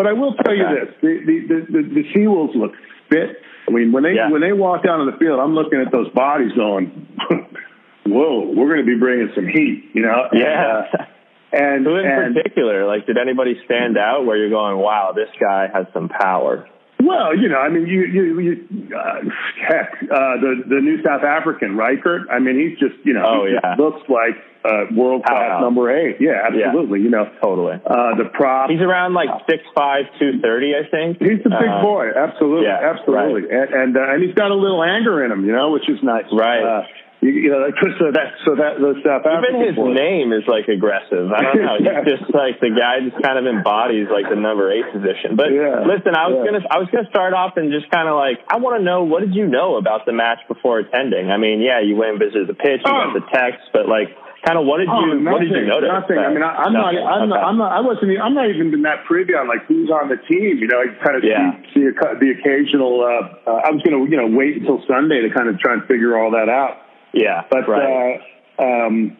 But 0.00 0.06
I 0.06 0.14
will 0.14 0.32
tell 0.32 0.56
you 0.56 0.64
this: 0.64 0.94
the 1.02 1.12
the 1.28 1.36
the, 1.44 1.58
the, 1.68 1.82
the 2.00 2.04
Seawolves 2.16 2.56
look 2.56 2.72
fit. 3.10 3.36
I 3.68 3.70
mean, 3.70 3.92
when 3.92 4.02
they 4.02 4.14
Yeah. 4.14 4.30
when 4.30 4.40
they 4.40 4.54
walk 4.54 4.86
out 4.88 4.98
on 4.98 5.04
the 5.04 5.12
field, 5.18 5.38
I'm 5.38 5.54
looking 5.54 5.78
at 5.78 5.92
those 5.92 6.08
bodies 6.14 6.52
going, 6.56 7.06
"Whoa, 8.06 8.48
we're 8.48 8.72
going 8.72 8.80
to 8.80 8.86
be 8.86 8.98
bringing 8.98 9.28
some 9.34 9.46
heat," 9.46 9.90
you 9.92 10.00
know? 10.00 10.24
Yeah. 10.32 10.84
And, 10.88 11.00
uh, 11.00 11.06
and, 11.52 11.84
Who 11.84 11.96
in 11.96 12.06
and 12.06 12.34
particular? 12.34 12.86
Like, 12.86 13.04
did 13.04 13.18
anybody 13.18 13.60
stand 13.66 13.98
out 13.98 14.24
where 14.24 14.38
you're 14.38 14.48
going? 14.48 14.78
Wow, 14.78 15.12
this 15.14 15.28
guy 15.38 15.68
has 15.70 15.84
some 15.92 16.08
power. 16.08 16.66
Well, 17.02 17.36
you 17.36 17.48
know, 17.48 17.58
I 17.58 17.68
mean, 17.68 17.86
you 17.86 18.04
you, 18.06 18.40
you 18.40 18.96
uh, 18.96 19.20
heck, 19.66 19.92
uh, 20.02 20.36
the 20.40 20.62
the 20.68 20.80
new 20.80 21.02
South 21.02 21.22
African 21.24 21.76
Riekert. 21.76 22.26
I 22.30 22.38
mean, 22.38 22.58
he's 22.58 22.78
just 22.78 22.94
you 23.04 23.14
know, 23.14 23.24
Oh, 23.24 23.44
yeah. 23.46 23.74
looks 23.78 24.02
like 24.08 24.36
uh, 24.64 24.84
world 24.94 25.24
class 25.24 25.60
number 25.62 25.88
eight. 25.90 26.16
Yeah, 26.20 26.44
absolutely. 26.46 27.00
You 27.00 27.08
know, 27.10 27.30
Totally. 27.40 27.74
uh, 27.86 28.14
the 28.16 28.28
prop. 28.34 28.68
He's 28.70 28.80
around 28.82 29.14
like 29.14 29.30
six 29.48 29.62
five, 29.74 30.04
two 30.18 30.40
thirty, 30.42 30.74
I 30.76 30.88
think. 30.90 31.18
He's 31.18 31.40
a 31.46 31.48
big 31.48 31.68
Uh, 31.72 31.80
boy, 31.82 32.10
absolutely, 32.14 32.66
yeah, 32.66 32.92
absolutely, 32.94 33.48
and 33.50 33.70
and, 33.72 33.96
uh, 33.96 34.12
and 34.12 34.22
he's 34.22 34.34
got 34.34 34.50
a 34.50 34.54
little 34.54 34.82
anger 34.84 35.24
in 35.24 35.32
him, 35.32 35.46
you 35.46 35.52
know, 35.52 35.70
which 35.70 35.88
is 35.88 35.98
nice, 36.02 36.24
Right. 36.32 36.62
Uh, 36.62 36.82
you, 37.20 37.30
you 37.30 37.50
know, 37.52 37.68
so 38.00 38.08
that 38.16 38.28
so 38.48 38.56
that 38.56 38.80
the 38.80 38.96
South 39.04 39.24
African 39.28 39.60
Even 39.60 39.68
his 39.68 39.76
boy- 39.76 39.92
name 39.92 40.32
is 40.32 40.44
like 40.48 40.68
aggressive. 40.72 41.28
I 41.32 41.52
don't 41.52 41.60
know. 41.64 41.76
Yeah. 41.84 42.00
He's 42.04 42.16
just 42.20 42.32
like 42.32 42.60
the 42.60 42.72
guy 42.72 43.00
just 43.04 43.20
kind 43.20 43.36
of 43.36 43.44
embodies 43.44 44.08
like 44.08 44.28
the 44.32 44.36
number 44.40 44.72
eight 44.72 44.88
position. 44.92 45.36
But 45.36 45.52
Yeah. 45.52 45.84
listen, 45.84 46.16
I 46.16 46.28
was 46.32 46.40
Yeah. 46.40 46.48
gonna 46.52 46.64
I 46.70 46.78
was 46.80 46.88
gonna 46.88 47.08
start 47.12 47.32
off 47.36 47.56
and 47.60 47.68
just 47.72 47.88
kind 47.92 48.08
of 48.08 48.16
like 48.16 48.40
I 48.48 48.56
want 48.56 48.80
to 48.80 48.84
know 48.84 49.04
what 49.04 49.20
did 49.20 49.34
you 49.36 49.46
know 49.46 49.76
about 49.76 50.04
the 50.08 50.12
match 50.16 50.40
before 50.48 50.80
attending? 50.80 51.30
I 51.30 51.36
mean, 51.36 51.60
yeah, 51.60 51.80
you 51.84 51.96
went 51.96 52.16
and 52.16 52.20
visited 52.20 52.48
the 52.48 52.56
pitch, 52.56 52.80
you 52.84 52.90
got 52.90 53.12
Oh. 53.12 53.20
the 53.20 53.26
text, 53.32 53.68
but 53.72 53.84
like, 53.88 54.08
kind 54.40 54.56
of 54.56 54.64
what 54.64 54.80
did 54.80 54.88
Oh, 54.88 55.04
you 55.04 55.20
what 55.20 55.44
did 55.44 55.52
you 55.52 55.60
nothing, 55.60 55.68
notice? 55.68 55.92
Nothing. 55.92 56.18
I 56.24 56.28
mean, 56.32 56.40
I, 56.42 56.64
I'm 56.64 56.72
not. 56.72 56.96
I'm, 56.96 57.28
not, 57.28 57.40
I'm 57.44 57.58
not. 57.60 57.70
I 57.76 57.80
wasn't. 57.84 58.16
I'm 58.16 58.32
not 58.32 58.48
even 58.48 58.70
been 58.72 58.88
that 58.88 59.04
privy 59.04 59.36
on 59.36 59.44
like 59.48 59.68
who's 59.68 59.90
on 59.92 60.08
the 60.08 60.16
team. 60.16 60.56
You 60.56 60.68
know, 60.72 60.80
I 60.80 60.88
kind 61.04 61.16
of 61.20 61.24
Yeah. 61.24 61.52
see, 61.76 61.84
see 61.84 61.84
a, 61.84 61.92
the 61.92 62.28
occasional. 62.40 63.04
Uh, 63.04 63.36
uh, 63.44 63.68
I 63.68 63.70
was 63.76 63.84
going 63.84 63.92
to, 64.00 64.08
you 64.08 64.16
know, 64.16 64.32
wait 64.32 64.56
until 64.56 64.80
Sunday 64.88 65.20
to 65.20 65.28
kind 65.28 65.48
of 65.52 65.60
try 65.60 65.74
and 65.76 65.84
figure 65.84 66.16
all 66.16 66.32
that 66.32 66.48
out. 66.48 66.88
Yeah, 67.12 67.42
But 67.50 67.68
right. 67.68 68.20
uh, 68.58 68.62
um, 68.62 69.16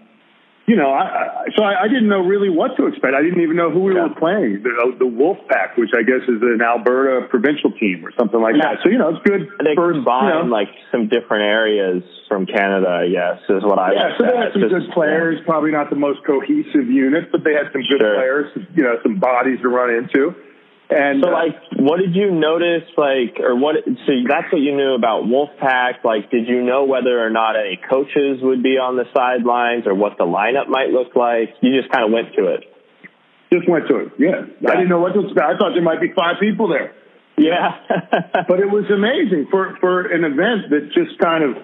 you 0.67 0.77
know, 0.77 0.93
I, 0.93 1.03
I, 1.03 1.45
so 1.57 1.65
I, 1.65 1.83
I 1.85 1.89
didn't 1.89 2.09
know 2.09 2.21
really 2.23 2.49
what 2.49 2.77
to 2.77 2.87
expect. 2.87 3.11
I 3.19 3.23
didn't 3.23 3.43
even 3.43 3.57
know 3.57 3.71
who 3.71 3.81
we 3.81 3.95
Yeah. 3.95 4.07
were 4.07 4.15
playing. 4.15 4.63
The, 4.63 4.71
uh, 4.71 4.99
the 4.99 5.07
Wolf 5.07 5.39
Pack, 5.49 5.77
which 5.77 5.91
I 5.99 6.03
guess 6.07 6.23
is 6.31 6.39
an 6.43 6.61
Alberta 6.63 7.27
provincial 7.27 7.73
team 7.73 8.07
or 8.07 8.13
something 8.17 8.39
like 8.41 8.55
Yeah. 8.55 8.75
that. 8.79 8.83
So 8.85 8.91
you 8.91 8.99
know, 8.99 9.09
it's 9.11 9.23
good. 9.27 9.49
they 9.65 9.75
first, 9.75 9.97
combine 10.07 10.29
you 10.31 10.45
know, 10.45 10.55
like 10.55 10.69
some 10.93 11.09
different 11.09 11.43
areas 11.51 12.05
from 12.29 12.47
Canada, 12.47 12.87
I 13.03 13.09
guess, 13.11 13.43
is 13.51 13.65
what 13.65 13.81
I 13.81 13.93
yeah, 13.95 14.17
so 14.17 14.23
they 14.23 14.37
had 14.37 14.53
some 14.53 14.63
Just- 14.63 14.71
good 14.71 14.91
players. 14.95 15.41
Probably 15.45 15.73
not 15.73 15.91
the 15.91 15.97
most 15.99 16.23
cohesive 16.25 16.87
unit, 16.87 17.33
but 17.33 17.43
they 17.43 17.55
had 17.55 17.73
some 17.73 17.83
good 17.83 17.99
Sure. 17.99 18.15
players. 18.15 18.47
You 18.77 18.85
know, 18.85 18.95
some 19.03 19.17
bodies 19.19 19.59
to 19.63 19.69
run 19.69 19.91
into. 19.91 20.37
And 20.91 21.23
So, 21.23 21.31
uh, 21.31 21.33
like, 21.33 21.55
what 21.79 21.99
did 21.99 22.17
you 22.17 22.31
notice, 22.33 22.83
like, 22.99 23.39
or 23.39 23.55
what? 23.55 23.77
So 23.87 24.13
that's 24.27 24.51
what 24.53 24.61
you 24.61 24.75
knew 24.75 24.95
about 24.95 25.23
Wolfpack. 25.23 26.03
Like, 26.05 26.31
did 26.31 26.49
you 26.49 26.63
know 26.63 26.85
whether 26.85 27.25
or 27.25 27.31
not 27.31 27.55
any 27.55 27.79
coaches 27.89 28.43
would 28.43 28.63
be 28.63 28.77
on 28.77 28.97
the 28.97 29.07
sidelines, 29.15 29.87
or 29.87 29.95
what 29.95 30.19
the 30.19 30.27
lineup 30.27 30.67
might 30.69 30.91
look 30.91 31.15
like? 31.15 31.55
You 31.63 31.79
just 31.79 31.93
kind 31.93 32.05
of 32.05 32.11
went 32.11 32.35
to 32.35 32.55
it. 32.55 32.65
just 33.53 33.69
went 33.69 33.87
to 33.89 33.97
it. 33.99 34.09
Yeah, 34.19 34.51
I 34.69 34.75
didn't 34.75 34.89
know 34.89 34.99
what 34.99 35.15
to 35.15 35.21
expect. 35.21 35.47
I 35.47 35.57
thought 35.57 35.75
there 35.75 35.83
might 35.83 36.01
be 36.01 36.11
five 36.11 36.37
people 36.41 36.69
there. 36.69 36.93
Yeah, 37.39 37.71
but 38.49 38.59
it 38.59 38.69
was 38.69 38.85
amazing 38.91 39.47
for 39.51 39.77
for 39.81 40.11
an 40.11 40.25
event 40.25 40.71
that 40.71 40.91
just 40.93 41.19
kind 41.23 41.45
of 41.45 41.57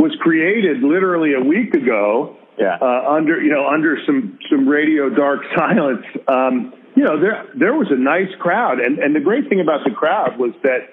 was 0.00 0.14
created 0.20 0.82
literally 0.82 1.34
a 1.34 1.44
week 1.44 1.74
ago. 1.74 2.36
Yeah. 2.58 2.78
Uh, 2.80 3.10
under 3.10 3.40
you 3.42 3.50
know 3.50 3.66
under 3.68 3.98
some 4.06 4.38
some 4.50 4.68
radio 4.68 5.10
dark 5.10 5.40
silence. 5.56 6.06
Um, 6.26 6.72
you 6.98 7.04
know 7.04 7.20
there 7.20 7.46
there 7.54 7.74
was 7.74 7.86
a 7.92 7.96
nice 7.96 8.34
crowd, 8.40 8.80
and 8.80 8.98
and 8.98 9.14
the 9.14 9.20
great 9.20 9.48
thing 9.48 9.60
about 9.60 9.84
the 9.84 9.92
crowd 9.94 10.36
was 10.36 10.50
that 10.64 10.90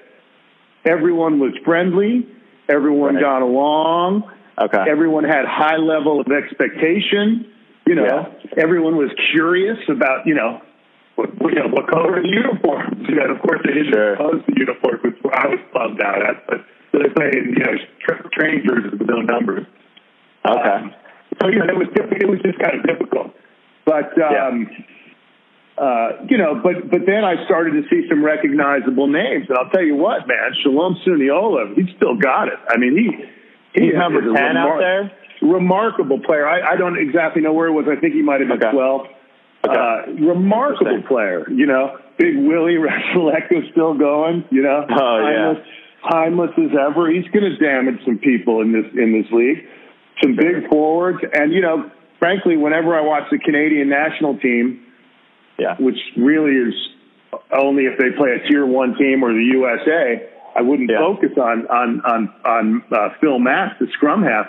everyone 0.86 1.40
was 1.40 1.52
friendly, 1.66 2.28
everyone 2.70 3.16
Right. 3.16 3.22
got 3.24 3.42
along, 3.42 4.30
okay. 4.62 4.86
everyone 4.88 5.24
had 5.24 5.46
high 5.46 5.78
level 5.78 6.20
of 6.22 6.28
expectation. 6.32 7.48
You 7.88 7.96
know, 7.96 8.06
Yeah. 8.06 8.26
everyone 8.64 8.98
was 8.98 9.10
curious 9.32 9.80
about 9.90 10.28
you 10.28 10.36
know 10.36 10.62
what, 11.16 11.30
you 11.42 11.56
know, 11.56 11.70
what 11.70 11.88
color 11.88 12.18
of 12.18 12.24
the 12.24 12.30
uniforms. 12.30 13.10
You 13.10 13.16
know, 13.16 13.26
of 13.34 13.42
course, 13.42 13.62
they 13.66 13.74
didn't 13.74 13.94
Sure. 13.94 14.12
impose 14.14 14.42
the 14.46 14.60
uniform, 14.60 15.00
which 15.02 15.18
I 15.34 15.48
was 15.48 15.60
bummed 15.74 16.02
out 16.02 16.22
at. 16.22 16.46
But 16.46 16.62
so 16.92 17.00
they 17.00 17.10
played, 17.10 17.34
you 17.34 17.64
know, 17.66 17.74
tra- 18.06 18.30
train 18.30 18.62
jerseys 18.68 18.92
with 18.92 19.08
no 19.10 19.22
numbers. 19.22 19.66
okay. 20.48 20.70
Um, 20.70 20.94
so 21.42 21.48
you 21.50 21.58
know, 21.60 21.66
it 21.66 21.78
was 21.78 21.88
diff- 21.96 22.12
it 22.12 22.30
was 22.30 22.40
just 22.42 22.60
kind 22.60 22.78
of 22.80 22.84
difficult. 22.86 23.34
But 23.86 24.14
um, 24.22 24.70
uh, 25.78 26.24
you 26.30 26.38
know, 26.38 26.56
but 26.64 26.90
but 26.90 27.02
then 27.06 27.24
I 27.26 27.44
started 27.46 27.72
to 27.82 27.84
see 27.90 28.08
some 28.10 28.24
recognizable 28.24 29.08
names, 29.08 29.46
and 29.50 29.58
I'll 29.58 29.70
tell 29.70 29.84
you 29.84 29.96
what, 29.96 30.28
man, 30.28 30.52
Shalom 30.64 30.98
Suniula, 31.06 31.76
he's 31.76 31.94
still 31.98 32.16
got 32.18 32.48
it. 32.48 32.60
I 32.70 32.78
mean, 32.78 32.96
he 32.96 33.82
He's 33.84 33.94
number 33.94 34.20
a 34.20 34.34
10 34.34 34.56
out 34.58 34.80
there? 34.80 35.12
Remarkable 35.42 36.20
player. 36.22 36.48
I, 36.48 36.74
I 36.74 36.76
don't 36.78 36.98
exactly 36.98 37.42
know 37.42 37.52
where 37.52 37.68
it 37.68 37.74
was. 37.74 37.86
I 37.92 38.00
think 38.00 38.14
he 38.14 38.22
might 38.22 38.40
have 38.40 38.48
been 38.48 38.58
Okay. 38.64 38.72
12. 38.72 39.02
Okay. 39.68 39.76
Uh, 39.76 40.26
remarkable 40.26 41.04
player. 41.10 41.44
You 41.52 41.66
know, 41.66 41.98
Big 42.18 42.38
Willie 42.38 42.76
Rasuleka's 42.80 43.68
still 43.72 43.96
going. 43.98 44.46
You 44.52 44.62
know, 44.64 44.86
Oh, 44.90 45.18
yeah. 45.28 45.54
timeless, 45.60 45.68
timeless 46.10 46.52
as 46.58 46.72
ever. 46.88 47.12
He's 47.12 47.28
going 47.34 47.52
to 47.52 47.58
damage 47.58 48.00
some 48.06 48.18
people 48.20 48.62
in 48.62 48.72
this 48.72 48.86
in 48.96 49.12
this 49.12 49.30
league. 49.34 49.68
Some 50.24 50.38
big 50.38 50.70
forwards, 50.70 51.20
and 51.34 51.52
you 51.52 51.60
know, 51.60 51.92
frankly, 52.20 52.56
whenever 52.56 52.96
I 52.96 53.02
watch 53.02 53.24
the 53.30 53.40
Canadian 53.40 53.90
national 53.90 54.38
team, 54.40 54.85
Yeah. 55.58 55.76
which 55.80 55.98
really 56.18 56.52
is 56.56 56.74
only 57.52 57.86
if 57.86 57.98
they 57.98 58.12
play 58.18 58.32
a 58.32 58.48
tier 58.48 58.66
one 58.66 58.96
team 58.98 59.24
or 59.24 59.34
the 59.34 59.44
USA. 59.54 60.30
I 60.56 60.62
wouldn't 60.62 60.90
Yeah. 60.90 61.00
focus 61.00 61.32
on 61.38 61.68
on 61.68 62.02
on 62.06 62.34
on 62.46 62.84
uh, 62.92 63.10
Phil 63.22 63.40
Mack, 63.40 63.80
the 63.80 63.88
scrum 63.94 64.24
half. 64.24 64.48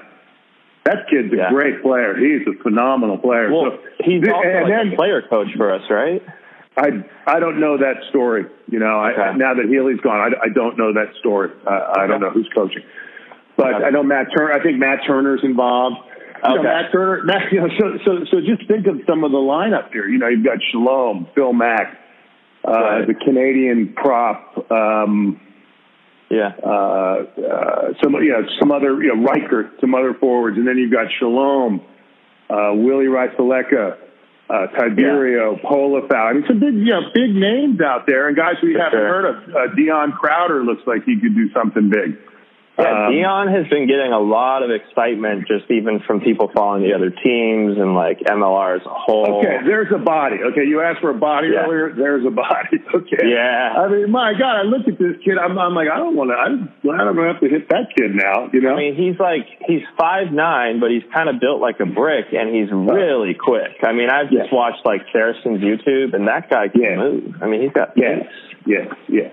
That 0.85 1.09
kid's 1.11 1.33
a 1.33 1.37
Yeah. 1.37 1.51
great 1.51 1.83
player. 1.83 2.15
He's 2.17 2.47
a 2.47 2.55
phenomenal 2.63 3.19
player. 3.19 3.51
Well, 3.53 3.73
so, 3.73 3.79
he's 4.05 4.23
th- 4.23 4.33
also 4.33 4.49
like 4.49 4.67
then 4.69 4.93
a 4.93 4.97
player 4.97 5.23
coach 5.23 5.49
for 5.57 5.73
us, 5.75 5.83
right? 5.91 6.23
I 6.77 7.05
I 7.27 7.41
don't 7.41 7.59
know 7.61 7.79
that 7.79 8.05
story. 8.11 8.47
You 8.71 8.79
know, 8.79 8.99
I, 9.01 9.33
now 9.37 9.55
that 9.55 9.65
Healy's 9.67 10.01
gone, 10.01 10.35
I, 10.35 10.47
I 10.47 10.49
don't 10.49 10.77
know 10.79 10.93
that 10.93 11.15
story. 11.21 11.51
Uh, 11.67 11.93
I 11.97 12.07
don't 12.07 12.21
know 12.21 12.31
who's 12.31 12.49
coaching, 12.55 12.83
but 13.57 13.75
Okay. 13.75 13.85
I 13.87 13.91
know 13.91 14.03
Matt 14.03 14.27
Turner. 14.37 14.53
I 14.53 14.63
think 14.63 14.79
Matt 14.79 15.01
Turner's 15.07 15.41
involved. 15.43 15.97
Know. 16.55 16.63
Matt 16.63 16.93
Turner. 16.93 17.23
Matt, 17.25 17.53
you 17.53 17.61
know, 17.61 17.69
so 17.79 17.99
so 18.05 18.11
so 18.31 18.41
just 18.41 18.67
think 18.69 18.87
of 18.87 19.01
some 19.09 19.25
of 19.25 19.33
the 19.33 19.39
lineup 19.39 19.93
here. 19.93 20.07
You 20.09 20.19
know, 20.19 20.29
you've 20.29 20.45
got 20.45 20.59
Shalom, 20.71 21.27
Phil 21.35 21.53
Mack, 21.53 21.99
uh, 22.67 22.71
Right. 22.71 23.07
the 23.07 23.15
Canadian 23.15 23.95
prop. 23.97 24.71
Um, 24.71 25.41
Yeah. 26.29 26.53
uh, 26.63 26.69
uh, 26.69 27.93
some 28.03 28.15
you 28.15 28.31
know 28.33 28.43
some 28.61 28.71
other 28.73 29.01
you 29.03 29.15
know 29.15 29.27
Riekert, 29.29 29.81
some 29.81 29.95
other 29.95 30.15
forwards, 30.15 30.57
and 30.59 30.67
then 30.67 30.77
you've 30.77 30.93
got 30.93 31.07
Shalom, 31.19 31.81
uh, 32.51 32.73
Willie 32.75 33.07
Rasuleka, 33.07 33.97
uh, 34.51 34.67
Tiberio, 34.77 35.61
Polafau. 35.63 36.15
I 36.31 36.33
mean, 36.33 36.45
some 36.49 36.59
big 36.61 36.75
you 36.75 36.87
know 36.91 37.03
big 37.15 37.35
names 37.35 37.81
out 37.81 38.07
there, 38.07 38.27
and 38.29 38.37
guys 38.37 38.55
we 38.63 38.75
For 38.75 38.81
haven't 38.81 38.99
sure. 38.99 39.09
heard 39.09 39.25
of. 39.27 39.37
Uh, 39.55 39.75
Dion 39.77 40.13
Crowder 40.13 40.65
looks 40.65 40.83
like 40.87 41.05
he 41.05 41.19
could 41.21 41.35
do 41.35 41.49
something 41.53 41.91
big. 41.91 42.19
Yeah, 42.79 43.07
Um, 43.07 43.13
Dion 43.13 43.49
has 43.49 43.67
been 43.69 43.87
getting 43.87 44.13
a 44.13 44.21
lot 44.21 44.63
of 44.63 44.71
excitement 44.71 45.49
just 45.49 45.71
even 45.71 46.01
from 46.07 46.21
people 46.21 46.51
following 46.55 46.83
the 46.83 46.93
other 46.95 47.09
teams 47.11 47.79
and 47.79 47.95
like 47.95 48.21
MLR 48.21 48.77
as 48.77 48.85
a 48.85 48.93
whole. 48.93 49.41
Okay, 49.41 49.65
there's 49.65 49.89
a 49.95 49.99
body. 49.99 50.37
Okay, 50.53 50.65
you 50.69 50.83
asked 50.83 51.01
for 51.01 51.09
a 51.11 51.15
body 51.19 51.49
Yeah. 51.55 51.65
earlier. 51.65 51.93
There's 51.97 52.25
a 52.27 52.31
body. 52.31 52.79
Okay. 52.97 53.29
Yeah. 53.29 53.75
I 53.77 53.89
mean, 53.89 54.11
my 54.11 54.33
God, 54.39 54.57
I 54.57 54.63
look 54.63 54.89
at 54.89 54.99
this 54.99 55.17
kid. 55.25 55.37
I'm, 55.39 55.59
I'm 55.59 55.75
like, 55.75 55.89
I 55.89 55.97
don't 55.99 56.17
want 56.17 56.31
to. 56.31 56.35
I'm 56.37 56.73
glad 56.83 57.01
I'm 57.01 57.15
going 57.15 57.29
to 57.29 57.33
have 57.35 57.43
to 57.43 57.49
hit 57.49 57.69
that 57.69 57.93
kid 57.97 58.13
now. 58.15 58.49
You 58.53 58.61
know. 58.63 58.73
I 58.75 58.77
mean, 58.77 58.95
he's 58.97 59.19
like 59.19 59.45
he's 59.67 59.83
five 59.99 60.33
nine, 60.33 60.81
but 60.81 60.91
he's 60.91 61.03
kind 61.13 61.29
of 61.29 61.41
built 61.41 61.61
like 61.61 61.81
a 61.81 61.87
brick, 61.87 62.27
and 62.33 62.55
he's 62.55 62.69
really 62.73 63.35
quick. 63.35 63.77
I 63.85 63.93
mean, 63.93 64.09
I've 64.11 64.31
just 64.31 64.49
Yeah. 64.51 64.55
watched 64.57 64.85
like 64.85 65.03
Saracen's 65.15 65.61
YouTube, 65.61 66.15
and 66.15 66.29
that 66.29 66.49
guy 66.51 66.69
can 66.69 66.81
Yeah. 66.83 66.97
move. 66.97 67.35
I 67.43 67.47
mean, 67.47 67.63
he's 67.63 67.73
got 67.73 67.93
Yes, 67.97 68.27
yes, 68.67 68.89
yes. 69.09 69.33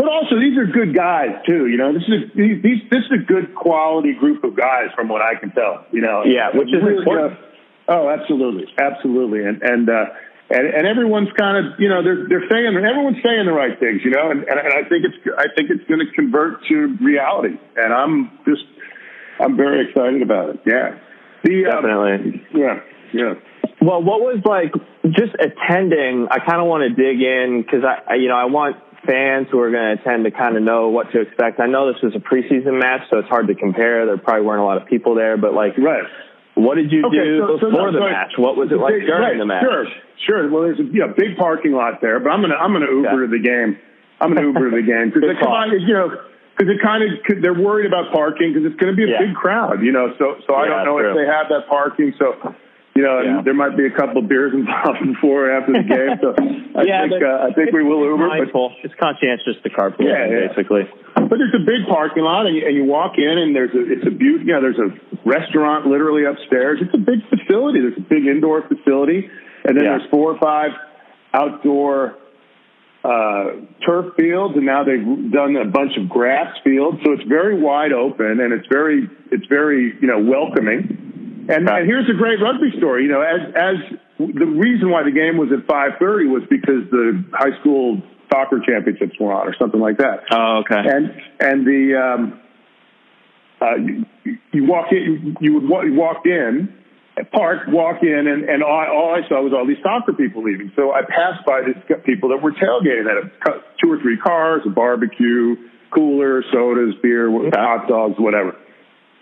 But 0.00 0.08
also, 0.08 0.40
these 0.40 0.56
are 0.56 0.64
good 0.64 0.96
guys 0.96 1.28
too. 1.44 1.68
You 1.68 1.76
know, 1.76 1.92
this 1.92 2.08
is 2.08 2.32
a, 2.32 2.36
these, 2.64 2.80
this 2.88 3.04
is 3.04 3.20
a 3.20 3.22
good 3.22 3.54
quality 3.54 4.14
group 4.16 4.42
of 4.44 4.56
guys, 4.56 4.88
from 4.96 5.08
what 5.12 5.20
I 5.20 5.34
can 5.38 5.52
tell. 5.52 5.84
You 5.92 6.00
know, 6.00 6.24
Yeah, 6.24 6.56
which 6.56 6.72
is 6.72 6.80
Really, 6.80 7.04
important. 7.04 7.36
uh, 7.36 7.92
oh, 7.92 8.08
absolutely, 8.08 8.64
absolutely, 8.80 9.44
and 9.44 9.60
and 9.60 9.90
uh, 9.90 10.06
and 10.48 10.66
and 10.72 10.86
everyone's 10.88 11.28
kind 11.36 11.60
of 11.60 11.76
you 11.78 11.90
know 11.92 12.00
they're 12.02 12.24
they're 12.32 12.48
saying 12.48 12.64
everyone's 12.80 13.20
saying 13.22 13.44
the 13.44 13.52
right 13.52 13.76
things. 13.78 14.00
You 14.02 14.12
know, 14.16 14.30
and 14.32 14.40
and, 14.48 14.56
and 14.56 14.72
I 14.72 14.88
think 14.88 15.04
it's 15.04 15.20
I 15.36 15.52
think 15.54 15.68
it's 15.68 15.84
going 15.84 16.00
to 16.00 16.10
convert 16.16 16.64
to 16.72 16.96
reality, 17.04 17.60
and 17.76 17.92
I'm 17.92 18.32
just 18.48 18.64
I'm 19.38 19.54
very 19.58 19.84
excited 19.84 20.22
about 20.22 20.48
it. 20.56 20.60
Yeah, 20.64 20.96
the 21.44 21.66
um, 21.68 21.84
definitely. 21.84 22.40
yeah, 22.56 22.80
yeah. 23.12 23.34
Well, 23.82 24.02
what 24.02 24.20
was 24.20 24.40
like 24.48 24.72
just 25.12 25.36
attending? 25.36 26.28
I 26.30 26.38
kind 26.40 26.60
of 26.60 26.68
want 26.68 26.88
to 26.88 26.90
dig 26.90 27.20
in 27.20 27.60
because 27.64 27.84
I, 27.84 28.12
I, 28.12 28.14
you 28.16 28.28
know, 28.28 28.36
I 28.36 28.44
want 28.44 28.76
fans 29.06 29.46
who 29.50 29.58
are 29.60 29.70
going 29.70 29.96
to 29.96 30.02
attend 30.02 30.24
to 30.24 30.30
kind 30.30 30.56
of 30.56 30.62
know 30.62 30.88
what 30.88 31.10
to 31.12 31.20
expect. 31.20 31.60
I 31.60 31.66
know 31.66 31.92
this 31.92 32.02
was 32.02 32.14
a 32.14 32.18
preseason 32.20 32.78
match, 32.78 33.02
so 33.10 33.18
it's 33.18 33.28
hard 33.28 33.48
to 33.48 33.54
compare. 33.54 34.06
There 34.06 34.18
probably 34.18 34.44
weren't 34.44 34.60
a 34.60 34.64
lot 34.64 34.80
of 34.80 34.86
people 34.86 35.14
there, 35.14 35.36
but 35.36 35.54
like, 35.54 35.76
Right. 35.78 36.04
what 36.54 36.74
did 36.76 36.92
you 36.92 37.06
Okay, 37.06 37.16
do 37.16 37.38
so- 37.40 37.58
so 37.58 37.70
before 37.70 37.86
no, 37.90 37.92
the 37.92 37.98
so 37.98 38.10
match? 38.10 38.32
What 38.36 38.56
was 38.56 38.70
it 38.72 38.76
like 38.78 38.94
Big- 38.94 39.06
during 39.06 39.22
right, 39.22 39.38
the 39.38 39.46
match? 39.46 39.62
Sure, 39.64 39.86
sure. 40.26 40.48
Well, 40.50 40.62
there's 40.64 40.80
a 40.80 40.84
you 40.84 41.00
know, 41.00 41.08
big 41.16 41.36
parking 41.38 41.72
lot 41.72 42.00
there, 42.00 42.20
but 42.20 42.30
I'm 42.30 42.40
gonna 42.42 42.56
I'm 42.56 42.72
gonna 42.72 42.90
Uber 42.90 43.08
Okay. 43.08 43.20
to 43.20 43.26
the 43.28 43.38
game. 43.42 43.78
I'm 44.20 44.34
gonna 44.34 44.46
Uber 44.46 44.70
to 44.70 44.76
the 44.76 44.82
game 44.82 45.10
because 45.14 45.36
come 45.40 45.48
on, 45.52 45.70
you 45.80 45.94
know, 45.94 46.10
because 46.58 46.74
it 46.74 46.82
kind 46.82 47.02
of 47.02 47.40
they're 47.40 47.54
worried 47.54 47.86
about 47.86 48.12
parking 48.12 48.52
because 48.52 48.66
it's 48.70 48.76
going 48.78 48.92
to 48.92 48.96
be 48.96 49.04
a 49.04 49.14
Yeah. 49.14 49.24
big 49.24 49.34
crowd, 49.34 49.80
you 49.80 49.92
know. 49.92 50.12
So 50.18 50.36
so 50.46 50.54
I 50.54 50.66
don't 50.66 50.84
know 50.84 50.98
true. 50.98 51.08
if 51.10 51.16
they 51.16 51.24
have 51.26 51.48
that 51.48 51.68
parking. 51.68 52.12
So. 52.18 52.36
You 53.00 53.06
know, 53.08 53.20
Yeah. 53.24 53.40
there 53.42 53.54
might 53.56 53.78
be 53.80 53.86
a 53.86 53.90
couple 53.96 54.20
of 54.20 54.28
beers 54.28 54.52
involved 54.52 55.00
before 55.16 55.48
or 55.48 55.56
after 55.56 55.72
the 55.72 55.88
game. 55.88 56.20
So 56.20 56.36
I 56.76 56.84
Yeah, 56.84 57.08
think 57.08 57.22
uh, 57.24 57.48
I 57.48 57.52
think 57.56 57.72
we 57.72 57.80
will 57.82 58.04
It's 58.04 58.12
Uber. 58.12 58.28
But 58.28 58.36
mindful. 58.44 58.76
It's 58.84 58.92
conscientious 59.00 59.56
to 59.64 59.70
carpool, 59.72 60.04
Yeah, 60.04 60.28
yeah. 60.28 60.52
basically. 60.52 60.84
but 61.16 61.40
there's 61.40 61.56
a 61.56 61.64
big 61.64 61.88
parking 61.88 62.24
lot, 62.28 62.44
and 62.44 62.52
you, 62.54 62.66
and 62.68 62.76
you 62.76 62.84
walk 62.84 63.16
in, 63.16 63.24
and 63.40 63.56
there's 63.56 63.72
a 63.72 63.80
it's 63.88 64.04
a. 64.04 64.12
You 64.12 64.44
know, 64.52 64.60
there's 64.60 64.76
a 64.78 64.92
restaurant 65.24 65.86
literally 65.86 66.24
upstairs. 66.28 66.80
It's 66.84 66.92
a 66.92 67.00
big 67.00 67.24
facility. 67.32 67.80
There's 67.80 67.96
a 67.96 68.04
big 68.04 68.26
indoor 68.28 68.68
facility, 68.68 69.30
and 69.64 69.72
then 69.80 69.84
Yeah. 69.84 69.96
there's 69.96 70.10
four 70.10 70.36
or 70.36 70.38
five 70.38 70.72
outdoor 71.32 72.16
uh, 73.02 73.64
turf 73.86 74.12
fields, 74.20 74.56
and 74.60 74.66
now 74.66 74.84
they've 74.84 75.32
done 75.32 75.56
a 75.56 75.64
bunch 75.64 75.96
of 75.96 76.08
grass 76.10 76.52
fields. 76.64 76.98
So 77.04 77.12
it's 77.12 77.24
very 77.24 77.56
wide 77.58 77.92
open, 77.96 78.40
and 78.44 78.52
it's 78.52 78.66
very 78.68 79.08
it's 79.32 79.46
very 79.46 79.96
you 80.00 80.06
know 80.06 80.18
welcoming. 80.20 81.06
And, 81.50 81.68
and 81.68 81.86
here's 81.86 82.08
a 82.08 82.14
great 82.14 82.40
rugby 82.40 82.70
story. 82.78 83.04
You 83.04 83.10
know, 83.10 83.22
as 83.22 83.40
as 83.54 83.76
the 84.18 84.46
reason 84.46 84.90
why 84.90 85.02
the 85.02 85.10
game 85.10 85.36
was 85.36 85.50
at 85.50 85.66
5:30 85.66 86.30
was 86.30 86.42
because 86.48 86.86
the 86.90 87.24
high 87.32 87.58
school 87.60 88.02
soccer 88.30 88.60
championships 88.64 89.18
were 89.18 89.32
on, 89.32 89.48
or 89.48 89.54
something 89.58 89.80
like 89.80 89.98
that. 89.98 90.24
Oh, 90.30 90.62
okay. 90.62 90.78
And 90.78 91.10
and 91.40 91.66
the 91.66 91.98
um, 91.98 92.40
uh, 93.60 93.76
you, 93.76 94.38
you 94.52 94.64
walk 94.64 94.92
in, 94.92 95.36
you 95.40 95.54
would 95.54 95.68
wa- 95.68 95.82
you 95.82 95.94
walk 95.94 96.24
in, 96.24 96.72
park, 97.32 97.66
walk 97.68 98.02
in, 98.02 98.26
and 98.28 98.48
and 98.48 98.62
all, 98.62 98.86
all 98.86 99.14
I 99.14 99.26
saw 99.28 99.42
was 99.42 99.52
all 99.52 99.66
these 99.66 99.82
soccer 99.82 100.12
people 100.12 100.42
leaving. 100.42 100.72
So 100.76 100.92
I 100.92 101.02
passed 101.02 101.44
by 101.44 101.62
these 101.66 101.82
people 102.04 102.30
that 102.30 102.42
were 102.42 102.52
tailgating. 102.52 103.10
Had 103.42 103.60
two 103.82 103.90
or 103.90 103.98
three 104.00 104.16
cars, 104.16 104.62
a 104.66 104.70
barbecue, 104.70 105.56
cooler, 105.90 106.44
sodas, 106.52 106.94
beer, 107.02 107.30
hot 107.52 107.88
dogs, 107.88 108.14
whatever. 108.18 108.56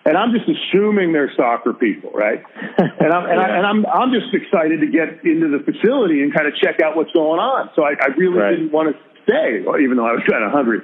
And 0.09 0.17
I'm 0.17 0.33
just 0.33 0.49
assuming 0.49 1.13
they're 1.13 1.31
soccer 1.37 1.75
people, 1.75 2.11
right? 2.17 2.41
And 2.99 3.13
I'm 3.13 3.25
and, 3.31 3.39
I, 3.41 3.49
and 3.59 3.65
I'm 3.67 3.81
I'm 3.87 4.11
just 4.11 4.33
excited 4.35 4.81
to 4.81 4.89
get 4.89 5.23
into 5.23 5.53
the 5.53 5.61
facility 5.63 6.23
and 6.25 6.33
kind 6.35 6.49
of 6.49 6.55
check 6.57 6.81
out 6.81 6.97
what's 6.97 7.13
going 7.13 7.39
on. 7.39 7.71
So 7.77 7.85
I, 7.85 7.93
I 8.01 8.09
really 8.17 8.39
Right. 8.41 8.57
didn't 8.57 8.73
want 8.73 8.91
to 8.91 8.97
stay, 9.23 9.61
even 9.63 9.97
though 10.01 10.07
I 10.09 10.13
was 10.19 10.25
kind 10.27 10.43
of 10.43 10.51
hungry. 10.51 10.81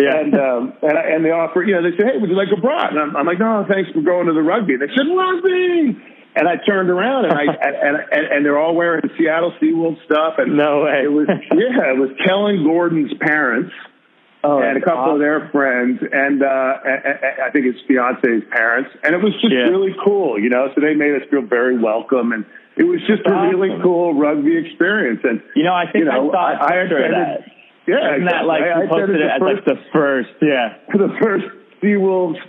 Yeah. 0.00 0.16
And 0.18 0.34
um, 0.34 0.72
and, 0.82 0.96
I- 0.98 1.08
and 1.14 1.20
they 1.24 1.30
offer, 1.30 1.62
you 1.62 1.74
know, 1.78 1.82
they 1.84 1.94
say, 1.96 2.04
hey, 2.10 2.18
would 2.18 2.30
you 2.30 2.36
like 2.36 2.48
a 2.50 2.60
brat? 2.60 2.90
And 2.90 2.98
I'm, 2.98 3.14
I'm 3.16 3.26
like, 3.26 3.38
no, 3.38 3.62
thanks 3.70 3.90
for 3.92 4.00
going 4.02 4.26
to 4.26 4.32
the 4.34 4.42
rugby. 4.42 4.74
They 4.80 4.88
said 4.90 5.06
rugby. 5.06 5.94
And 6.34 6.48
I 6.50 6.56
turned 6.66 6.90
around 6.90 7.26
and 7.30 7.34
I 7.34 7.42
and, 7.68 7.74
and 7.78 7.94
and 8.10 8.24
and 8.32 8.38
they're 8.44 8.58
all 8.58 8.74
wearing 8.74 9.06
Seattle 9.16 9.52
Seawolves 9.62 10.02
stuff. 10.06 10.34
And 10.42 10.56
No 10.56 10.82
way. 10.88 11.04
It 11.06 11.12
was 11.12 11.28
yeah, 11.54 11.94
it 11.94 11.98
was 12.00 12.10
Kellen 12.26 12.64
Gordon's 12.64 13.12
parents 13.20 13.70
Oh, 14.44 14.60
and 14.60 14.76
a 14.76 14.80
couple 14.84 15.14
of 15.14 15.20
their 15.20 15.48
friends, 15.50 16.00
and 16.12 16.42
uh, 16.42 16.46
I 16.84 17.48
think 17.50 17.64
his 17.64 17.80
fiance's 17.88 18.42
parents, 18.52 18.90
and 19.02 19.14
it 19.14 19.22
was 19.22 19.32
just 19.40 19.48
Yeah. 19.52 19.72
really 19.72 19.94
cool, 20.04 20.38
you 20.38 20.50
know. 20.50 20.68
So 20.74 20.82
they 20.82 20.92
made 20.94 21.14
us 21.16 21.26
feel 21.30 21.40
very 21.40 21.78
welcome, 21.78 22.32
and 22.32 22.44
it 22.76 22.84
was 22.84 23.00
just 23.08 23.22
a 23.24 23.32
really 23.48 23.70
cool 23.82 24.12
rugby 24.12 24.56
experience. 24.58 25.20
And 25.24 25.40
You 25.56 25.64
know, 25.64 25.72
I 25.72 25.84
think 25.90 26.04
you 26.04 26.10
know, 26.10 26.28
I 26.28 26.32
saw 26.32 26.36
a 26.36 26.52
I- 26.52 26.64
I 26.66 26.82
picture 26.82 26.98
of 26.98 27.04
attended- 27.04 27.14
that. 27.16 27.40
yeah, 27.86 28.12
Isn't 28.12 28.24
that 28.26 28.44
like 28.44 28.62
I- 28.64 28.82
I 28.82 28.86
posted 28.86 29.16
it 29.16 29.18
the 29.18 29.32
as 29.32 29.38
first- 29.40 29.54
like 29.54 29.64
the 29.64 29.78
first? 29.92 30.30
Yeah. 30.42 30.74
the 30.92 31.08
first 31.22 31.46
Seawolves, 31.80 32.40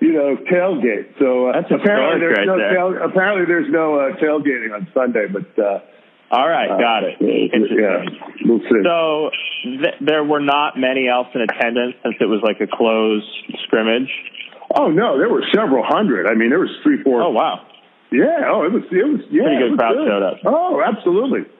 you 0.00 0.12
know, 0.12 0.36
tailgate. 0.50 1.18
So 1.18 1.48
uh, 1.48 1.52
That's 1.60 1.70
apparently 1.72 2.20
there's 2.20 2.38
right 2.38 2.46
no 2.46 2.58
there. 2.58 2.70
tail, 2.74 2.96
apparently 3.02 3.44
there's 3.46 3.68
no 3.70 3.96
uh, 3.98 4.16
tailgating 4.22 4.72
on 4.72 4.86
Sunday, 4.94 5.26
but 5.26 5.46
uh, 5.58 5.80
All 6.30 6.48
right, 6.48 6.70
uh, 6.70 6.78
got 6.78 7.02
it. 7.02 7.18
Yeah, 7.20 8.06
we'll 8.46 8.60
see. 8.60 8.80
So 8.86 9.30
th- 9.64 9.98
there 10.00 10.22
were 10.22 10.38
not 10.40 10.78
many 10.78 11.08
else 11.08 11.26
in 11.34 11.40
attendance 11.42 11.96
since 12.02 12.14
it 12.20 12.26
was 12.30 12.38
like 12.42 12.60
a 12.60 12.70
closed 12.70 13.26
scrimmage. 13.66 14.08
oh 14.76 14.88
no, 14.90 15.18
there 15.18 15.28
were 15.28 15.42
several 15.52 15.82
hundred. 15.84 16.26
I 16.30 16.34
mean, 16.34 16.50
there 16.50 16.60
was 16.60 16.70
three, 16.84 17.02
four. 17.02 17.22
Oh 17.22 17.30
wow! 17.30 17.66
Yeah. 18.12 18.46
Oh, 18.46 18.62
it 18.62 18.70
was. 18.72 18.84
It 18.90 19.02
was. 19.06 19.20
Yeah. 19.30 19.42
Pretty 19.42 19.70
good 19.70 19.78
crowd 19.78 19.96
showed 20.06 20.22
up. 20.22 20.38
Oh, 20.46 20.78
absolutely. 20.80 21.50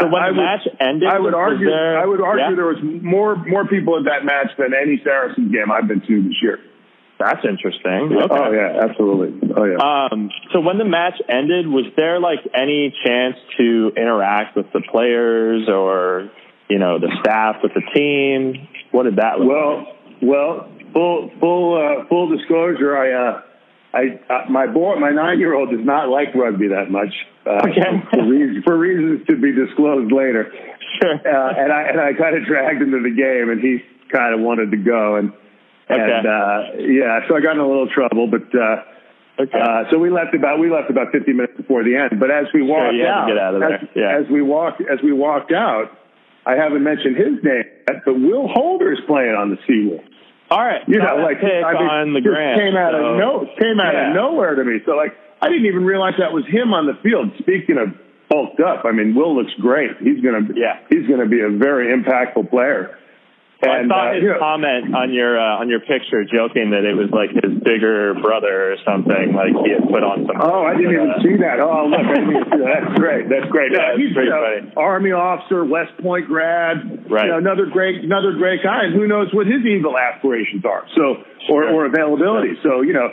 So 0.00 0.08
when 0.08 0.22
I 0.22 0.28
the 0.28 0.36
would- 0.36 0.44
match 0.44 0.64
ended, 0.80 1.08
I 1.08 1.18
would 1.20 1.34
argue. 1.34 1.68
there- 1.68 1.98
I 2.00 2.04
would 2.04 2.20
argue 2.20 2.44
yeah? 2.50 2.56
there 2.56 2.66
was 2.72 2.80
more 2.82 3.36
more 3.36 3.66
people 3.68 3.98
at 4.00 4.04
that 4.04 4.24
match 4.24 4.48
than 4.56 4.72
any 4.72 5.00
Saracens 5.04 5.52
game 5.52 5.68
I've 5.72 5.88
been 5.88 6.00
to 6.00 6.22
this 6.24 6.36
year. 6.40 6.58
That's 7.18 7.44
interesting. 7.48 8.12
Oh 8.30 8.52
yeah, 8.52 8.84
absolutely. 8.84 9.50
Oh 9.56 9.64
yeah. 9.64 9.76
Um, 10.12 10.30
so 10.52 10.60
when 10.60 10.76
the 10.78 10.84
match 10.84 11.14
ended, 11.28 11.66
was 11.66 11.86
there 11.96 12.20
like 12.20 12.40
any 12.54 12.94
chance 13.04 13.36
to 13.56 13.92
interact 13.96 14.54
with 14.56 14.66
the 14.72 14.82
players 14.90 15.66
or 15.68 16.30
you 16.68 16.78
know 16.78 16.98
the 16.98 17.08
staff 17.20 17.56
with 17.62 17.72
the 17.74 17.80
team? 17.94 18.68
What 18.92 19.04
did 19.04 19.16
that 19.16 19.40
look 19.40 19.48
Well, 19.48 19.86
well, 20.20 20.68
full 20.92 21.30
full 21.40 21.76
uh, 22.02 22.04
full 22.08 22.36
disclosure. 22.36 22.96
I 22.96 23.12
uh, 23.12 23.42
I 23.94 24.32
uh, 24.32 24.50
my 24.50 24.66
boy, 24.66 24.96
my 24.96 25.10
nine 25.10 25.38
year 25.38 25.54
old 25.54 25.70
does 25.70 25.84
not 25.84 26.08
like 26.10 26.34
rugby 26.34 26.68
that 26.68 26.90
much. 26.90 27.14
Uh, 27.46 27.62
Okay. 27.64 27.80
for, 28.10 28.26
reasons, 28.28 28.64
for 28.64 28.76
reasons 28.76 29.26
to 29.28 29.36
be 29.40 29.52
disclosed 29.52 30.12
later. 30.12 30.52
Sure. 31.00 31.14
Uh, 31.14 31.52
and 31.56 31.72
I 31.72 31.82
and 31.88 32.00
I 32.00 32.12
kind 32.12 32.36
of 32.36 32.44
dragged 32.44 32.82
him 32.82 32.90
to 32.90 33.00
the 33.02 33.14
game, 33.14 33.48
and 33.50 33.60
he 33.60 33.78
kind 34.12 34.34
of 34.34 34.40
wanted 34.40 34.70
to 34.72 34.76
go, 34.76 35.16
and 35.16 35.32
and 35.88 36.26
uh, 36.26 36.58
yeah, 36.80 37.20
so 37.28 37.36
I 37.36 37.40
got 37.40 37.52
in 37.52 37.60
a 37.60 37.66
little 37.68 37.88
trouble, 37.88 38.28
but. 38.30 38.42
Uh, 38.54 38.82
Okay. 39.38 39.52
Uh, 39.52 39.84
so 39.90 39.98
we 39.98 40.08
left 40.08 40.32
about 40.34 40.58
we 40.58 40.70
left 40.72 40.88
about 40.88 41.12
50 41.12 41.30
minutes 41.34 41.52
before 41.58 41.84
the 41.84 41.92
end. 41.94 42.18
But 42.18 42.30
as 42.30 42.46
we 42.54 42.62
walked 42.62 42.96
to 42.96 43.04
out, 43.04 43.28
get 43.28 43.36
out 43.36 43.52
of 43.54 43.60
there. 43.60 43.74
As, 43.74 43.88
Yeah. 43.94 44.16
as 44.24 44.24
we 44.32 44.40
walked 44.40 44.80
as 44.80 44.96
we 45.04 45.12
walked 45.12 45.52
out, 45.52 45.92
I 46.46 46.56
haven't 46.56 46.82
mentioned 46.82 47.16
his 47.20 47.44
name 47.44 47.64
yet, 47.86 48.00
but 48.06 48.14
Will 48.16 48.48
Holder 48.48 48.94
is 48.94 48.98
playing 49.06 49.34
on 49.36 49.50
the 49.50 49.58
Seawolves. 49.68 50.08
All 50.50 50.64
right. 50.64 50.80
You 50.88 50.96
know, 51.00 51.16
like 51.20 51.36
pick 51.44 51.52
I 51.52 51.72
mean, 51.76 51.84
on 51.84 52.12
the 52.14 52.22
just 52.24 52.32
came 52.32 52.76
out 52.80 52.92
so- 52.96 53.04
of 53.12 53.18
no 53.20 53.44
came 53.60 53.76
out 53.78 53.92
Yeah. 53.92 54.08
of 54.08 54.14
nowhere 54.16 54.54
to 54.54 54.64
me. 54.64 54.80
So 54.86 54.92
like 54.96 55.12
I 55.42 55.50
didn't 55.50 55.66
even 55.66 55.84
realize 55.84 56.14
that 56.16 56.32
was 56.32 56.46
him 56.46 56.72
on 56.72 56.86
the 56.86 56.94
field. 57.04 57.28
Speaking 57.36 57.76
of 57.76 57.92
bulked 58.30 58.60
up, 58.64 58.86
I 58.86 58.92
mean 58.92 59.14
Will 59.14 59.36
looks 59.36 59.52
great. 59.60 59.98
He's 60.00 60.24
gonna 60.24 60.48
Yeah. 60.56 60.78
he's 60.88 61.06
gonna 61.12 61.28
be 61.28 61.42
a 61.44 61.50
very 61.50 61.92
impactful 61.92 62.48
player. 62.48 62.96
Well, 63.56 63.72
I 63.72 63.88
saw 63.88 64.12
uh, 64.12 64.20
his 64.20 64.28
comment 64.36 64.92
on 64.92 65.16
your 65.16 65.40
uh, 65.40 65.64
on 65.64 65.72
your 65.72 65.80
picture, 65.80 66.28
joking 66.28 66.76
that 66.76 66.84
it 66.84 66.92
was 66.92 67.08
like 67.08 67.32
his 67.32 67.56
bigger 67.64 68.12
brother 68.20 68.72
or 68.72 68.76
something. 68.84 69.32
Like 69.32 69.56
he 69.64 69.72
had 69.72 69.88
put 69.88 70.04
on 70.04 70.28
some. 70.28 70.36
Oh, 70.36 70.68
I 70.68 70.76
didn't 70.76 70.92
even 70.92 71.08
uh, 71.08 71.24
see 71.24 71.40
that. 71.40 71.56
Oh, 71.56 71.88
look, 71.88 72.04
I 72.04 72.20
didn't 72.20 72.52
see 72.52 72.60
that. 72.60 72.84
That's 72.84 72.92
great. 73.00 73.32
That's 73.32 73.48
great. 73.48 73.72
Yeah, 73.72 73.96
he's 73.96 74.12
pretty 74.12 74.28
you 74.28 74.36
know. 74.36 74.76
Army 74.76 75.16
officer, 75.16 75.64
West 75.64 75.96
Point 76.04 76.28
grad. 76.28 77.08
Right. 77.08 77.32
You 77.32 77.32
know, 77.32 77.40
another 77.40 77.64
great, 77.72 78.04
another 78.04 78.36
great 78.36 78.60
guy. 78.60 78.92
And 78.92 78.92
who 78.92 79.08
knows 79.08 79.32
what 79.32 79.48
his 79.48 79.64
evil 79.64 79.96
aspirations 79.96 80.68
are? 80.68 80.84
So, 80.92 81.24
or 81.48 81.64
or 81.64 81.88
availability. 81.88 82.60
So, 82.60 82.84
you 82.84 82.92
know, 82.92 83.08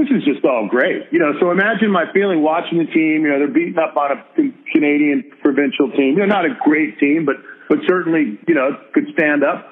this 0.00 0.08
is 0.08 0.24
just 0.24 0.40
all 0.48 0.72
great. 0.72 1.12
You 1.12 1.20
know, 1.20 1.36
so 1.36 1.52
imagine 1.52 1.92
my 1.92 2.08
feeling 2.16 2.40
watching 2.40 2.80
the 2.80 2.88
team. 2.88 3.28
You 3.28 3.36
know, 3.36 3.44
they're 3.44 3.52
beating 3.52 3.76
up 3.76 3.92
on 4.00 4.16
a 4.16 4.24
Canadian 4.72 5.36
provincial 5.44 5.92
team. 5.92 6.16
You 6.16 6.24
know, 6.24 6.32
not 6.32 6.48
a 6.48 6.56
great 6.64 6.96
team, 6.96 7.28
but 7.28 7.36
but 7.68 7.78
certainly, 7.84 8.40
you 8.48 8.54
know, 8.54 8.72
could 8.96 9.12
stand 9.12 9.44
up. 9.44 9.71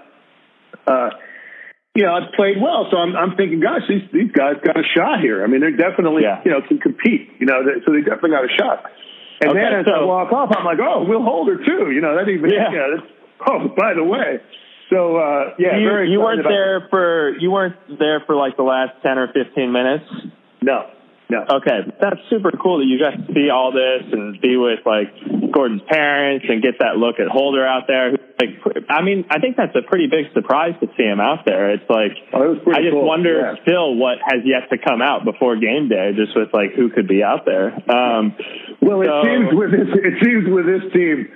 Uh, 0.86 1.10
you 1.94 2.04
know, 2.06 2.16
it's 2.22 2.34
played 2.36 2.56
well. 2.62 2.86
So 2.90 2.96
I'm, 2.98 3.16
I'm 3.16 3.36
thinking, 3.36 3.58
gosh, 3.60 3.82
these, 3.88 4.06
these 4.12 4.30
guys 4.30 4.56
got 4.64 4.78
a 4.78 4.86
shot 4.96 5.20
here. 5.20 5.42
I 5.42 5.48
mean, 5.48 5.60
they're 5.60 5.76
definitely, 5.76 6.22
Yeah. 6.22 6.40
you 6.44 6.50
know, 6.52 6.60
can 6.62 6.78
compete, 6.78 7.30
you 7.40 7.46
know, 7.46 7.62
they, 7.66 7.82
so 7.84 7.92
they 7.92 8.00
definitely 8.00 8.30
got 8.30 8.44
a 8.44 8.54
shot. 8.56 8.86
And 9.42 9.50
Okay, 9.50 9.58
then 9.58 9.80
as 9.80 9.86
I 9.90 9.98
so- 9.98 10.06
walk 10.06 10.30
off, 10.32 10.54
I'm 10.56 10.64
like, 10.64 10.78
oh, 10.78 11.04
Will 11.04 11.22
Holder 11.22 11.56
too. 11.58 11.90
You 11.90 12.00
know, 12.00 12.14
that 12.16 12.30
even, 12.30 12.50
Yeah. 12.50 12.70
you 12.70 12.78
know, 12.78 12.88
that's, 12.96 13.08
oh, 13.48 13.68
by 13.76 13.94
the 13.94 14.04
way. 14.04 14.38
So, 14.90 15.16
uh, 15.16 15.54
yeah, 15.58 15.78
you, 15.78 15.86
very 15.88 16.10
you 16.10 16.18
weren't 16.20 16.42
there 16.42 16.86
for 16.90 17.38
you 17.38 17.52
weren't 17.52 17.76
there 18.00 18.24
for 18.26 18.34
like 18.34 18.56
the 18.56 18.64
last 18.64 18.90
ten 19.04 19.18
or 19.18 19.28
fifteen 19.32 19.70
minutes. 19.70 20.04
No, 20.62 20.90
no. 21.30 21.46
Okay, 21.62 21.86
that's 22.00 22.20
super 22.28 22.50
cool 22.52 22.78
that 22.78 22.86
you 22.86 22.98
got 22.98 23.14
to 23.16 23.32
see 23.32 23.48
all 23.50 23.72
this 23.72 24.02
and 24.12 24.40
be 24.40 24.56
with 24.56 24.80
like 24.84 25.08
Gordon's 25.52 25.82
parents 25.88 26.46
and 26.48 26.60
get 26.62 26.78
that 26.80 26.96
look 26.96 27.20
at 27.20 27.28
Holder 27.28 27.66
out 27.66 27.84
there. 27.86 28.12
Like, 28.40 28.56
I 28.88 29.02
mean, 29.02 29.24
I 29.30 29.38
think 29.38 29.56
that's 29.56 29.76
a 29.76 29.82
pretty 29.86 30.06
big 30.08 30.32
surprise 30.32 30.72
to 30.80 30.88
see 30.96 31.04
him 31.04 31.20
out 31.20 31.44
there. 31.44 31.70
It's 31.72 31.88
like 31.88 32.12
Oh, 32.32 32.56
I 32.72 32.80
just 32.80 32.92
cool, 32.92 33.06
wonder 33.06 33.36
yeah. 33.38 33.62
still 33.62 33.94
what 33.96 34.18
has 34.24 34.40
yet 34.44 34.70
to 34.70 34.78
come 34.78 35.02
out 35.02 35.24
before 35.24 35.56
game 35.56 35.88
day, 35.88 36.12
just 36.16 36.34
with 36.36 36.48
like 36.52 36.72
who 36.74 36.88
could 36.90 37.06
be 37.06 37.22
out 37.22 37.44
there. 37.44 37.68
Um, 37.90 38.34
Well, 38.80 39.02
it 39.02 39.08
so- 39.08 39.22
seems 39.24 39.48
with 39.52 39.70
this, 39.72 39.88
it 39.92 40.14
seems 40.24 40.48
with 40.48 40.66
this 40.66 40.92
team 40.92 41.28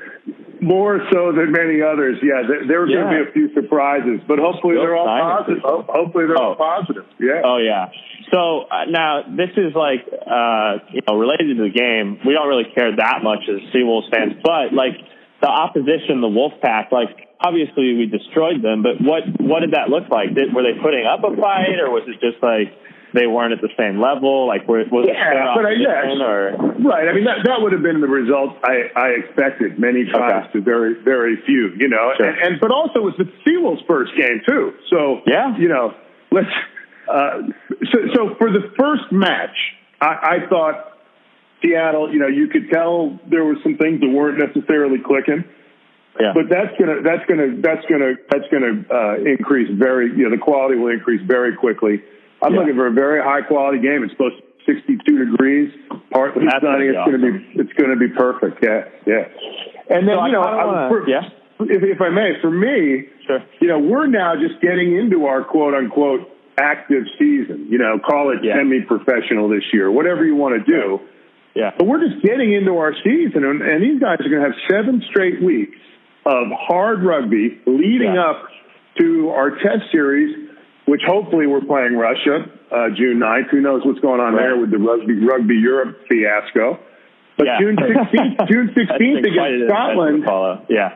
more 0.65 0.99
so 1.13 1.31
than 1.37 1.53
many 1.53 1.83
others. 1.85 2.17
Yeah, 2.25 2.43
there, 2.49 2.67
there 2.67 2.81
are 2.83 2.89
Yeah. 2.89 3.05
going 3.05 3.09
to 3.13 3.25
be 3.25 3.31
a 3.31 3.33
few 3.33 3.47
surprises, 3.55 4.21
but 4.27 4.39
hopefully 4.41 4.75
Still 4.75 4.83
they're 4.89 4.97
all 4.97 5.07
positive. 5.07 5.61
Ho- 5.63 5.85
Hopefully 5.89 6.25
they're 6.27 6.41
all 6.41 6.57
Oh. 6.59 6.65
positive. 6.81 7.05
Yeah. 7.21 7.43
Oh 7.45 7.59
yeah. 7.59 7.89
So 8.33 8.65
uh, 8.73 8.89
now 8.89 9.23
this 9.29 9.51
is 9.57 9.75
like 9.77 10.09
uh, 10.09 10.81
you 10.91 11.01
know 11.07 11.21
related 11.21 11.57
to 11.57 11.63
the 11.63 11.71
game. 11.71 12.19
We 12.25 12.33
don't 12.33 12.49
really 12.49 12.67
care 12.75 12.97
that 12.97 13.21
much 13.23 13.45
as 13.49 13.61
Seawolves 13.77 14.09
fans, 14.11 14.41
but 14.43 14.73
like 14.73 14.97
the 15.45 15.49
opposition, 15.49 16.21
the 16.25 16.33
Wolfpack, 16.33 16.91
like 16.91 17.29
obviously 17.39 17.95
we 18.01 18.07
destroyed 18.09 18.63
them. 18.65 18.83
But 18.83 18.99
what 19.05 19.23
what 19.39 19.61
did 19.61 19.73
that 19.77 19.91
look 19.93 20.09
like? 20.09 20.35
Did, 20.35 20.55
were 20.57 20.65
they 20.65 20.81
putting 20.81 21.05
up 21.05 21.21
a 21.23 21.37
fight, 21.37 21.77
or 21.79 21.91
was 21.93 22.09
it 22.09 22.17
just 22.25 22.43
like 22.43 22.73
they 23.15 23.27
weren't 23.27 23.53
at 23.53 23.61
the 23.63 23.71
same 23.79 24.01
level? 24.01 24.47
Like 24.47 24.67
were, 24.69 24.85
was 24.91 25.07
it 25.09 25.15
Yeah, 25.15 25.31
fair 25.31 25.55
but 25.55 25.65
I- 25.67 25.79
yeah. 25.79 26.23
or 26.23 26.57
Right. 26.85 27.09
I 27.09 27.15
mean, 27.15 27.25
that, 27.25 27.47
that 27.47 27.63
would 27.63 27.73
have 27.73 27.83
been 27.83 28.01
the 28.01 28.09
result 28.11 28.59
I, 28.63 28.91
I 28.95 29.09
expected 29.23 29.79
many 29.79 30.05
times 30.11 30.53
to 30.53 30.61
very, 30.61 31.01
very 31.03 31.37
few, 31.47 31.73
you 31.79 31.89
know. 31.89 32.13
Sure. 32.19 32.29
And, 32.29 32.39
and, 32.39 32.61
but 32.61 32.71
also 32.71 32.99
it 33.01 33.05
was 33.05 33.15
the 33.17 33.31
Seawolves' 33.47 33.87
first 33.87 34.13
game, 34.17 34.43
too. 34.47 34.75
So, 34.91 35.21
Yeah. 35.27 35.57
you 35.57 35.69
know, 35.69 35.95
let's, 36.33 36.51
uh, 37.09 37.43
so, 37.93 37.99
so 38.15 38.21
for 38.37 38.51
the 38.51 38.73
first 38.79 39.11
match, 39.13 39.57
I, 40.01 40.43
I 40.45 40.49
thought 40.51 40.99
Seattle, 41.65 42.13
you 42.13 42.19
know, 42.19 42.27
you 42.29 42.49
could 42.49 42.69
tell 42.71 43.19
there 43.31 43.45
were 43.45 43.57
some 43.63 43.77
things 43.79 44.01
that 44.01 44.09
weren't 44.11 44.39
necessarily 44.39 44.99
clicking. 44.99 45.45
yeah, 46.21 46.33
But 46.35 46.51
that's 46.51 46.77
gonna 46.79 47.01
that's 47.03 47.25
gonna 47.27 47.57
that's 47.63 47.85
gonna 47.89 48.13
that's 48.31 48.45
gonna 48.53 48.85
uh, 48.93 49.17
increase 49.25 49.71
very 49.73 50.11
you 50.15 50.25
know 50.29 50.31
the 50.31 50.43
quality 50.43 50.77
will 50.77 50.93
increase 50.93 51.23
very 51.27 51.57
quickly. 51.57 52.03
I'm 52.45 52.53
Yeah. 52.53 52.61
looking 52.61 52.75
for 52.77 52.87
a 52.87 52.91
very 52.93 53.23
high 53.23 53.41
quality 53.43 53.79
game. 53.79 54.03
It's 54.05 54.13
supposed 54.13 54.37
to 54.37 54.43
be 54.43 54.75
62 54.75 55.25
degrees, 55.31 55.73
partly 56.11 56.47
sunny. 56.61 56.87
It's 56.87 56.99
be 57.07 57.13
gonna 57.13 57.33
be 57.33 57.47
it's 57.61 57.73
gonna 57.75 57.97
be 57.97 58.09
perfect. 58.09 58.63
Yeah, 58.63 58.85
yeah. 59.07 59.25
And 59.91 60.07
then 60.09 60.17
So 60.17 60.21
I 60.21 60.27
you 60.27 60.33
know, 60.33 60.41
I- 60.43 60.65
wanna- 60.65 60.89
for- 60.89 61.09
yeah. 61.09 61.29
if, 61.61 61.83
if 61.83 62.01
I 62.01 62.09
may, 62.11 62.35
for 62.41 62.51
me, 62.51 63.05
Sure. 63.27 63.43
you 63.61 63.69
know, 63.69 63.79
we're 63.79 64.07
now 64.07 64.37
just 64.37 64.61
getting 64.61 64.97
into 64.97 65.27
our 65.27 65.43
quote 65.43 65.75
unquote 65.75 66.31
active 66.59 67.05
season. 67.19 67.67
You 67.71 67.79
know, 67.79 67.99
call 67.99 68.31
it 68.31 68.43
Yeah. 68.45 68.57
semi 68.57 68.81
professional 68.83 69.49
this 69.49 69.65
year, 69.73 69.91
whatever 69.91 70.25
you 70.25 70.37
want 70.37 70.65
to 70.65 70.71
do. 70.73 71.01
yeah, 71.55 71.71
But 71.79 71.87
we're 71.87 72.01
just 72.05 72.21
getting 72.23 72.53
into 72.53 72.77
our 72.79 72.93
season, 73.05 73.45
and, 73.45 73.63
and 73.63 73.81
these 73.83 74.01
guys 74.01 74.19
are 74.21 74.29
going 74.29 74.43
to 74.43 74.49
have 74.51 74.57
seven 74.69 75.01
straight 75.03 75.41
weeks 75.41 75.79
of 76.27 76.49
hard 76.51 77.05
rugby 77.05 77.59
leading 77.67 78.15
Yeah. 78.15 78.25
up 78.31 78.49
to 78.99 79.31
our 79.31 79.51
test 79.53 79.91
series, 79.93 80.44
which 80.87 81.01
hopefully 81.07 81.47
we're 81.47 81.65
playing 81.65 81.97
Russia 81.97 82.45
uh, 82.71 82.89
June 82.97 83.19
9th. 83.19 83.51
Who 83.51 83.61
knows 83.61 83.83
what's 83.85 84.01
going 84.01 84.21
on 84.21 84.35
Right. 84.35 84.43
there 84.43 84.57
with 84.59 84.71
the 84.71 84.79
rugby 84.79 85.15
rugby 85.25 85.57
Europe 85.57 85.99
fiasco? 86.09 86.79
But 87.37 87.47
yeah. 87.47 87.59
June 87.61 87.77
16th, 87.77 88.49
June 88.51 88.69
16th 88.77 89.19
against 89.19 89.39
an 89.39 89.63
adventure 89.63 89.67
to 89.67 90.23
Scotland. 90.25 90.67
Yeah, 90.71 90.91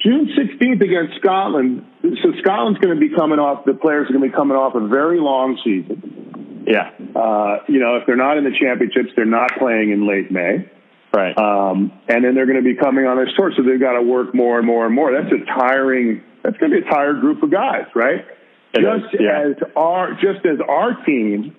June 0.00 0.28
16th 0.36 0.80
against 0.82 1.20
Scotland. 1.20 1.84
So 2.22 2.32
Scotland's 2.40 2.80
going 2.80 2.94
to 2.94 3.00
be 3.00 3.14
coming 3.14 3.38
off. 3.38 3.64
The 3.64 3.74
players 3.74 4.08
are 4.08 4.12
going 4.12 4.24
to 4.24 4.30
be 4.30 4.34
coming 4.34 4.56
off 4.56 4.74
a 4.74 4.86
very 4.88 5.20
long 5.20 5.58
season. 5.62 6.64
yeah, 6.66 6.90
Uh, 7.14 7.58
you 7.68 7.78
know, 7.80 7.96
if 7.96 8.06
they're 8.06 8.16
not 8.16 8.38
in 8.38 8.44
the 8.44 8.50
championships, 8.58 9.10
they're 9.14 9.24
not 9.26 9.50
playing 9.58 9.90
in 9.92 10.08
late 10.08 10.30
May. 10.32 10.68
right. 11.14 11.36
Um, 11.38 11.92
and 12.08 12.24
then 12.24 12.34
they're 12.34 12.46
going 12.46 12.62
to 12.62 12.64
be 12.64 12.74
coming 12.74 13.04
on 13.06 13.18
this 13.22 13.28
tour, 13.36 13.52
so 13.56 13.62
they've 13.62 13.78
got 13.80 13.92
to 13.94 14.02
work 14.02 14.34
more 14.34 14.58
and 14.58 14.66
more 14.66 14.86
and 14.86 14.94
more. 14.94 15.12
That's 15.12 15.32
a 15.32 15.44
tiring. 15.44 16.22
That's 16.42 16.56
going 16.56 16.72
to 16.72 16.80
be 16.80 16.86
a 16.86 16.90
tired 16.90 17.20
group 17.20 17.42
of 17.42 17.50
guys, 17.52 17.86
right? 17.94 18.24
Just 18.74 19.14
yeah. 19.20 19.50
as 19.50 19.56
our 19.76 20.12
just 20.14 20.46
as 20.46 20.58
our 20.66 21.04
team 21.04 21.54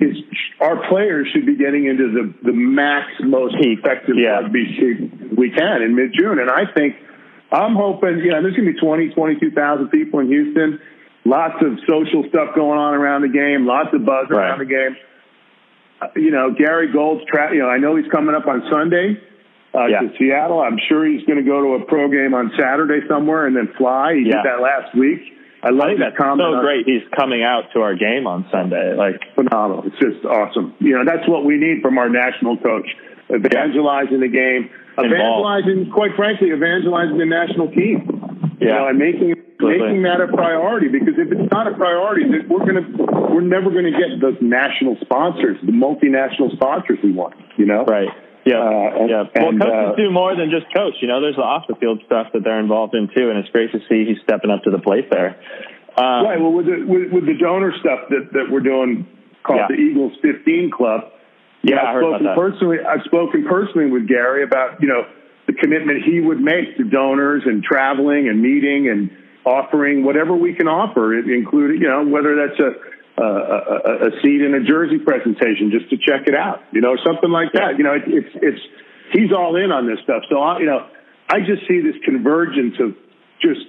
is, 0.00 0.16
our 0.60 0.88
players 0.88 1.28
should 1.32 1.46
be 1.46 1.56
getting 1.56 1.86
into 1.86 2.10
the 2.12 2.34
the 2.50 2.52
max, 2.52 3.06
most 3.20 3.54
effective 3.60 4.16
yeah. 4.18 4.40
rugby 4.40 4.66
shape 4.78 5.36
we 5.38 5.50
can 5.50 5.82
in 5.82 5.94
mid 5.94 6.12
June. 6.18 6.38
And 6.38 6.50
I 6.50 6.64
think 6.74 6.96
I'm 7.52 7.76
hoping, 7.76 8.18
you 8.18 8.30
know, 8.32 8.42
there's 8.42 8.56
going 8.56 8.66
to 8.66 8.72
be 8.74 8.80
20, 8.80 9.10
22,000 9.14 9.88
people 9.90 10.20
in 10.20 10.26
Houston. 10.26 10.80
Lots 11.24 11.54
of 11.62 11.78
social 11.88 12.24
stuff 12.28 12.54
going 12.54 12.78
on 12.78 12.94
around 12.94 13.22
the 13.22 13.28
game. 13.28 13.66
Lots 13.66 13.90
of 13.94 14.04
buzz 14.04 14.26
Right. 14.30 14.38
around 14.50 14.58
the 14.58 14.66
game 14.66 14.96
uh, 16.00 16.08
you 16.16 16.30
know, 16.30 16.52
Gary 16.52 16.92
Gold's 16.92 17.24
tra- 17.26 17.54
you 17.54 17.60
know, 17.60 17.68
I 17.68 17.78
know 17.78 17.96
he's 17.96 18.10
coming 18.12 18.34
up 18.34 18.46
on 18.46 18.62
Sunday 18.70 19.16
uh, 19.74 19.86
Yeah. 19.86 20.00
to 20.00 20.10
Seattle. 20.18 20.60
I'm 20.60 20.78
sure 20.88 21.04
he's 21.06 21.24
going 21.26 21.38
to 21.38 21.44
go 21.44 21.62
to 21.62 21.82
a 21.82 21.86
pro 21.86 22.08
game 22.10 22.34
on 22.34 22.52
Saturday 22.58 23.06
somewhere 23.08 23.46
and 23.46 23.56
then 23.56 23.68
fly. 23.78 24.14
He 24.14 24.24
did 24.24 24.34
that 24.34 24.60
last 24.60 24.94
week. 24.94 25.20
I 25.62 25.70
love 25.70 25.84
I 25.84 25.86
think 25.88 26.00
that's 26.00 26.16
comment. 26.16 26.46
so 26.52 26.60
great. 26.60 26.86
He's 26.86 27.02
coming 27.16 27.42
out 27.42 27.72
to 27.74 27.80
our 27.80 27.94
game 27.96 28.26
on 28.26 28.46
Sunday. 28.52 28.94
Like, 28.94 29.20
phenomenal. 29.34 29.84
It's 29.86 29.98
just 29.98 30.24
awesome. 30.24 30.74
You 30.78 30.94
know, 30.98 31.04
that's 31.04 31.26
what 31.28 31.44
we 31.44 31.56
need 31.56 31.82
from 31.82 31.98
our 31.98 32.08
national 32.08 32.56
coach. 32.58 32.86
Evangelizing 33.30 34.20
the 34.20 34.28
game, 34.28 34.70
Involved. 34.98 35.12
evangelizing, 35.12 35.90
quite 35.92 36.14
frankly, 36.16 36.50
evangelizing 36.50 37.18
the 37.18 37.26
national 37.26 37.68
team. 37.72 38.06
You 38.60 38.68
Yeah. 38.68 38.78
know, 38.78 38.88
and 38.88 38.98
making 38.98 39.34
Absolutely. 39.58 39.78
making 39.88 40.02
that 40.02 40.20
a 40.20 40.28
priority 40.28 40.88
because 40.88 41.18
if 41.18 41.32
it's 41.32 41.50
not 41.50 41.66
a 41.66 41.72
priority, 41.74 42.24
then 42.30 42.46
we're 42.48 42.64
gonna 42.64 42.86
we're 43.32 43.40
never 43.40 43.70
gonna 43.70 43.90
get 43.90 44.20
those 44.20 44.36
national 44.40 44.96
sponsors, 45.00 45.56
the 45.62 45.72
multinational 45.72 46.52
sponsors 46.52 46.98
we 47.02 47.10
want. 47.12 47.34
You 47.56 47.66
know, 47.66 47.84
right. 47.84 48.08
Yeah. 48.46 48.62
Uh, 48.62 49.02
and- 49.02 49.10
yeah. 49.10 49.24
Well, 49.34 49.48
and, 49.50 49.60
coaches 49.60 49.92
uh, 49.92 49.96
do 49.96 50.10
more 50.10 50.34
than 50.36 50.50
just 50.50 50.72
coach. 50.72 50.94
You 51.02 51.08
know, 51.08 51.20
there's 51.20 51.36
the 51.36 51.42
off 51.42 51.66
the 51.68 51.74
field 51.74 52.00
stuff 52.06 52.28
that 52.32 52.44
they're 52.44 52.60
involved 52.60 52.94
in 52.94 53.08
too, 53.14 53.28
and 53.28 53.38
it's 53.38 53.50
great 53.50 53.72
to 53.72 53.80
see 53.90 54.06
he's 54.06 54.22
stepping 54.22 54.50
up 54.50 54.62
to 54.64 54.70
the 54.70 54.78
plate 54.78 55.10
there. 55.10 55.36
Um, 55.98 56.24
right. 56.24 56.40
Well, 56.40 56.52
with 56.52 56.66
the 56.66 56.84
with, 56.86 57.12
with 57.12 57.26
the 57.26 57.34
donor 57.34 57.72
stuff 57.80 58.08
that 58.10 58.30
that 58.32 58.46
we're 58.50 58.60
doing 58.60 59.06
called 59.42 59.60
Yeah. 59.60 59.76
the 59.76 59.80
Eagles 59.82 60.12
15 60.22 60.70
Club. 60.70 61.12
Yeah, 61.62 61.82
I've 61.82 61.86
I 61.88 61.92
heard 61.94 62.04
about 62.04 62.20
spoken 62.20 62.26
that. 62.26 62.36
personally. 62.36 62.78
I've 62.86 63.02
spoken 63.04 63.44
personally 63.48 63.90
with 63.90 64.06
Gary 64.06 64.44
about 64.44 64.80
you 64.80 64.88
know 64.88 65.02
the 65.46 65.54
commitment 65.54 66.04
he 66.04 66.20
would 66.20 66.40
make 66.40 66.76
to 66.76 66.84
donors 66.84 67.42
and 67.46 67.62
traveling 67.64 68.28
and 68.28 68.40
meeting 68.40 68.88
and 68.88 69.10
offering 69.44 70.04
whatever 70.04 70.34
we 70.36 70.54
can 70.54 70.68
offer, 70.68 71.18
including 71.18 71.80
you 71.80 71.88
know 71.88 72.04
whether 72.06 72.36
that's 72.36 72.60
a 72.60 72.74
a, 73.18 73.24
a, 73.24 73.92
a 74.08 74.10
seat 74.22 74.42
in 74.42 74.54
a 74.54 74.62
jersey 74.64 74.98
presentation 74.98 75.72
just 75.72 75.88
to 75.90 75.96
check 75.96 76.28
it 76.28 76.34
out, 76.34 76.60
you 76.72 76.80
know, 76.80 76.96
something 77.04 77.30
like 77.30 77.52
that. 77.52 77.78
You 77.78 77.84
know, 77.84 77.94
it, 77.94 78.04
it's 78.06 78.34
it's 78.34 78.62
he's 79.12 79.32
all 79.32 79.56
in 79.56 79.72
on 79.72 79.86
this 79.86 79.98
stuff. 80.04 80.22
So 80.28 80.40
I, 80.40 80.58
you 80.58 80.66
know, 80.66 80.86
I 81.28 81.40
just 81.40 81.66
see 81.68 81.80
this 81.80 81.96
convergence 82.04 82.76
of 82.80 82.94
just 83.40 83.64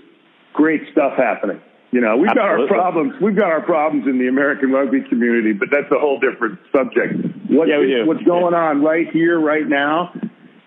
great 0.53 0.81
stuff 0.91 1.13
happening. 1.17 1.61
You 1.91 2.01
know, 2.01 2.17
we've 2.17 2.27
got 2.27 2.39
our 2.39 2.67
problems. 2.67 3.13
We've 3.21 3.35
got 3.35 3.47
our 3.47 3.61
problems 3.61 4.07
in 4.07 4.19
the 4.19 4.27
American 4.27 4.71
rugby 4.71 5.07
community, 5.07 5.53
but 5.53 5.69
that's 5.71 5.89
a 5.91 5.99
whole 5.99 6.19
different 6.19 6.59
subject. 6.75 7.15
What, 7.47 7.69
Yeah. 7.87 8.03
What's 8.05 8.23
going 8.23 8.53
on 8.53 8.83
right 8.83 9.07
here, 9.13 9.39
right 9.39 9.65
now, 9.65 10.11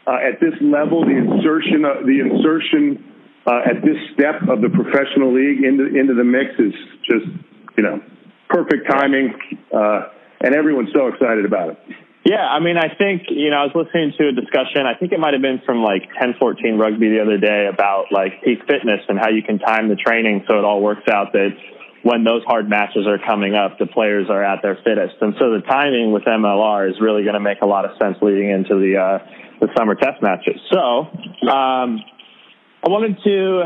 uh, 0.06 0.16
at 0.16 0.40
this 0.40 0.56
level, 0.62 1.04
the 1.04 1.12
insertion, 1.12 1.84
of, 1.84 2.06
the 2.06 2.24
insertion 2.24 3.04
uh, 3.46 3.68
at 3.68 3.84
this 3.84 4.00
step 4.16 4.48
of 4.48 4.64
the 4.64 4.70
professional 4.72 5.36
league 5.36 5.62
into 5.62 5.92
into 5.92 6.14
the 6.14 6.24
mix 6.24 6.56
is 6.58 6.72
just, 7.04 7.28
you 7.76 7.84
know, 7.84 8.00
perfect 8.50 8.90
timing, 8.90 9.34
uh, 9.72 10.10
and 10.42 10.54
everyone's 10.54 10.90
so 10.92 11.08
excited 11.08 11.44
about 11.44 11.70
it. 11.70 11.78
Yeah, 12.24 12.44
I 12.44 12.60
mean, 12.60 12.76
I 12.76 12.92
think, 12.92 13.32
you 13.32 13.48
know, 13.48 13.64
I 13.64 13.64
was 13.64 13.72
listening 13.72 14.12
to 14.18 14.28
a 14.28 14.32
discussion, 14.36 14.84
I 14.84 14.92
think 14.98 15.12
it 15.12 15.18
might 15.18 15.32
have 15.32 15.40
been 15.40 15.62
from 15.64 15.80
like 15.80 16.04
1014 16.20 16.76
rugby 16.76 17.08
the 17.08 17.20
other 17.24 17.38
day 17.40 17.64
about 17.72 18.12
like 18.12 18.44
peak 18.44 18.60
fitness 18.68 19.00
and 19.08 19.18
how 19.18 19.30
you 19.30 19.42
can 19.42 19.58
time 19.58 19.88
the 19.88 19.96
training 19.96 20.44
so 20.44 20.58
it 20.58 20.64
all 20.64 20.82
works 20.82 21.08
out 21.08 21.32
that 21.32 21.56
when 22.02 22.24
those 22.24 22.44
hard 22.44 22.68
matches 22.68 23.06
are 23.08 23.18
coming 23.18 23.54
up, 23.54 23.78
the 23.78 23.86
players 23.86 24.28
are 24.28 24.44
at 24.44 24.60
their 24.60 24.76
fittest. 24.84 25.16
And 25.20 25.34
so 25.38 25.52
the 25.56 25.64
timing 25.64 26.12
with 26.12 26.24
MLR 26.24 26.90
is 26.90 26.96
really 27.00 27.24
going 27.24 27.34
to 27.34 27.44
make 27.44 27.60
a 27.62 27.66
lot 27.66 27.84
of 27.84 27.96
sense 27.96 28.16
leading 28.20 28.50
into 28.50 28.76
the, 28.76 29.00
uh, 29.00 29.18
the 29.60 29.68
summer 29.76 29.94
test 29.94 30.20
matches. 30.20 30.60
So, 30.72 31.08
um, 31.48 32.04
I 32.80 32.88
wanted 32.88 33.16
to, 33.24 33.64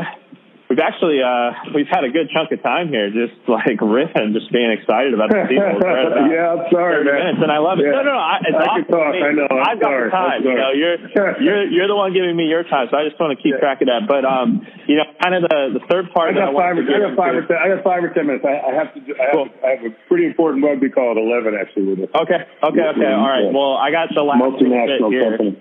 we've 0.75 0.83
actually, 0.83 1.23
uh, 1.23 1.71
we've 1.71 1.87
had 1.87 2.03
a 2.03 2.11
good 2.11 2.27
chunk 2.35 2.51
of 2.51 2.59
time 2.59 2.91
here 2.91 3.07
just 3.07 3.39
like 3.47 3.79
riffing, 3.79 4.35
just 4.35 4.51
being 4.51 4.75
excited 4.75 5.15
about 5.15 5.31
the 5.31 5.39
at 5.39 5.47
about 5.47 6.27
yeah, 6.35 6.51
I'm 6.51 6.67
sorry, 6.67 7.07
man. 7.07 7.15
minutes, 7.15 7.39
and 7.39 7.51
I 7.51 7.63
love 7.63 7.79
it. 7.79 7.87
Yeah. 7.87 8.03
No, 8.03 8.03
no, 8.03 8.11
no. 8.11 8.19
I, 8.19 8.35
it's 8.43 8.59
I 8.59 8.67
awesome. 8.75 8.91
talk. 8.91 9.15
I 9.15 9.31
know, 9.31 9.47
I'm 9.47 9.63
I've 9.63 9.79
got 9.79 9.95
the 9.95 10.11
time. 10.11 10.39
You 10.43 10.55
know, 10.59 10.71
you're 10.75 10.99
you're 11.39 11.63
you're 11.71 11.87
the 11.87 11.95
one 11.95 12.11
giving 12.11 12.35
me 12.35 12.51
your 12.51 12.67
time, 12.67 12.91
so 12.91 12.99
I 12.99 13.07
just 13.07 13.15
want 13.15 13.31
to 13.31 13.39
keep 13.39 13.55
track 13.55 13.79
of 13.79 13.87
that. 13.87 14.03
But 14.03 14.27
um, 14.27 14.67
you 14.91 14.99
know, 14.99 15.07
kind 15.23 15.39
of 15.39 15.47
the 15.47 15.79
the 15.79 15.83
third 15.87 16.11
part 16.11 16.35
I 16.35 16.43
that 16.43 16.51
I 16.51 16.51
got 16.51 16.59
five. 16.59 16.75
Or, 16.75 16.83
I 16.83 16.99
got 16.99 17.15
five 17.15 17.33
or 17.39 17.43
ten. 17.47 17.55
I 17.55 17.67
got 17.71 17.81
five 17.87 18.01
or 18.03 18.11
ten 18.11 18.23
minutes. 18.27 18.43
I, 18.43 18.55
I 18.59 18.71
have 18.75 18.91
to. 18.91 18.99
I 19.15 19.31
have, 19.31 19.33
Cool. 19.35 19.47
I 19.63 19.69
have 19.79 19.83
a 19.87 19.91
pretty 20.11 20.27
important 20.27 20.63
rugby 20.63 20.91
call 20.91 21.15
at 21.15 21.19
eleven. 21.19 21.55
Actually, 21.55 21.95
with 21.95 21.99
it. 22.03 22.11
Okay, 22.11 22.43
okay, 22.43 22.85
okay. 22.91 23.11
All 23.15 23.31
right. 23.31 23.47
Well, 23.47 23.79
I 23.79 23.95
got 23.95 24.11
the 24.11 24.23
last 24.23 24.43
multinational 24.43 25.11
company. 25.15 25.55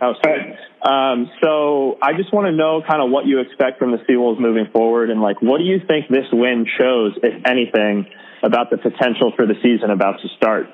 Oh, 0.00 0.12
sweet. 0.20 0.52
Um, 0.86 1.28
so 1.42 1.98
I 2.00 2.14
just 2.14 2.32
want 2.32 2.46
to 2.46 2.54
know 2.54 2.78
kind 2.86 3.02
of 3.02 3.10
what 3.10 3.26
you 3.26 3.40
expect 3.40 3.80
from 3.80 3.90
the 3.90 3.98
Seawolves 4.06 4.38
moving 4.38 4.66
forward, 4.72 5.10
and 5.10 5.20
like, 5.20 5.42
what 5.42 5.58
do 5.58 5.64
you 5.64 5.80
think 5.82 6.06
this 6.08 6.30
win 6.32 6.64
shows, 6.78 7.18
if 7.22 7.42
anything, 7.44 8.06
about 8.44 8.70
the 8.70 8.78
potential 8.78 9.32
for 9.34 9.46
the 9.46 9.54
season 9.62 9.90
about 9.90 10.22
to 10.22 10.28
start? 10.36 10.66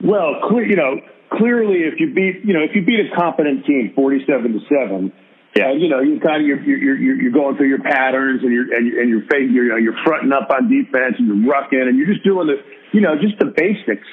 Well, 0.00 0.40
clear, 0.48 0.64
you 0.64 0.76
know, 0.76 0.96
clearly, 1.28 1.84
if 1.84 2.00
you 2.00 2.14
beat, 2.14 2.40
you 2.44 2.54
know, 2.54 2.64
if 2.64 2.72
you 2.74 2.80
beat 2.86 3.00
a 3.04 3.14
competent 3.14 3.66
team, 3.66 3.92
forty-seven 3.94 4.52
to 4.54 4.60
seven, 4.64 5.12
Yeah. 5.56 5.70
uh, 5.70 5.72
you 5.74 5.90
know, 5.90 6.00
you 6.00 6.16
kind 6.20 6.40
of 6.40 6.46
you're, 6.48 6.62
you're 6.62 6.96
you're 6.96 7.16
you're 7.28 7.32
going 7.32 7.56
through 7.58 7.68
your 7.68 7.82
patterns 7.82 8.40
and 8.42 8.52
you're 8.52 8.72
and 8.72 8.86
you're, 8.88 8.96
and 8.96 9.10
you're, 9.52 9.64
you're, 9.76 9.78
you're 9.78 9.98
fronting 10.06 10.32
up 10.32 10.48
on 10.48 10.70
defense 10.70 11.16
and 11.18 11.28
you're 11.28 11.52
rucking 11.52 11.84
and 11.84 11.98
you're 11.98 12.06
just 12.06 12.24
doing 12.24 12.46
the, 12.46 12.62
you 12.96 13.02
know, 13.02 13.16
just 13.20 13.38
the 13.40 13.52
basics 13.52 14.08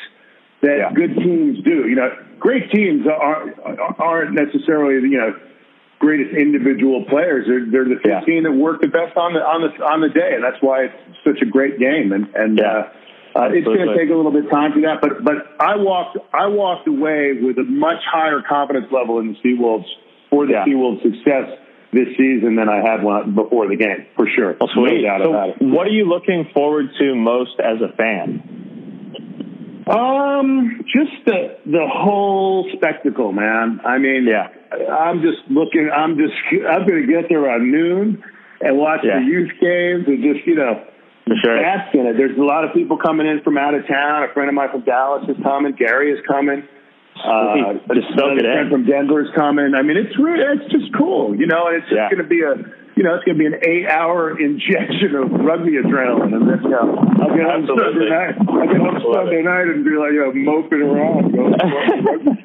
that 0.65 0.77
Yeah. 0.77 0.91
good 0.93 1.15
teams 1.15 1.61
do. 1.63 1.87
You 1.87 1.95
know, 1.95 2.09
great 2.39 2.71
teams 2.71 3.05
aren't 3.07 3.55
aren't 3.99 4.33
necessarily 4.33 4.95
you 5.07 5.17
know 5.17 5.35
greatest 5.99 6.35
individual 6.35 7.05
players. 7.05 7.45
They're 7.47 7.65
they're 7.65 7.85
the 7.85 7.99
Yeah. 8.05 8.21
that 8.43 8.53
work 8.53 8.81
the 8.81 8.87
best 8.87 9.15
on 9.17 9.33
the 9.33 9.39
on 9.41 9.61
the 9.61 9.71
on 9.85 10.01
the 10.01 10.09
day, 10.09 10.33
and 10.33 10.43
that's 10.43 10.61
why 10.61 10.85
it's 10.85 10.95
such 11.23 11.41
a 11.41 11.45
great 11.45 11.79
game. 11.79 12.11
And 12.11 12.27
and 12.35 12.59
Yeah. 12.59 12.89
uh, 13.35 13.39
uh, 13.39 13.49
it's 13.51 13.65
going 13.67 13.85
to 13.87 13.95
take 13.97 14.09
a 14.09 14.15
little 14.15 14.31
bit 14.31 14.45
of 14.45 14.51
time 14.51 14.71
for 14.73 14.81
that, 14.81 15.01
but 15.01 15.23
but 15.23 15.55
I 15.59 15.75
walked 15.77 16.17
I 16.33 16.47
walked 16.47 16.87
away 16.87 17.33
with 17.41 17.57
a 17.59 17.63
much 17.63 18.01
higher 18.05 18.41
confidence 18.41 18.91
level 18.91 19.19
in 19.19 19.33
the 19.33 19.37
Seawolves 19.43 19.85
for 20.29 20.45
the 20.45 20.53
Yeah. 20.53 20.65
Seawolves' 20.65 21.01
success 21.03 21.59
this 21.91 22.09
season 22.17 22.55
than 22.55 22.67
I 22.69 22.81
had 22.81 23.03
one 23.03 23.31
before 23.35 23.67
the 23.67 23.75
game, 23.77 24.05
for 24.15 24.27
sure. 24.27 24.55
Well, 24.59 24.69
sweet. 24.73 25.03
No 25.03 25.53
so 25.59 25.65
what 25.65 25.87
are 25.87 25.91
you 25.91 26.05
looking 26.05 26.45
forward 26.53 26.89
to 26.99 27.15
most 27.15 27.59
as 27.59 27.81
a 27.81 27.89
fan? 27.95 28.64
Um, 29.87 30.81
just 30.85 31.13
the 31.25 31.57
the 31.65 31.85
whole 31.87 32.67
spectacle, 32.75 33.31
man. 33.31 33.79
I 33.85 33.97
mean, 33.99 34.25
Yeah. 34.25 34.47
I'm 34.91 35.21
just 35.21 35.45
looking. 35.49 35.89
I'm 35.93 36.17
just. 36.17 36.33
I'm 36.67 36.87
going 36.87 37.05
to 37.05 37.07
get 37.07 37.29
there 37.29 37.39
around 37.45 37.71
noon 37.71 38.23
and 38.61 38.77
watch 38.77 39.01
Yeah. 39.03 39.19
the 39.19 39.25
youth 39.25 39.51
games 39.61 40.05
and 40.07 40.23
just 40.23 40.45
you 40.47 40.55
know 40.55 40.81
For 41.27 41.35
sure. 41.43 41.57
in 41.57 42.07
it. 42.07 42.17
There's 42.17 42.37
a 42.37 42.41
lot 42.43 42.65
of 42.65 42.73
people 42.73 42.97
coming 42.97 43.27
in 43.27 43.41
from 43.43 43.57
out 43.57 43.75
of 43.75 43.85
town. 43.87 44.23
A 44.23 44.33
friend 44.33 44.49
of 44.49 44.55
mine 44.55 44.69
from 44.71 44.81
Dallas 44.81 45.29
is 45.29 45.37
coming. 45.43 45.73
Gary 45.73 46.11
is 46.11 46.19
coming. 46.27 46.63
Uh, 47.15 47.73
Just 47.93 48.09
soak 48.17 48.35
it 48.37 48.43
in. 48.45 48.51
friend 48.51 48.69
from 48.71 48.85
Denver 48.85 49.21
is 49.21 49.29
coming. 49.35 49.73
I 49.73 49.81
mean, 49.83 49.95
it's 49.97 50.17
really, 50.19 50.43
it's 50.59 50.69
just 50.71 50.91
cool, 50.97 51.33
you 51.35 51.47
know. 51.47 51.67
And 51.67 51.77
it's 51.77 51.85
just 51.87 51.95
Yeah. 51.95 52.09
going 52.11 52.21
to 52.21 52.27
be 52.27 52.41
a, 52.41 52.53
you 52.95 53.03
know, 53.03 53.15
it's 53.15 53.25
going 53.27 53.37
to 53.37 53.43
be 53.43 53.45
an 53.45 53.59
eight-hour 53.59 54.39
injection 54.39 55.19
of 55.19 55.27
rugby 55.43 55.75
adrenaline, 55.75 56.31
and 56.31 56.47
then 56.47 56.63
you 56.63 56.71
know, 56.71 56.95
I'll 57.19 57.35
get 57.35 57.43
on 57.43 57.67
Absolutely. 57.67 58.07
Sunday 58.07 58.09
night. 58.09 58.35
I'll 58.39 58.67
get 58.71 58.79
Absolutely. 58.79 59.19
Sunday 59.19 59.43
night 59.43 59.67
and 59.67 59.83
be 59.83 59.95
like, 59.99 60.15
you 60.15 60.23
know, 60.23 60.31
moping 60.31 60.83
around. 60.83 61.35
Going, 61.35 61.53
rugby. 62.07 62.35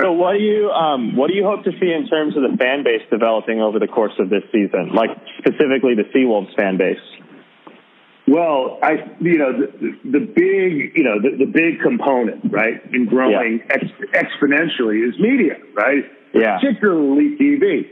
So 0.00 0.12
what 0.12 0.32
do 0.34 0.42
you 0.42 0.70
um, 0.70 1.16
what 1.16 1.28
do 1.28 1.34
you 1.34 1.44
hope 1.44 1.64
to 1.64 1.70
see 1.78 1.92
in 1.92 2.08
terms 2.08 2.36
of 2.36 2.42
the 2.42 2.56
fan 2.56 2.82
base 2.82 3.02
developing 3.10 3.60
over 3.60 3.78
the 3.78 3.86
course 3.86 4.12
of 4.18 4.28
this 4.30 4.42
season, 4.50 4.92
like 4.94 5.10
specifically 5.38 5.94
the 5.94 6.08
Seawolves 6.14 6.54
fan 6.56 6.76
base? 6.76 6.98
Well, 8.26 8.78
I, 8.82 9.10
you 9.20 9.38
know, 9.38 9.50
the, 9.58 9.98
the, 10.04 10.20
big, 10.20 10.94
you 10.94 11.02
know, 11.02 11.18
the, 11.20 11.44
the 11.44 11.50
big 11.50 11.80
component, 11.82 12.52
right, 12.52 12.78
in 12.92 13.06
growing 13.06 13.60
ex, 13.68 13.84
exponentially 14.14 15.02
is 15.08 15.18
media, 15.18 15.54
right? 15.74 16.04
Yeah. 16.32 16.58
Particularly 16.60 17.36
TV. 17.40 17.90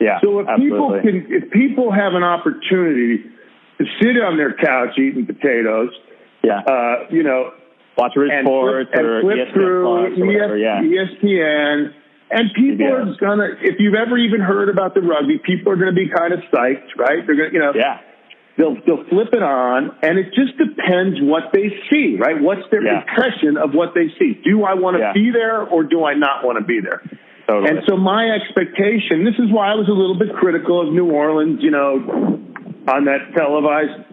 Yeah, 0.00 0.20
So 0.22 0.38
if 0.40 0.46
people 0.56 0.94
absolutely. 0.94 1.26
can, 1.26 1.32
if 1.32 1.50
people 1.50 1.90
have 1.90 2.14
an 2.14 2.22
opportunity 2.22 3.18
to 3.78 3.84
sit 4.00 4.14
on 4.22 4.36
their 4.36 4.54
couch 4.54 4.96
eating 4.98 5.26
potatoes, 5.26 5.90
yeah, 6.44 6.60
uh, 6.62 7.06
you 7.10 7.22
know, 7.24 7.50
watch 7.96 8.12
Rich 8.14 8.30
and 8.32 8.46
Sports 8.46 8.90
flip, 8.94 9.02
or 9.02 9.10
and 9.10 9.22
flip 9.26 9.38
ESPN 9.48 9.52
through 9.52 10.26
whatever. 10.26 10.56
Yeah, 10.56 10.82
ESPN, 10.82 11.92
and 12.30 12.50
people 12.54 12.86
CBS. 12.86 13.10
are 13.10 13.18
gonna. 13.18 13.48
If 13.60 13.76
you've 13.80 13.94
ever 13.98 14.16
even 14.18 14.40
heard 14.40 14.68
about 14.68 14.94
the 14.94 15.00
rugby, 15.02 15.38
people 15.44 15.72
are 15.72 15.76
gonna 15.76 15.92
be 15.92 16.08
kind 16.08 16.32
of 16.32 16.40
psyched, 16.52 16.94
right? 16.96 17.26
They're 17.26 17.34
gonna, 17.34 17.50
you 17.52 17.58
know, 17.58 17.72
yeah, 17.74 17.98
they'll 18.56 18.76
they'll 18.86 19.04
flip 19.10 19.30
it 19.32 19.42
on, 19.42 19.96
and 20.02 20.16
it 20.18 20.26
just 20.32 20.56
depends 20.58 21.18
what 21.20 21.50
they 21.52 21.74
see, 21.90 22.16
right? 22.20 22.40
What's 22.40 22.62
their 22.70 22.84
Yeah. 22.86 23.00
impression 23.02 23.56
of 23.56 23.74
what 23.74 23.94
they 23.94 24.14
see? 24.18 24.38
Do 24.44 24.62
I 24.62 24.74
want 24.74 24.94
to 24.94 25.00
Yeah. 25.00 25.12
be 25.12 25.32
there, 25.32 25.62
or 25.62 25.82
do 25.82 26.04
I 26.04 26.14
not 26.14 26.44
want 26.44 26.58
to 26.58 26.64
be 26.64 26.78
there? 26.78 27.02
Totally. 27.48 27.70
And 27.70 27.78
so 27.88 27.96
my 27.96 28.28
expectation, 28.30 29.24
this 29.24 29.34
is 29.40 29.50
why 29.50 29.72
I 29.72 29.74
was 29.74 29.88
a 29.88 29.96
little 29.96 30.18
bit 30.18 30.36
critical 30.36 30.80
of 30.84 30.92
New 30.92 31.10
Orleans, 31.10 31.60
you 31.62 31.70
know, 31.70 31.96
on 32.86 33.04
that 33.08 33.32
televised 33.36 34.04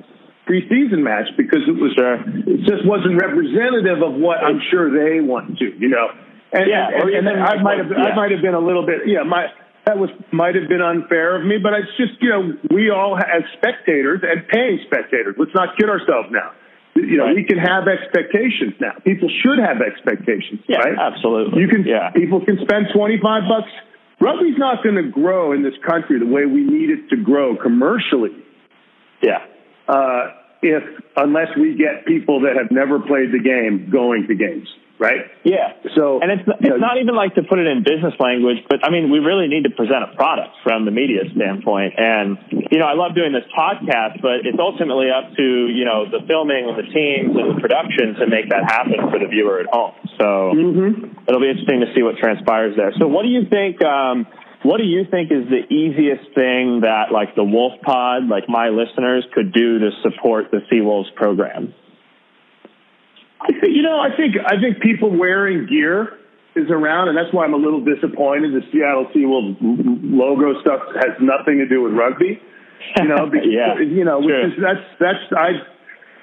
preseason 0.48 1.02
match 1.02 1.28
because 1.38 1.66
it 1.68 1.76
was 1.76 1.94
Sure. 1.98 2.22
it 2.22 2.62
just 2.70 2.86
wasn't 2.86 3.18
representative 3.20 4.02
of 4.02 4.14
what 4.14 4.40
I'm 4.40 4.62
sure 4.70 4.94
they 4.94 5.20
want 5.20 5.58
to, 5.58 5.66
you 5.78 5.90
know. 5.90 6.08
And, 6.54 6.70
Yeah, 6.70 6.88
and, 6.94 7.10
and 7.10 7.28
even 7.28 7.42
I 7.42 7.62
might 7.62 7.80
have 7.80 7.90
yeah. 7.92 8.14
I 8.14 8.16
might 8.16 8.32
have 8.32 8.42
been 8.42 8.54
a 8.54 8.62
little 8.62 8.86
bit 8.86 9.08
yeah, 9.10 9.24
my 9.24 9.48
that 9.86 9.98
was 9.98 10.10
might 10.32 10.56
have 10.56 10.68
been 10.68 10.82
unfair 10.82 11.36
of 11.38 11.46
me, 11.46 11.58
but 11.62 11.74
it's 11.74 11.94
just, 11.98 12.22
you 12.22 12.30
know, 12.30 12.54
we 12.74 12.90
all 12.90 13.18
as 13.18 13.44
spectators 13.58 14.22
and 14.24 14.48
paying 14.48 14.80
spectators, 14.86 15.36
let's 15.38 15.54
not 15.54 15.78
kid 15.78 15.90
ourselves 15.90 16.30
now. 16.32 16.54
You 16.96 17.18
know, 17.18 17.26
Right. 17.26 17.36
we 17.36 17.44
can 17.44 17.58
have 17.58 17.88
expectations 17.88 18.74
now. 18.80 18.94
People 19.04 19.30
should 19.44 19.60
have 19.60 19.82
expectations, 19.82 20.62
yeah, 20.68 20.78
right? 20.80 20.98
absolutely. 20.98 21.62
You 21.62 21.68
can 21.68 21.84
yeah, 21.86 22.12
people 22.12 22.44
can 22.44 22.58
spend 22.62 22.88
twenty 22.96 23.20
five 23.22 23.44
bucks. 23.48 23.70
Rugby's 24.22 24.58
not 24.58 24.82
going 24.82 24.96
to 24.96 25.04
grow 25.12 25.52
in 25.52 25.62
this 25.62 25.76
country 25.86 26.20
the 26.20 26.26
way 26.26 26.46
we 26.46 26.64
need 26.64 26.90
it 26.90 27.10
to 27.10 27.18
grow 27.18 27.56
commercially 27.58 28.32
yeah, 29.22 29.40
uh, 29.88 30.28
if 30.62 30.84
unless 31.18 31.48
we 31.58 31.76
get 31.76 32.06
people 32.06 32.42
that 32.42 32.56
have 32.62 32.72
never 32.72 33.00
played 33.00 33.32
the 33.32 33.40
game 33.40 33.90
going 33.92 34.28
to 34.28 34.36
games, 34.36 34.68
right? 35.00 35.28
yeah. 35.44 35.74
So 35.96 36.20
And 36.22 36.32
it's 36.32 36.48
you 36.48 36.54
it's 36.60 36.70
know, 36.70 36.78
not 36.78 36.98
even 37.02 37.16
like 37.16 37.36
to 37.36 37.44
put 37.44 37.60
it 37.60 37.68
in 37.68 37.84
business 37.84 38.14
language, 38.20 38.64
but 38.70 38.84
I 38.86 38.90
mean, 38.90 39.12
we 39.12 39.20
really 39.20 39.48
need 39.48 39.64
to 39.64 39.74
present 39.74 40.04
a 40.04 40.16
product 40.16 40.56
from 40.64 40.86
the 40.86 40.92
media 40.92 41.24
standpoint. 41.36 41.94
And 41.98 42.38
you 42.72 42.80
know, 42.80 42.86
I 42.88 42.94
love 42.96 43.16
doing 43.16 43.32
this 43.34 43.46
podcast, 43.52 44.22
but 44.22 44.44
it's 44.48 44.60
ultimately 44.60 45.08
up 45.12 45.36
to 45.36 45.46
you 45.70 45.86
know 45.86 46.06
the 46.10 46.24
filming 46.28 46.68
and 46.70 46.78
the 46.80 46.88
teams 46.92 47.36
and 47.36 47.56
the 47.56 47.60
production 47.62 48.16
to 48.20 48.28
make 48.28 48.50
that 48.50 48.64
happen 48.68 49.00
for 49.12 49.20
the 49.20 49.28
viewer 49.28 49.60
at 49.60 49.68
home. 49.72 49.94
So 50.20 50.54
Mm-hmm. 50.56 51.28
it'll 51.28 51.42
be 51.42 51.50
interesting 51.50 51.82
to 51.82 51.92
see 51.96 52.02
what 52.04 52.18
transpires 52.18 52.76
there. 52.76 52.94
So, 53.00 53.08
what 53.08 53.24
do 53.24 53.30
you 53.30 53.46
think? 53.50 53.84
Um, 53.84 54.26
what 54.64 54.78
do 54.78 54.84
you 54.84 55.06
think 55.12 55.32
is 55.32 55.46
the 55.50 55.62
easiest 55.72 56.34
thing 56.34 56.82
that 56.82 57.12
like 57.12 57.36
the 57.36 57.44
Wolf 57.44 57.74
Pod, 57.84 58.28
like 58.28 58.50
my 58.50 58.70
listeners, 58.70 59.24
could 59.34 59.54
do 59.54 59.80
to 59.80 59.90
support 60.02 60.50
the 60.52 60.62
Seawolves 60.72 61.14
program? 61.16 61.74
You 63.64 63.82
know, 63.82 64.00
I 64.00 64.16
think 64.16 64.36
I 64.46 64.60
think 64.60 64.82
people 64.82 65.10
wearing 65.16 65.68
gear 65.68 66.18
is 66.56 66.70
around, 66.72 67.10
and 67.10 67.18
that's 67.18 67.34
why 67.34 67.44
I'm 67.46 67.54
a 67.54 67.58
little 67.58 67.84
disappointed. 67.84 68.54
The 68.54 68.62
Seattle 68.72 69.08
Seawolves 69.14 69.58
logo 69.62 70.60
stuff 70.62 70.82
has 70.96 71.14
nothing 71.20 71.58
to 71.60 71.68
do 71.68 71.82
with 71.84 71.94
rugby. 71.94 72.40
You 72.98 73.08
know, 73.08 73.26
because, 73.32 73.48
Yeah, 73.50 73.80
you 73.80 74.06
know, 74.06 74.20
which 74.20 74.34
is 74.36 74.54
that's 74.62 74.82
that's 75.00 75.24
I, 75.36 75.50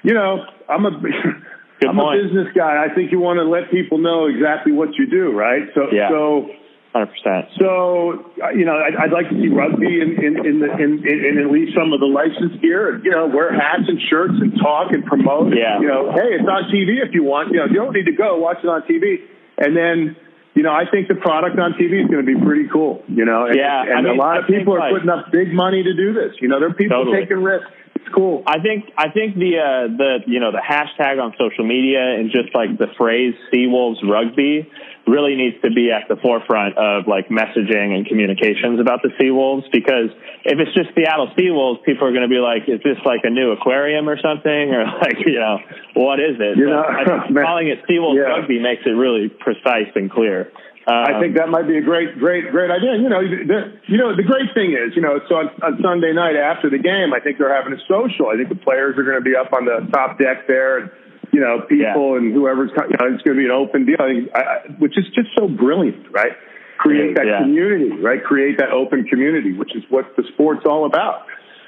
you 0.03 0.15
know, 0.15 0.45
I'm 0.69 0.87
a 0.87 0.91
I'm 1.89 1.97
point. 1.97 2.21
a 2.21 2.23
business 2.25 2.49
guy. 2.57 2.85
I 2.85 2.95
think 2.95 3.13
you 3.13 3.19
want 3.21 3.39
to 3.39 3.45
let 3.45 3.71
people 3.71 3.99
know 3.99 4.27
exactly 4.27 4.73
what 4.73 4.95
you 4.99 5.07
do, 5.11 5.33
right? 5.33 5.63
So 5.75 5.89
Yeah. 5.93 6.09
so. 6.11 6.49
Hundred 6.93 7.09
percent. 7.17 7.49
So, 7.57 8.21
uh, 8.37 8.53
you 8.53 8.69
know, 8.69 8.77
I'd, 8.77 9.09
I'd 9.09 9.13
like 9.17 9.25
to 9.33 9.37
see 9.41 9.49
rugby 9.49 9.97
in, 9.97 10.13
in, 10.21 10.33
in, 10.45 10.55
the, 10.61 10.69
in, 10.77 11.01
in, 11.09 11.19
in 11.25 11.35
at 11.41 11.49
least 11.49 11.73
some 11.73 11.89
of 11.97 12.01
the 12.05 12.07
licensed 12.13 12.61
gear. 12.61 13.01
You 13.01 13.11
know, 13.17 13.33
wear 13.33 13.49
hats 13.49 13.89
and 13.89 13.97
shirts 14.13 14.37
and 14.37 14.53
talk 14.61 14.93
and 14.93 15.01
promote. 15.05 15.57
Yeah. 15.57 15.81
You 15.81 15.89
know, 15.89 16.13
hey, 16.13 16.37
it's 16.37 16.45
on 16.45 16.69
TV 16.69 17.01
if 17.01 17.15
you 17.17 17.25
want. 17.25 17.49
You 17.51 17.65
know, 17.65 17.67
you 17.73 17.81
don't 17.81 17.95
need 17.97 18.13
to 18.13 18.17
go 18.17 18.37
watch 18.37 18.59
it 18.63 18.69
on 18.69 18.83
TV. 18.85 19.25
And 19.57 19.73
then, 19.73 20.17
you 20.53 20.63
know, 20.63 20.73
I 20.73 20.85
think 20.85 21.09
the 21.09 21.17
product 21.17 21.57
on 21.59 21.73
TV 21.81 22.05
is 22.05 22.13
going 22.13 22.21
to 22.21 22.29
be 22.29 22.37
pretty 22.37 22.69
cool. 22.69 23.01
You 23.09 23.25
know, 23.25 23.47
and, 23.49 23.57
Yeah, 23.57 23.89
and 23.89 23.97
I 23.97 24.13
mean, 24.13 24.13
a 24.13 24.21
lot 24.21 24.37
of 24.37 24.45
people 24.45 24.77
are 24.77 24.81
like- 24.85 24.93
putting 24.93 25.09
up 25.09 25.33
big 25.33 25.49
money 25.49 25.83
to 25.83 25.95
do 25.97 26.13
this. 26.13 26.37
You 26.45 26.49
know, 26.49 26.61
there 26.61 26.69
are 26.69 26.75
people 26.77 27.09
Totally. 27.09 27.25
taking 27.25 27.41
risks. 27.43 27.73
It's 28.03 28.15
cool. 28.15 28.43
I 28.47 28.59
think 28.59 28.91
I 28.99 29.11
think 29.15 29.39
the 29.39 29.63
uh, 29.63 29.87
the 29.95 30.13
you 30.27 30.41
know 30.41 30.51
the 30.51 30.59
hashtag 30.59 31.23
on 31.23 31.39
social 31.39 31.63
media 31.63 32.03
and 32.03 32.35
just 32.35 32.51
like 32.51 32.75
the 32.75 32.91
phrase 32.99 33.35
Seawolves 33.55 34.03
Rugby 34.03 34.67
really 35.07 35.35
needs 35.39 35.55
to 35.63 35.71
be 35.71 35.91
at 35.95 36.11
the 36.11 36.19
forefront 36.19 36.75
of 36.79 37.07
like 37.07 37.31
messaging 37.31 37.95
and 37.95 38.07
communications 38.07 38.81
about 38.81 39.07
the 39.07 39.11
Seawolves 39.23 39.71
because 39.71 40.11
if 40.43 40.59
it's 40.59 40.75
just 40.75 40.91
Seattle 40.99 41.31
Seawolves, 41.39 41.83
people 41.87 42.07
are 42.07 42.11
going 42.11 42.27
to 42.27 42.31
be 42.31 42.43
like, 42.43 42.67
is 42.67 42.83
this 42.83 42.99
like 43.07 43.23
a 43.23 43.31
new 43.31 43.53
aquarium 43.53 44.09
or 44.09 44.19
something 44.19 44.75
or 44.75 44.83
like 44.99 45.23
you 45.23 45.39
know 45.39 45.63
what 45.95 46.19
is 46.19 46.43
it? 46.43 46.59
You 46.59 46.67
know, 46.67 46.83
I 46.83 47.07
think 47.07 47.31
man, 47.39 47.45
calling 47.47 47.69
it 47.71 47.87
Seawolves 47.87 48.19
yeah. 48.19 48.35
Rugby 48.35 48.59
makes 48.59 48.83
it 48.83 48.99
really 48.99 49.31
precise 49.31 49.95
and 49.95 50.11
clear. 50.11 50.51
I 50.87 51.13
Um, 51.15 51.21
think 51.23 51.37
that 51.37 51.49
might 51.49 51.69
be 51.69 51.79
a 51.79 51.81
great, 51.81 52.19
great, 52.19 52.51
great 52.51 52.71
idea. 52.71 52.99
You 52.99 53.09
know, 53.09 53.23
the, 53.23 53.73
you 53.87 53.99
know, 53.99 54.17
the 54.17 54.25
great 54.27 54.51
thing 54.55 54.73
is, 54.75 54.97
you 54.97 55.03
know, 55.03 55.21
so 55.29 55.37
on, 55.37 55.47
on 55.63 55.79
Sunday 55.81 56.13
night 56.13 56.35
after 56.35 56.69
the 56.71 56.79
game, 56.79 57.15
I 57.15 57.21
think 57.21 57.39
they're 57.39 57.55
having 57.55 57.73
a 57.73 57.79
social. 57.87 58.29
I 58.29 58.37
think 58.37 58.49
the 58.49 58.59
players 58.59 58.99
are 58.99 59.05
going 59.05 59.15
to 59.19 59.23
be 59.25 59.37
up 59.39 59.53
on 59.53 59.65
the 59.65 59.87
top 59.95 60.19
deck 60.19 60.49
there, 60.49 60.79
and 60.79 60.91
you 61.31 61.41
know, 61.41 61.63
people 61.69 62.17
and 62.19 62.35
whoever's, 62.35 62.71
you 62.75 62.97
know, 62.99 63.15
it's 63.15 63.23
going 63.23 63.39
to 63.39 63.41
be 63.41 63.47
an 63.47 63.55
open 63.55 63.87
deal, 63.87 63.97
I 64.01 64.09
think, 64.11 64.29
I, 64.35 64.41
I- 64.43 64.63
which 64.83 64.99
is 64.99 65.07
just 65.15 65.29
so 65.39 65.47
brilliant, 65.49 66.11
right? 66.11 66.33
Create 66.79 67.15
that 67.15 67.27
Yeah. 67.27 67.39
community, 67.47 67.91
right? 68.03 68.19
Create 68.23 68.59
that 68.59 68.71
open 68.75 69.05
community, 69.05 69.53
which 69.55 69.75
is 69.77 69.85
what 69.89 70.17
the 70.17 70.25
sport's 70.35 70.67
all 70.67 70.85
about. 70.85 71.27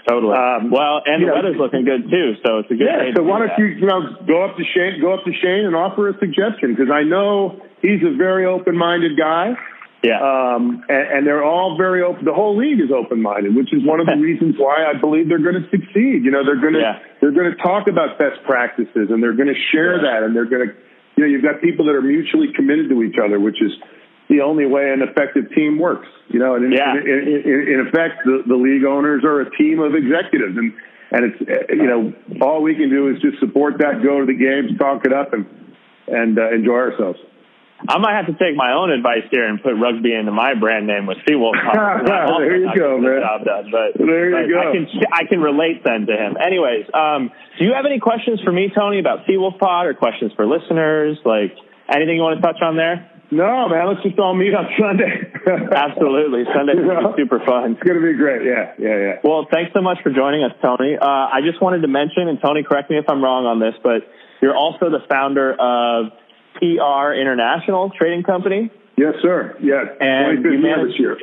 totally. 0.08 0.36
um, 0.36 0.70
well, 0.70 1.00
and 1.06 1.22
the 1.22 1.28
know, 1.28 1.34
weather's 1.34 1.56
looking 1.56 1.84
good 1.86 2.10
too, 2.10 2.34
so 2.44 2.58
it's 2.58 2.70
a 2.70 2.74
good. 2.74 2.84
Yeah, 2.90 3.14
so 3.14 3.22
do 3.22 3.24
why 3.24 3.38
don't 3.38 3.48
that. 3.48 3.58
you, 3.58 3.66
you 3.78 3.86
know, 3.86 4.02
go 4.26 4.42
up 4.44 4.56
to 4.58 4.64
Shane, 4.74 5.00
go 5.00 5.14
up 5.14 5.24
to 5.24 5.32
Shane 5.32 5.64
and 5.64 5.74
offer 5.76 6.08
a 6.10 6.18
suggestion 6.18 6.74
because 6.74 6.90
I 6.92 7.04
know 7.04 7.62
he's 7.84 8.00
a 8.02 8.16
very 8.16 8.46
open-minded 8.48 9.16
guy. 9.20 9.52
Yeah. 10.02 10.20
Um, 10.20 10.84
and, 10.88 11.04
and 11.12 11.20
they're 11.26 11.44
all 11.44 11.76
very 11.80 12.02
open. 12.02 12.24
The 12.24 12.32
whole 12.36 12.56
league 12.56 12.80
is 12.80 12.92
open-minded, 12.92 13.54
which 13.56 13.72
is 13.72 13.80
one 13.84 14.00
of 14.00 14.06
the 14.06 14.16
reasons 14.20 14.56
why 14.58 14.84
I 14.84 14.96
believe 15.00 15.28
they're 15.28 15.40
going 15.44 15.56
to 15.60 15.68
succeed. 15.72 16.24
You 16.24 16.30
know, 16.32 16.44
they're 16.44 16.60
going 16.60 16.74
to 16.76 16.80
Yeah. 16.84 16.98
they're 17.20 17.32
going 17.32 17.52
to 17.52 17.56
talk 17.62 17.88
about 17.88 18.18
best 18.18 18.40
practices, 18.44 19.08
and 19.08 19.22
they're 19.22 19.36
going 19.36 19.48
to 19.52 19.60
share 19.72 20.00
that, 20.00 20.24
and 20.24 20.36
they're 20.36 20.48
going 20.48 20.68
to, 20.68 20.72
you 21.16 21.20
know, 21.24 21.28
you've 21.28 21.44
got 21.44 21.60
people 21.62 21.86
that 21.86 21.94
are 21.96 22.02
mutually 22.04 22.52
committed 22.52 22.88
to 22.90 23.02
each 23.02 23.16
other, 23.16 23.40
which 23.40 23.60
is 23.62 23.72
the 24.28 24.40
only 24.40 24.66
way 24.66 24.92
an 24.92 25.00
effective 25.00 25.48
team 25.56 25.78
works. 25.78 26.08
You 26.28 26.38
know, 26.40 26.54
and 26.56 26.64
in, 26.68 26.72
Yeah. 26.72 27.00
in, 27.00 27.40
in, 27.44 27.58
in, 27.72 27.86
effect, 27.88 28.24
the, 28.24 28.42
the 28.46 28.56
league 28.56 28.84
owners 28.84 29.24
are 29.24 29.40
a 29.40 29.48
team 29.56 29.80
of 29.80 29.94
executives, 29.94 30.56
and 30.56 30.72
and 31.12 31.32
it's 31.32 31.40
you 31.72 31.86
know 31.88 32.12
all 32.44 32.60
we 32.60 32.74
can 32.74 32.90
do 32.90 33.08
is 33.08 33.22
just 33.22 33.40
support 33.40 33.78
that, 33.78 34.02
go 34.04 34.20
to 34.20 34.26
the 34.26 34.36
games, 34.36 34.76
talk 34.78 35.06
it 35.06 35.14
up, 35.14 35.32
and 35.32 35.46
and 36.08 36.38
uh, 36.38 36.52
enjoy 36.52 36.92
ourselves. 36.92 37.18
I 37.86 37.98
might 37.98 38.16
have 38.16 38.26
to 38.26 38.36
take 38.40 38.56
my 38.56 38.72
own 38.72 38.90
advice 38.90 39.28
here 39.30 39.44
and 39.46 39.60
put 39.62 39.74
rugby 39.76 40.14
into 40.14 40.32
my 40.32 40.54
brand 40.54 40.86
name 40.86 41.06
with 41.06 41.18
Seawolf. 41.28 41.52
There 42.06 42.56
you 42.56 42.70
go, 42.74 42.96
man. 42.98 43.20
Done, 43.44 43.68
but 43.70 43.98
There 43.98 44.30
you 44.30 44.36
but 44.36 44.48
go. 44.48 44.58
I 44.60 44.72
can 44.72 44.84
I 45.12 45.22
can 45.28 45.40
relate 45.40 45.84
then 45.84 46.06
to 46.06 46.14
him. 46.16 46.36
Anyways, 46.40 46.86
um, 46.94 47.30
do 47.58 47.64
you 47.64 47.72
have 47.74 47.84
any 47.84 48.00
questions 48.00 48.40
for 48.42 48.52
me, 48.52 48.70
Tony, 48.74 49.00
about 49.00 49.26
Seawolf 49.26 49.58
Pod, 49.58 49.86
or 49.86 49.94
questions 49.94 50.32
for 50.36 50.46
listeners? 50.46 51.18
Like 51.24 51.52
anything 51.92 52.16
you 52.16 52.22
want 52.22 52.40
to 52.40 52.46
touch 52.46 52.62
on 52.62 52.76
there? 52.76 53.10
No, 53.30 53.68
man, 53.68 53.88
let's 53.88 54.02
just 54.04 54.18
all 54.18 54.34
meet 54.36 54.54
on 54.54 54.68
Sunday. 54.78 55.32
Absolutely, 55.74 56.44
Sunday's 56.54 56.76
You 56.78 56.86
gonna 56.86 57.02
know? 57.02 57.12
be 57.16 57.22
super 57.24 57.40
fun. 57.44 57.72
It's 57.72 57.82
going 57.82 57.98
to 58.00 58.04
be 58.06 58.14
great. 58.14 58.46
Yeah, 58.46 58.72
yeah, 58.78 58.96
yeah. 58.96 59.14
Well, 59.24 59.48
thanks 59.50 59.72
so 59.74 59.80
much 59.82 59.98
for 60.04 60.12
joining 60.12 60.44
us, 60.44 60.52
Tony. 60.62 60.94
Uh, 61.00 61.04
I 61.32 61.40
just 61.44 61.60
wanted 61.60 61.80
to 61.82 61.88
mention, 61.88 62.28
and 62.28 62.38
Tony, 62.38 62.62
correct 62.62 62.90
me 62.90 62.98
if 62.98 63.06
I'm 63.08 63.24
wrong 63.24 63.44
on 63.46 63.58
this, 63.58 63.74
but 63.82 64.04
you're 64.40 64.54
also 64.54 64.86
the 64.92 65.00
founder 65.08 65.50
of 65.56 66.12
PR 66.54 67.12
International 67.14 67.90
Trading 67.96 68.22
Company. 68.22 68.70
Yes, 68.96 69.14
sir. 69.22 69.56
Yeah, 69.60 69.82
And 70.00 70.38
25th 70.44 70.52
you 70.52 70.58
year 70.60 70.86
this 70.86 70.98
year. 71.00 71.16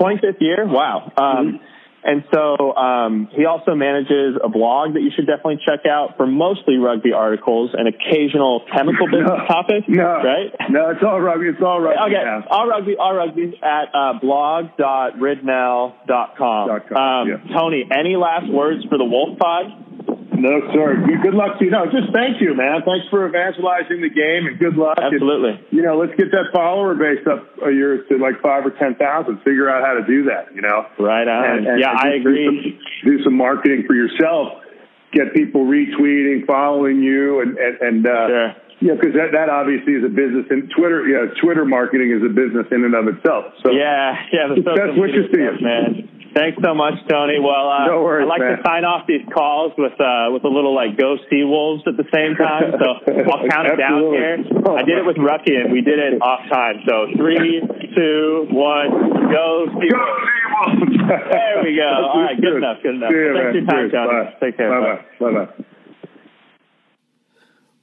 25th 0.00 0.40
year? 0.40 0.66
Wow. 0.66 1.12
Um, 1.16 1.60
And 2.06 2.22
so 2.34 2.76
um, 2.76 3.28
he 3.32 3.46
also 3.46 3.74
manages 3.74 4.36
a 4.44 4.48
blog 4.50 4.92
that 4.92 5.00
you 5.00 5.08
should 5.16 5.24
definitely 5.26 5.56
check 5.64 5.86
out 5.88 6.18
for 6.18 6.26
mostly 6.26 6.76
rugby 6.76 7.14
articles 7.14 7.70
and 7.72 7.88
occasional 7.88 8.60
chemical 8.76 9.06
business 9.10 9.30
No. 9.40 9.46
topics. 9.48 9.86
No, 9.88 10.04
Right? 10.20 10.52
No, 10.68 10.90
it's 10.90 11.02
all 11.02 11.18
rugby. 11.18 11.48
It's 11.48 11.62
all 11.64 11.80
rugby. 11.80 12.12
Okay, 12.12 12.22
now. 12.22 12.44
all 12.50 12.68
rugby, 12.68 12.94
all 13.00 13.14
rugby 13.14 13.58
at 13.62 13.88
uh, 13.94 14.18
blog.ridnell.com. 14.20 15.96
Com, 16.36 16.96
Um, 16.96 17.28
yeah. 17.28 17.38
Tony, 17.56 17.84
any 17.90 18.16
last 18.16 18.50
words 18.52 18.84
for 18.90 18.98
the 18.98 19.04
Wolf 19.04 19.38
Pod? 19.38 19.64
No, 20.36 20.60
sir. 20.74 20.98
Good, 21.06 21.22
good 21.22 21.34
luck 21.34 21.58
to 21.58 21.64
you. 21.64 21.70
No, 21.70 21.86
just 21.86 22.12
thank 22.12 22.40
you, 22.40 22.54
man. 22.54 22.82
Thanks 22.84 23.06
for 23.10 23.26
evangelizing 23.28 24.00
the 24.02 24.10
game, 24.10 24.46
and 24.46 24.58
good 24.58 24.76
luck. 24.76 24.98
And, 24.98 25.14
Absolutely. 25.14 25.60
you 25.70 25.82
know, 25.82 25.96
let's 25.98 26.12
get 26.18 26.30
that 26.32 26.50
follower 26.52 26.94
base 26.94 27.24
up 27.30 27.46
a 27.66 27.70
year 27.72 28.04
to 28.08 28.18
like 28.18 28.40
five 28.42 28.66
or 28.66 28.70
ten 28.76 28.94
thousand. 28.96 29.38
Figure 29.46 29.70
out 29.70 29.84
how 29.86 29.94
to 29.94 30.04
do 30.06 30.24
that. 30.30 30.54
You 30.54 30.62
know. 30.62 30.86
Right 30.98 31.26
on. 31.28 31.44
And- 31.44 31.66
and- 31.66 31.80
yeah, 31.80 31.90
and 31.90 31.98
I 32.00 32.14
agree. 32.16 32.44
Do 32.44 32.62
some, 32.62 32.78
do 33.18 33.24
some 33.24 33.36
marketing 33.36 33.84
for 33.86 33.94
yourself. 33.94 34.60
Get 35.12 35.32
people 35.34 35.64
retweeting, 35.64 36.44
following 36.46 37.02
you, 37.02 37.40
and 37.40 37.56
and, 37.56 37.74
and 37.80 38.06
uh, 38.06 38.26
Sure. 38.26 38.48
yeah, 38.82 38.94
because 38.98 39.14
that, 39.14 39.30
that 39.32 39.48
obviously 39.48 39.94
is 39.94 40.02
a 40.04 40.10
business. 40.10 40.46
And 40.50 40.66
Twitter, 40.76 41.06
yeah, 41.06 41.30
Twitter 41.40 41.64
marketing 41.64 42.10
is 42.10 42.22
a 42.26 42.32
business 42.34 42.66
in 42.74 42.82
and 42.82 42.94
of 42.98 43.06
itself. 43.06 43.54
So 43.62 43.70
Yeah, 43.70 44.18
yeah, 44.34 44.50
the 44.50 44.60
Best 44.60 44.98
wishes 44.98 45.30
to 45.30 45.38
you. 45.38 45.52
man. 45.62 46.10
Thanks 46.34 46.58
so 46.62 46.74
much, 46.74 46.94
Tony. 47.08 47.38
Well, 47.38 47.70
uh, 47.70 47.86
No 47.86 48.02
worries, 48.02 48.26
I 48.26 48.28
like 48.28 48.40
man. 48.42 48.56
to 48.58 48.62
sign 48.66 48.84
off 48.84 49.06
these 49.06 49.22
calls 49.32 49.72
with 49.78 49.94
uh, 50.00 50.34
with 50.34 50.42
a 50.44 50.50
little 50.50 50.74
like 50.74 50.98
go 50.98 51.14
sea 51.30 51.44
wolves 51.46 51.84
at 51.86 51.96
the 51.96 52.02
same 52.12 52.34
time. 52.34 52.74
So 52.74 52.86
I'll 53.30 53.46
count 53.48 53.68
it 53.70 53.76
down 53.78 54.02
here. 54.10 54.42
I 54.74 54.82
did 54.82 54.98
it 54.98 55.06
with 55.06 55.16
Rucky 55.16 55.54
and 55.54 55.70
we 55.72 55.80
did 55.80 55.98
it 56.02 56.18
off 56.20 56.42
time. 56.50 56.82
So 56.88 57.06
three, 57.16 57.62
two, 57.94 58.46
one, 58.50 58.90
go 59.30 59.70
sea 59.78 59.88
Go 59.88 60.02
wolves. 60.02 60.34
Seawolves! 60.34 61.30
There 61.30 61.62
we 61.62 61.76
go. 61.76 61.86
All 62.14 62.22
right, 62.22 62.40
good 62.40 62.56
enough, 62.58 62.78
good 62.82 62.94
enough. 62.96 63.10
See 63.10 63.16
you, 63.16 63.34
Thanks 63.34 63.68
for 63.68 63.78
your 63.80 63.90
time, 63.90 63.90
Cheers. 63.90 63.92
Tony. 63.92 64.24
Bye. 64.24 64.34
Take 64.40 64.56
care. 64.56 64.70
Bye 64.70 65.02
bye. 65.20 65.30
Bye 65.30 65.46
bye. 65.46 65.64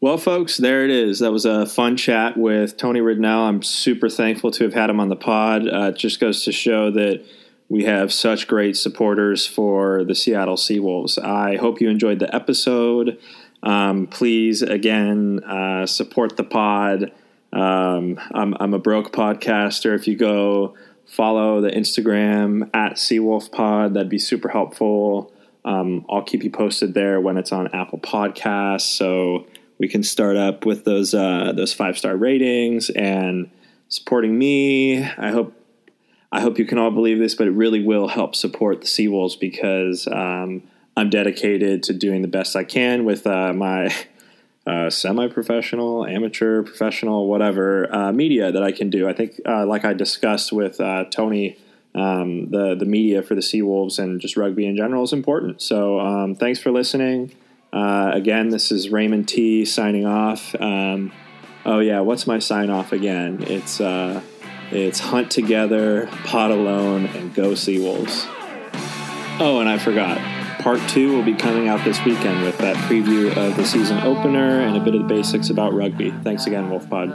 Well, 0.02 0.18
folks, 0.18 0.58
there 0.58 0.84
it 0.84 0.90
is. 0.90 1.20
That 1.20 1.32
was 1.32 1.46
a 1.46 1.66
fun 1.68 1.96
chat 1.96 2.36
with 2.36 2.76
Tony 2.76 3.00
Ridnell. 3.02 3.48
I'm 3.48 3.62
super 3.62 4.10
thankful 4.10 4.50
to 4.52 4.64
have 4.64 4.74
had 4.74 4.90
him 4.90 5.00
on 5.00 5.10
the 5.10 5.16
pod. 5.16 5.68
Uh, 5.68 5.92
it 5.94 5.98
just 5.98 6.20
goes 6.20 6.44
to 6.46 6.52
show 6.52 6.90
that 6.92 7.24
we 7.72 7.86
have 7.86 8.12
such 8.12 8.50
great 8.50 8.76
supporters 8.76 9.48
for 9.48 10.04
the 10.04 10.14
Seattle 10.14 10.58
Seawolves. 10.58 11.18
I 11.18 11.56
hope 11.56 11.80
you 11.80 11.90
enjoyed 11.90 12.20
the 12.20 12.36
episode. 12.36 13.18
Um, 13.64 14.08
please, 14.08 14.62
again, 14.62 15.42
uh, 15.46 15.86
support 15.86 16.36
the 16.36 16.44
pod. 16.44 17.14
Um, 17.54 18.20
I'm, 18.34 18.58
I'm 18.60 18.74
a 18.74 18.80
broke 18.80 19.14
podcaster. 19.14 19.96
If 19.96 20.06
you 20.06 20.18
go 20.18 20.76
follow 21.06 21.62
the 21.62 21.70
Instagram 21.70 22.70
at 22.74 22.96
SeawolfPod, 22.96 23.94
that'd 23.94 24.10
be 24.10 24.20
super 24.20 24.50
helpful. 24.50 25.32
Um, 25.64 26.06
I'll 26.10 26.24
keep 26.24 26.44
you 26.44 26.52
posted 26.52 26.94
there 26.94 27.22
when 27.22 27.38
it's 27.38 27.54
on 27.54 27.70
Apple 27.74 28.00
Podcasts, 28.00 28.82
so 28.82 29.48
we 29.78 29.88
can 29.88 30.04
start 30.04 30.36
up 30.36 30.66
with 30.66 30.84
those 30.84 31.14
uh, 31.14 31.54
those 31.56 31.74
five 31.74 31.98
star 31.98 32.18
ratings 32.18 32.90
and 32.90 33.50
supporting 33.88 34.38
me. 34.38 35.04
I 35.04 35.32
hope 35.32 35.54
I 36.32 36.40
hope 36.40 36.58
you 36.58 36.66
can 36.66 36.78
all 36.78 36.92
believe 36.92 37.20
this, 37.20 37.36
but 37.36 37.48
it 37.48 37.52
really 37.52 37.84
will 37.84 38.08
help 38.08 38.36
support 38.36 38.82
the 38.82 38.88
Seawolves 38.88 39.38
because 39.38 40.08
um, 40.08 40.64
I'm 40.96 41.10
dedicated 41.10 41.84
to 41.84 41.94
doing 41.94 42.22
the 42.22 42.28
best 42.28 42.56
I 42.56 42.64
can 42.64 43.04
with 43.04 43.28
uh, 43.28 43.52
my 43.54 43.94
uh, 44.68 44.90
semi-professional, 44.90 46.06
amateur, 46.06 46.64
professional, 46.64 47.28
whatever 47.28 47.94
uh, 47.94 48.12
media 48.14 48.52
that 48.52 48.64
I 48.64 48.72
can 48.72 48.90
do. 48.90 49.10
I 49.10 49.14
think, 49.14 49.42
uh, 49.46 49.66
like 49.66 49.84
I 49.84 49.94
discussed 49.94 50.54
with 50.54 50.80
uh, 50.80 51.06
Tony, 51.06 51.58
um, 51.94 52.50
the 52.52 52.76
the 52.76 52.86
media 52.86 53.22
for 53.22 53.36
the 53.36 53.42
Seawolves 53.42 54.00
and 54.00 54.22
just 54.22 54.38
rugby 54.38 54.66
in 54.66 54.78
general 54.78 55.04
is 55.04 55.12
important. 55.12 55.62
So, 55.62 56.00
um, 56.00 56.36
thanks 56.36 56.60
for 56.60 56.72
listening. 56.72 57.34
Uh, 57.74 58.12
again, 58.14 58.50
this 58.50 58.72
is 58.72 58.90
Raymond 58.90 59.28
T 59.28 59.66
signing 59.66 60.06
off. 60.06 60.56
Um, 60.56 61.12
oh 61.66 61.80
yeah, 61.80 62.00
what's 62.00 62.26
my 62.26 62.40
sign 62.40 62.70
off 62.70 62.94
again? 62.94 63.44
It's 63.44 63.82
It's 64.72 65.00
hunt 65.00 65.32
together, 65.32 66.08
pot 66.24 66.50
alone, 66.50 67.08
and 67.08 67.34
go 67.34 67.52
Seawolves. 67.52 68.26
Oh, 69.40 69.60
and 69.60 69.68
I 69.68 69.78
forgot. 69.78 70.18
Part 70.62 70.80
two 70.88 71.14
will 71.14 71.24
be 71.24 71.34
coming 71.34 71.68
out 71.68 71.84
this 71.84 72.04
weekend 72.06 72.44
with 72.44 72.58
that 72.60 72.76
preview 72.88 73.36
of 73.36 73.58
the 73.58 73.66
season 73.66 73.98
opener 74.00 74.62
and 74.62 74.78
a 74.78 74.80
bit 74.80 74.96
of 74.96 75.02
the 75.02 75.08
basics 75.08 75.50
about 75.50 75.74
rugby. 75.74 76.12
Thanks 76.24 76.46
again, 76.46 76.70
Wolf 76.70 76.90
Pod. 76.90 77.10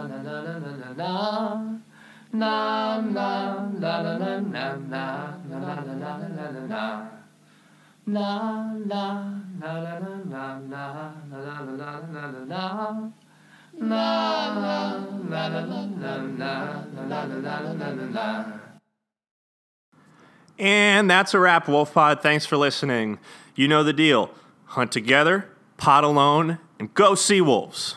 And 20.59 21.11
that's 21.11 21.35
a 21.35 21.39
wrap, 21.39 21.68
Wolf 21.68 21.93
Pod. 21.93 22.22
Thanks 22.22 22.47
for 22.47 22.57
listening. 22.57 23.18
You 23.55 23.68
know 23.68 23.83
the 23.83 23.93
deal. 23.93 24.31
Hunt 24.66 24.93
together, 24.93 25.51
pot 25.77 26.05
alone, 26.05 26.59
and 26.79 26.93
go 26.95 27.12
Seawolves. 27.12 27.97